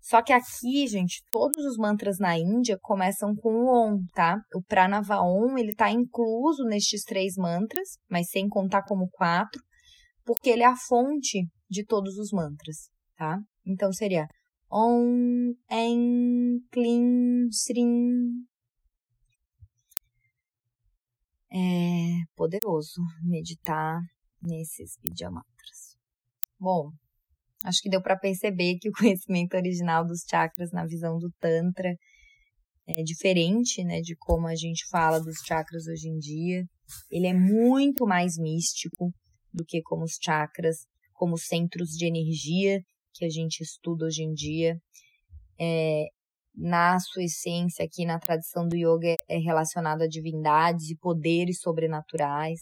Só 0.00 0.22
que 0.22 0.34
aqui, 0.34 0.86
gente, 0.86 1.22
todos 1.30 1.64
os 1.64 1.78
mantras 1.78 2.18
na 2.18 2.38
Índia 2.38 2.78
começam 2.82 3.34
com 3.34 3.48
o 3.48 3.68
Om, 3.68 4.04
tá? 4.14 4.38
O 4.54 4.62
Pranava 4.62 5.20
Om, 5.20 5.56
ele 5.56 5.74
tá 5.74 5.90
incluso 5.90 6.64
nestes 6.64 7.04
três 7.04 7.36
mantras, 7.36 7.96
mas 8.10 8.28
sem 8.28 8.46
contar 8.46 8.82
como 8.82 9.08
quatro, 9.10 9.62
porque 10.22 10.50
ele 10.50 10.62
é 10.62 10.66
a 10.66 10.76
fonte 10.76 11.48
de 11.70 11.86
todos 11.86 12.18
os 12.18 12.30
mantras, 12.32 12.90
tá? 13.16 13.38
Então 13.66 13.90
seria 13.92 14.26
Om, 14.70 15.54
En, 15.70 16.58
Klin, 16.70 17.48
Shrim. 17.50 18.44
É 21.50 22.26
poderoso 22.36 23.00
meditar 23.22 24.00
nesses 24.42 24.98
Vidyamantras. 25.00 25.96
Bom, 26.60 26.90
acho 27.64 27.80
que 27.82 27.88
deu 27.88 28.00
para 28.00 28.16
perceber 28.16 28.76
que 28.78 28.88
o 28.88 28.92
conhecimento 28.98 29.56
original 29.56 30.06
dos 30.06 30.20
chakras 30.28 30.70
na 30.70 30.86
visão 30.86 31.18
do 31.18 31.32
Tantra 31.40 31.96
é 32.86 33.02
diferente, 33.02 33.82
né, 33.82 34.00
de 34.02 34.14
como 34.16 34.46
a 34.46 34.54
gente 34.54 34.86
fala 34.90 35.18
dos 35.18 35.36
chakras 35.46 35.86
hoje 35.86 36.08
em 36.08 36.18
dia. 36.18 36.64
Ele 37.10 37.26
é 37.26 37.32
muito 37.32 38.06
mais 38.06 38.36
místico 38.36 39.10
do 39.52 39.64
que 39.64 39.80
como 39.82 40.04
os 40.04 40.18
chakras, 40.22 40.86
como 41.14 41.38
centros 41.38 41.90
de 41.90 42.06
energia 42.06 42.82
que 43.14 43.24
a 43.24 43.30
gente 43.30 43.62
estuda 43.62 44.04
hoje 44.04 44.22
em 44.22 44.34
dia. 44.34 44.78
É, 45.58 46.04
na 46.54 46.98
sua 47.00 47.24
essência, 47.24 47.84
aqui 47.84 48.04
na 48.04 48.18
tradição 48.18 48.68
do 48.68 48.76
yoga, 48.76 49.16
é 49.28 49.38
relacionado 49.38 50.02
a 50.02 50.08
divindades 50.08 50.90
e 50.90 50.96
poderes 50.96 51.60
sobrenaturais. 51.60 52.60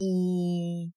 E 0.00 0.88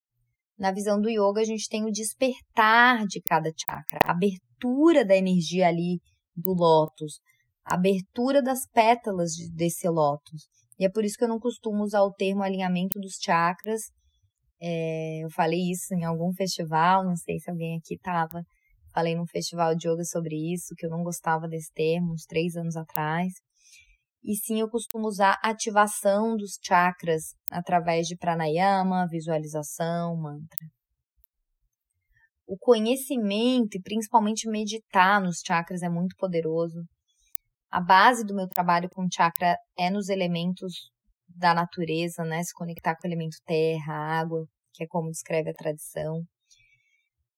na 0.58 0.72
visão 0.72 1.00
do 1.00 1.10
yoga, 1.10 1.42
a 1.42 1.46
gente 1.46 1.70
tem 1.70 1.84
o 1.86 1.92
despertar 1.92 3.06
de 3.06 3.22
cada 3.22 3.52
chakra, 3.56 4.00
a 4.04 4.12
abertura 4.12 5.06
da 5.06 5.16
energia 5.16 5.68
ali 5.68 6.00
do 6.36 6.54
lótus, 6.54 7.20
a 7.64 7.76
abertura 7.76 8.42
das 8.42 8.68
pétalas 8.72 9.32
desse 9.56 9.88
lótus. 9.88 10.48
E 10.80 10.86
é 10.86 10.90
por 10.90 11.04
isso 11.04 11.16
que 11.18 11.24
eu 11.24 11.30
não 11.30 11.40
costumo 11.40 11.84
usar 11.84 12.02
o 12.02 12.14
termo 12.14 12.44
alinhamento 12.44 13.00
dos 13.00 13.18
chakras. 13.22 13.82
É, 14.62 15.24
eu 15.24 15.30
falei 15.30 15.72
isso 15.72 15.94
em 15.94 16.04
algum 16.04 16.32
festival, 16.34 17.04
não 17.04 17.16
sei 17.16 17.40
se 17.40 17.50
alguém 17.50 17.78
aqui 17.78 17.96
estava. 17.96 18.44
Falei 18.94 19.16
num 19.16 19.28
festival 19.28 19.76
de 19.76 19.88
yoga 19.88 20.04
sobre 20.04 20.36
isso, 20.54 20.74
que 20.76 20.86
eu 20.86 20.90
não 20.90 21.04
gostava 21.04 21.48
desse 21.48 21.72
termo, 21.74 22.14
uns 22.14 22.26
três 22.26 22.56
anos 22.56 22.76
atrás 22.76 23.34
e 24.24 24.36
sim 24.36 24.60
eu 24.60 24.70
costumo 24.70 25.08
usar 25.08 25.40
ativação 25.44 26.36
dos 26.36 26.58
chakras 26.62 27.34
através 27.52 28.08
de 28.08 28.18
pranayama, 28.18 29.08
visualização, 29.08 30.16
mantra. 30.18 30.68
O 32.46 32.58
conhecimento 32.58 33.76
e 33.76 33.82
principalmente 33.82 34.50
meditar 34.50 35.22
nos 35.22 35.42
chakras 35.46 35.82
é 35.82 35.90
muito 35.90 36.16
poderoso. 36.18 36.84
A 37.70 37.82
base 37.82 38.26
do 38.26 38.34
meu 38.34 38.48
trabalho 38.48 38.90
com 38.90 39.08
chakra 39.12 39.58
é 39.78 39.90
nos 39.90 40.08
elementos 40.08 40.90
da 41.28 41.54
natureza, 41.54 42.24
né? 42.24 42.42
Se 42.44 42.54
conectar 42.54 42.96
com 42.96 43.06
o 43.06 43.10
elemento 43.10 43.38
terra, 43.46 43.94
água, 43.94 44.46
que 44.74 44.84
é 44.84 44.88
como 44.88 45.12
descreve 45.12 45.50
a 45.50 45.54
tradição. 45.54 46.24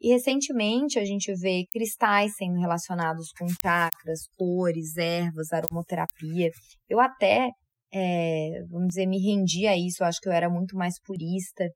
E 0.02 0.14
recentemente 0.14 0.98
a 0.98 1.04
gente 1.04 1.34
vê 1.36 1.66
cristais 1.74 2.36
sendo 2.38 2.58
relacionados 2.60 3.32
com 3.38 3.48
chakras, 3.62 4.28
cores, 4.38 4.96
ervas, 4.96 5.52
aromoterapia. 5.52 6.50
Eu 6.88 7.02
até, 7.02 7.50
é, 7.94 8.64
vamos 8.70 8.90
dizer, 8.90 9.06
me 9.06 9.20
rendi 9.20 9.68
a 9.68 9.76
isso. 9.76 10.02
Eu 10.02 10.08
acho 10.08 10.22
que 10.22 10.30
eu 10.30 10.34
era 10.34 10.50
muito 10.50 10.78
mais 10.78 11.02
purista, 11.02 11.70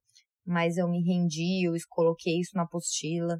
mas 0.45 0.77
eu 0.77 0.89
me 0.89 1.03
rendi, 1.03 1.67
eu 1.67 1.73
coloquei 1.89 2.39
isso 2.39 2.51
na 2.55 2.63
apostila 2.63 3.37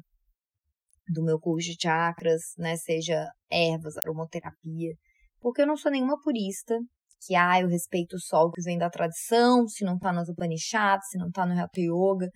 do 1.08 1.22
meu 1.22 1.38
curso 1.38 1.70
de 1.70 1.76
chakras, 1.80 2.42
né? 2.58 2.76
Seja 2.76 3.26
ervas, 3.50 3.96
aromoterapia. 3.96 4.94
Porque 5.40 5.62
eu 5.62 5.66
não 5.66 5.76
sou 5.76 5.90
nenhuma 5.90 6.20
purista, 6.20 6.78
que 7.26 7.34
ah, 7.34 7.60
eu 7.60 7.68
respeito 7.68 8.16
o 8.16 8.20
sol 8.20 8.50
que 8.50 8.62
vem 8.62 8.76
da 8.76 8.90
tradição, 8.90 9.66
se 9.66 9.82
não 9.82 9.98
tá 9.98 10.12
nas 10.12 10.28
Upanishads, 10.28 11.08
se 11.08 11.18
não 11.18 11.30
tá 11.30 11.46
no 11.46 11.58
Hatha 11.58 11.80
Yoga 11.80 12.28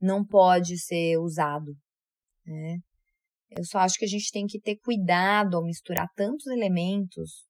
não 0.00 0.24
pode 0.24 0.78
ser 0.78 1.18
usado. 1.18 1.74
Né? 2.46 2.78
Eu 3.50 3.64
só 3.64 3.78
acho 3.78 3.96
que 3.98 4.04
a 4.04 4.08
gente 4.08 4.30
tem 4.30 4.46
que 4.46 4.60
ter 4.60 4.76
cuidado 4.76 5.56
ao 5.56 5.64
misturar 5.64 6.08
tantos 6.14 6.46
elementos, 6.46 7.46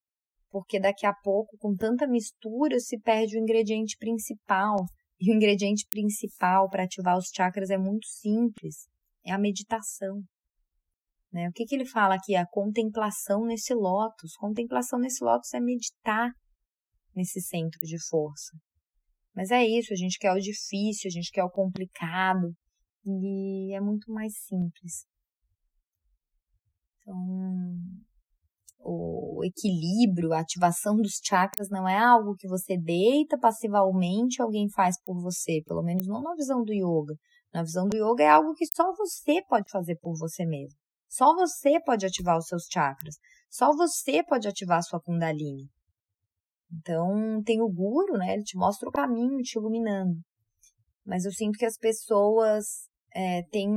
porque 0.49 0.79
daqui 0.79 1.05
a 1.05 1.13
pouco, 1.13 1.57
com 1.57 1.75
tanta 1.75 2.07
mistura, 2.07 2.79
se 2.79 2.99
perde 2.99 3.37
o 3.37 3.41
ingrediente 3.41 3.95
principal. 3.97 4.77
E 5.21 5.31
o 5.31 5.35
ingrediente 5.35 5.85
principal 5.89 6.69
para 6.69 6.83
ativar 6.83 7.17
os 7.17 7.29
chakras 7.35 7.69
é 7.69 7.77
muito 7.77 8.07
simples: 8.07 8.87
é 9.25 9.31
a 9.31 9.37
meditação. 9.37 10.23
Né? 11.31 11.49
O 11.49 11.51
que, 11.51 11.65
que 11.65 11.75
ele 11.75 11.85
fala 11.85 12.15
aqui? 12.15 12.35
A 12.35 12.47
contemplação 12.47 13.45
nesse 13.45 13.73
lótus. 13.73 14.35
Contemplação 14.37 14.97
nesse 14.97 15.23
lótus 15.23 15.53
é 15.53 15.59
meditar 15.59 16.31
nesse 17.13 17.41
centro 17.41 17.79
de 17.85 17.97
força. 18.07 18.57
Mas 19.39 19.51
é 19.51 19.65
isso, 19.65 19.93
a 19.93 19.95
gente 19.95 20.19
quer 20.19 20.33
o 20.33 20.37
difícil, 20.37 21.07
a 21.07 21.09
gente 21.09 21.31
quer 21.31 21.45
o 21.45 21.49
complicado. 21.49 22.53
E 23.05 23.73
é 23.73 23.79
muito 23.79 24.11
mais 24.11 24.33
simples. 24.37 25.05
Então, 26.99 27.15
o 28.79 29.41
equilíbrio, 29.45 30.33
a 30.33 30.41
ativação 30.41 30.97
dos 30.97 31.21
chakras 31.23 31.69
não 31.69 31.87
é 31.87 31.97
algo 31.97 32.35
que 32.35 32.49
você 32.49 32.77
deita 32.77 33.39
passivamente 33.39 34.41
alguém 34.41 34.69
faz 34.69 35.01
por 35.05 35.17
você, 35.21 35.61
pelo 35.65 35.83
menos 35.83 36.05
não 36.05 36.21
na 36.21 36.35
visão 36.35 36.61
do 36.61 36.73
yoga. 36.73 37.15
Na 37.53 37.63
visão 37.63 37.87
do 37.87 37.95
yoga 37.95 38.25
é 38.25 38.29
algo 38.29 38.53
que 38.53 38.65
só 38.65 38.93
você 38.93 39.41
pode 39.47 39.71
fazer 39.71 39.95
por 40.01 40.17
você 40.19 40.45
mesmo. 40.45 40.77
Só 41.07 41.33
você 41.33 41.79
pode 41.79 42.05
ativar 42.05 42.37
os 42.37 42.45
seus 42.45 42.65
chakras. 42.69 43.15
Só 43.49 43.71
você 43.73 44.21
pode 44.21 44.49
ativar 44.49 44.79
a 44.79 44.83
sua 44.83 44.99
kundalini. 44.99 45.69
Então, 46.71 47.41
tem 47.43 47.61
o 47.61 47.69
guru, 47.69 48.17
né? 48.17 48.33
Ele 48.33 48.43
te 48.43 48.57
mostra 48.57 48.87
o 48.87 48.91
caminho, 48.91 49.41
te 49.41 49.57
iluminando. 49.57 50.15
Mas 51.05 51.25
eu 51.25 51.31
sinto 51.31 51.57
que 51.57 51.65
as 51.65 51.77
pessoas 51.77 52.65
é, 53.13 53.41
têm. 53.51 53.69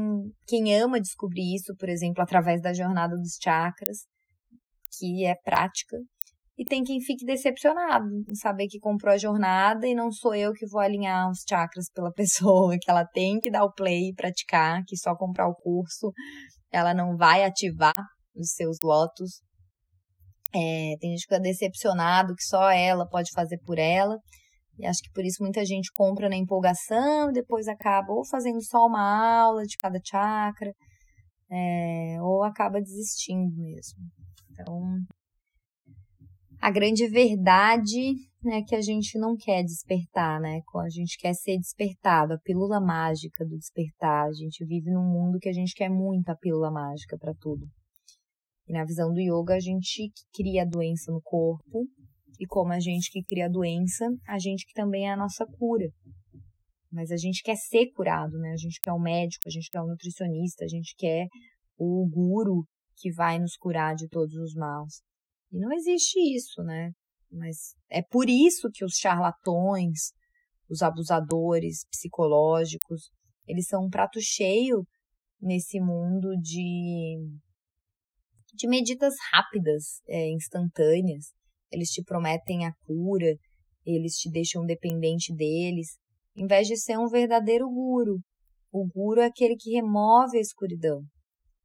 Quem 0.47 0.74
ama 0.78 1.01
descobrir 1.01 1.55
isso, 1.55 1.74
por 1.78 1.88
exemplo, 1.88 2.22
através 2.22 2.61
da 2.61 2.72
jornada 2.72 3.16
dos 3.16 3.38
chakras, 3.43 4.07
que 4.99 5.24
é 5.24 5.34
prática. 5.34 5.97
E 6.59 6.64
tem 6.64 6.84
quem 6.84 7.01
fique 7.01 7.24
decepcionado 7.24 8.07
em 8.28 8.34
saber 8.34 8.66
que 8.68 8.78
comprou 8.78 9.14
a 9.14 9.18
jornada 9.18 9.86
e 9.86 9.95
não 9.95 10.12
sou 10.12 10.34
eu 10.34 10.53
que 10.53 10.66
vou 10.66 10.80
alinhar 10.80 11.30
os 11.30 11.43
chakras 11.49 11.86
pela 11.95 12.12
pessoa, 12.14 12.76
que 12.78 12.90
ela 12.90 13.07
tem 13.07 13.40
que 13.40 13.51
dar 13.51 13.64
o 13.64 13.72
play 13.72 14.11
e 14.11 14.14
praticar, 14.14 14.82
que 14.86 14.97
só 14.97 15.16
comprar 15.16 15.49
o 15.49 15.55
curso 15.55 16.12
ela 16.72 16.95
não 16.95 17.16
vai 17.16 17.45
ativar 17.45 17.95
os 18.34 18.53
seus 18.53 18.78
lotos. 18.82 19.43
É, 20.55 20.96
tem 21.00 21.11
gente 21.11 21.26
que 21.26 21.34
fica 21.34 21.40
decepcionado 21.40 22.34
que 22.34 22.44
só 22.44 22.70
ela 22.70 23.09
pode 23.09 23.30
fazer 23.32 23.59
por 23.64 23.78
ela. 23.78 24.18
E 24.78 24.86
acho 24.86 25.03
que 25.03 25.12
por 25.12 25.24
isso 25.24 25.42
muita 25.42 25.64
gente 25.64 25.90
compra 25.94 26.28
na 26.28 26.36
empolgação 26.36 27.30
depois 27.32 27.68
acaba 27.68 28.12
ou 28.12 28.26
fazendo 28.26 28.62
só 28.62 28.86
uma 28.86 29.42
aula 29.42 29.64
de 29.64 29.76
cada 29.76 29.98
chakra, 30.05 30.72
é, 31.50 32.16
ou 32.22 32.42
acaba 32.42 32.80
desistindo 32.80 33.55
mesmo. 33.57 33.98
Então, 34.50 34.98
a 36.61 36.70
grande 36.70 37.09
verdade 37.09 38.14
é 38.46 38.62
que 38.62 38.74
a 38.74 38.80
gente 38.80 39.18
não 39.18 39.36
quer 39.36 39.62
despertar, 39.62 40.40
né? 40.40 40.61
A 40.76 40.88
gente 40.88 41.18
quer 41.18 41.34
ser 41.34 41.59
despertado, 41.59 42.34
a 42.34 42.38
pílula 42.38 42.80
mágica 42.80 43.44
do 43.44 43.57
despertar. 43.57 44.26
A 44.26 44.32
gente 44.32 44.64
vive 44.64 44.90
num 44.90 45.05
mundo 45.05 45.38
que 45.38 45.48
a 45.48 45.53
gente 45.53 45.74
quer 45.74 45.88
muito 45.88 46.28
a 46.28 46.36
pílula 46.36 46.70
mágica 46.70 47.16
para 47.18 47.34
tudo. 47.34 47.66
Na 48.72 48.86
visão 48.86 49.12
do 49.12 49.20
yoga, 49.20 49.54
a 49.54 49.60
gente 49.60 50.10
cria 50.32 50.62
a 50.62 50.64
doença 50.64 51.12
no 51.12 51.20
corpo, 51.20 51.86
e 52.40 52.46
como 52.46 52.72
a 52.72 52.80
gente 52.80 53.10
que 53.10 53.22
cria 53.22 53.44
a 53.44 53.50
doença, 53.50 54.08
a 54.26 54.38
gente 54.38 54.64
que 54.64 54.72
também 54.72 55.06
é 55.06 55.12
a 55.12 55.16
nossa 55.16 55.44
cura. 55.44 55.90
Mas 56.90 57.10
a 57.10 57.18
gente 57.18 57.42
quer 57.42 57.54
ser 57.54 57.92
curado, 57.92 58.38
né? 58.38 58.52
A 58.52 58.56
gente 58.56 58.80
quer 58.80 58.92
o 58.92 58.98
médico, 58.98 59.46
a 59.46 59.50
gente 59.50 59.68
quer 59.68 59.82
o 59.82 59.86
nutricionista, 59.86 60.64
a 60.64 60.68
gente 60.68 60.94
quer 60.96 61.26
o 61.76 62.08
guru 62.08 62.64
que 62.96 63.12
vai 63.12 63.38
nos 63.38 63.58
curar 63.58 63.94
de 63.94 64.08
todos 64.08 64.34
os 64.36 64.54
maus. 64.54 65.02
E 65.52 65.58
não 65.58 65.70
existe 65.70 66.18
isso, 66.34 66.62
né? 66.62 66.92
Mas 67.30 67.74
é 67.90 68.00
por 68.00 68.26
isso 68.26 68.70
que 68.72 68.86
os 68.86 68.94
charlatões, 68.94 70.12
os 70.70 70.80
abusadores 70.80 71.84
psicológicos, 71.90 73.10
eles 73.46 73.66
são 73.66 73.84
um 73.84 73.90
prato 73.90 74.18
cheio 74.18 74.82
nesse 75.38 75.78
mundo 75.78 76.34
de, 76.40 77.18
de 78.53 78.68
medidas 78.68 79.14
rápidas, 79.32 80.00
é, 80.09 80.30
instantâneas. 80.30 81.32
Eles 81.70 81.88
te 81.90 82.03
prometem 82.03 82.66
a 82.66 82.72
cura, 82.84 83.34
eles 83.84 84.14
te 84.14 84.30
deixam 84.30 84.64
dependente 84.64 85.34
deles, 85.34 85.96
em 86.36 86.46
vez 86.46 86.68
de 86.68 86.76
ser 86.76 86.98
um 86.98 87.09
verdadeiro 87.09 87.68
guru. 87.68 88.20
O 88.70 88.86
guru 88.86 89.20
é 89.20 89.26
aquele 89.26 89.57
que 89.57 89.72
remove 89.72 90.38
a 90.38 90.40
escuridão, 90.40 91.03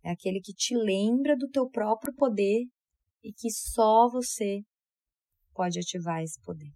é 0.03 0.11
aquele 0.11 0.39
que 0.41 0.53
te 0.53 0.75
lembra 0.75 1.35
do 1.37 1.49
teu 1.49 1.69
próprio 1.69 2.13
poder 2.15 2.65
e 3.23 3.31
que 3.33 3.49
só 3.51 4.09
você 4.09 4.61
pode 5.53 5.79
ativar 5.79 6.21
esse 6.21 6.39
poder. 6.41 6.71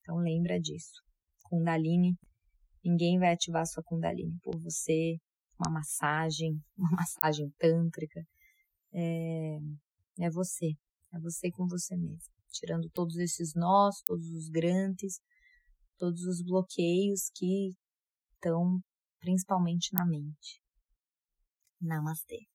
Então 0.00 0.16
lembra 0.16 0.60
disso. 0.60 1.02
Kundalini, 1.44 2.16
ninguém 2.84 3.18
vai 3.18 3.32
ativar 3.32 3.66
sua 3.66 3.82
Kundalini 3.82 4.38
por 4.42 4.58
você. 4.60 5.16
Uma 5.58 5.72
massagem, 5.72 6.60
uma 6.76 6.90
massagem 6.90 7.50
tântrica, 7.58 8.20
é, 8.94 9.58
é 10.20 10.30
você, 10.30 10.76
é 11.12 11.18
você 11.18 11.50
com 11.50 11.66
você 11.66 11.96
mesmo, 11.96 12.32
tirando 12.50 12.88
todos 12.90 13.16
esses 13.16 13.54
nós, 13.54 14.00
todos 14.02 14.30
os 14.30 14.48
grantes, 14.48 15.20
todos 15.98 16.22
os 16.24 16.40
bloqueios 16.42 17.30
que 17.34 17.74
estão 18.34 18.80
principalmente 19.20 19.92
na 19.92 20.06
mente. 20.06 20.62
Namastê. 21.80 22.46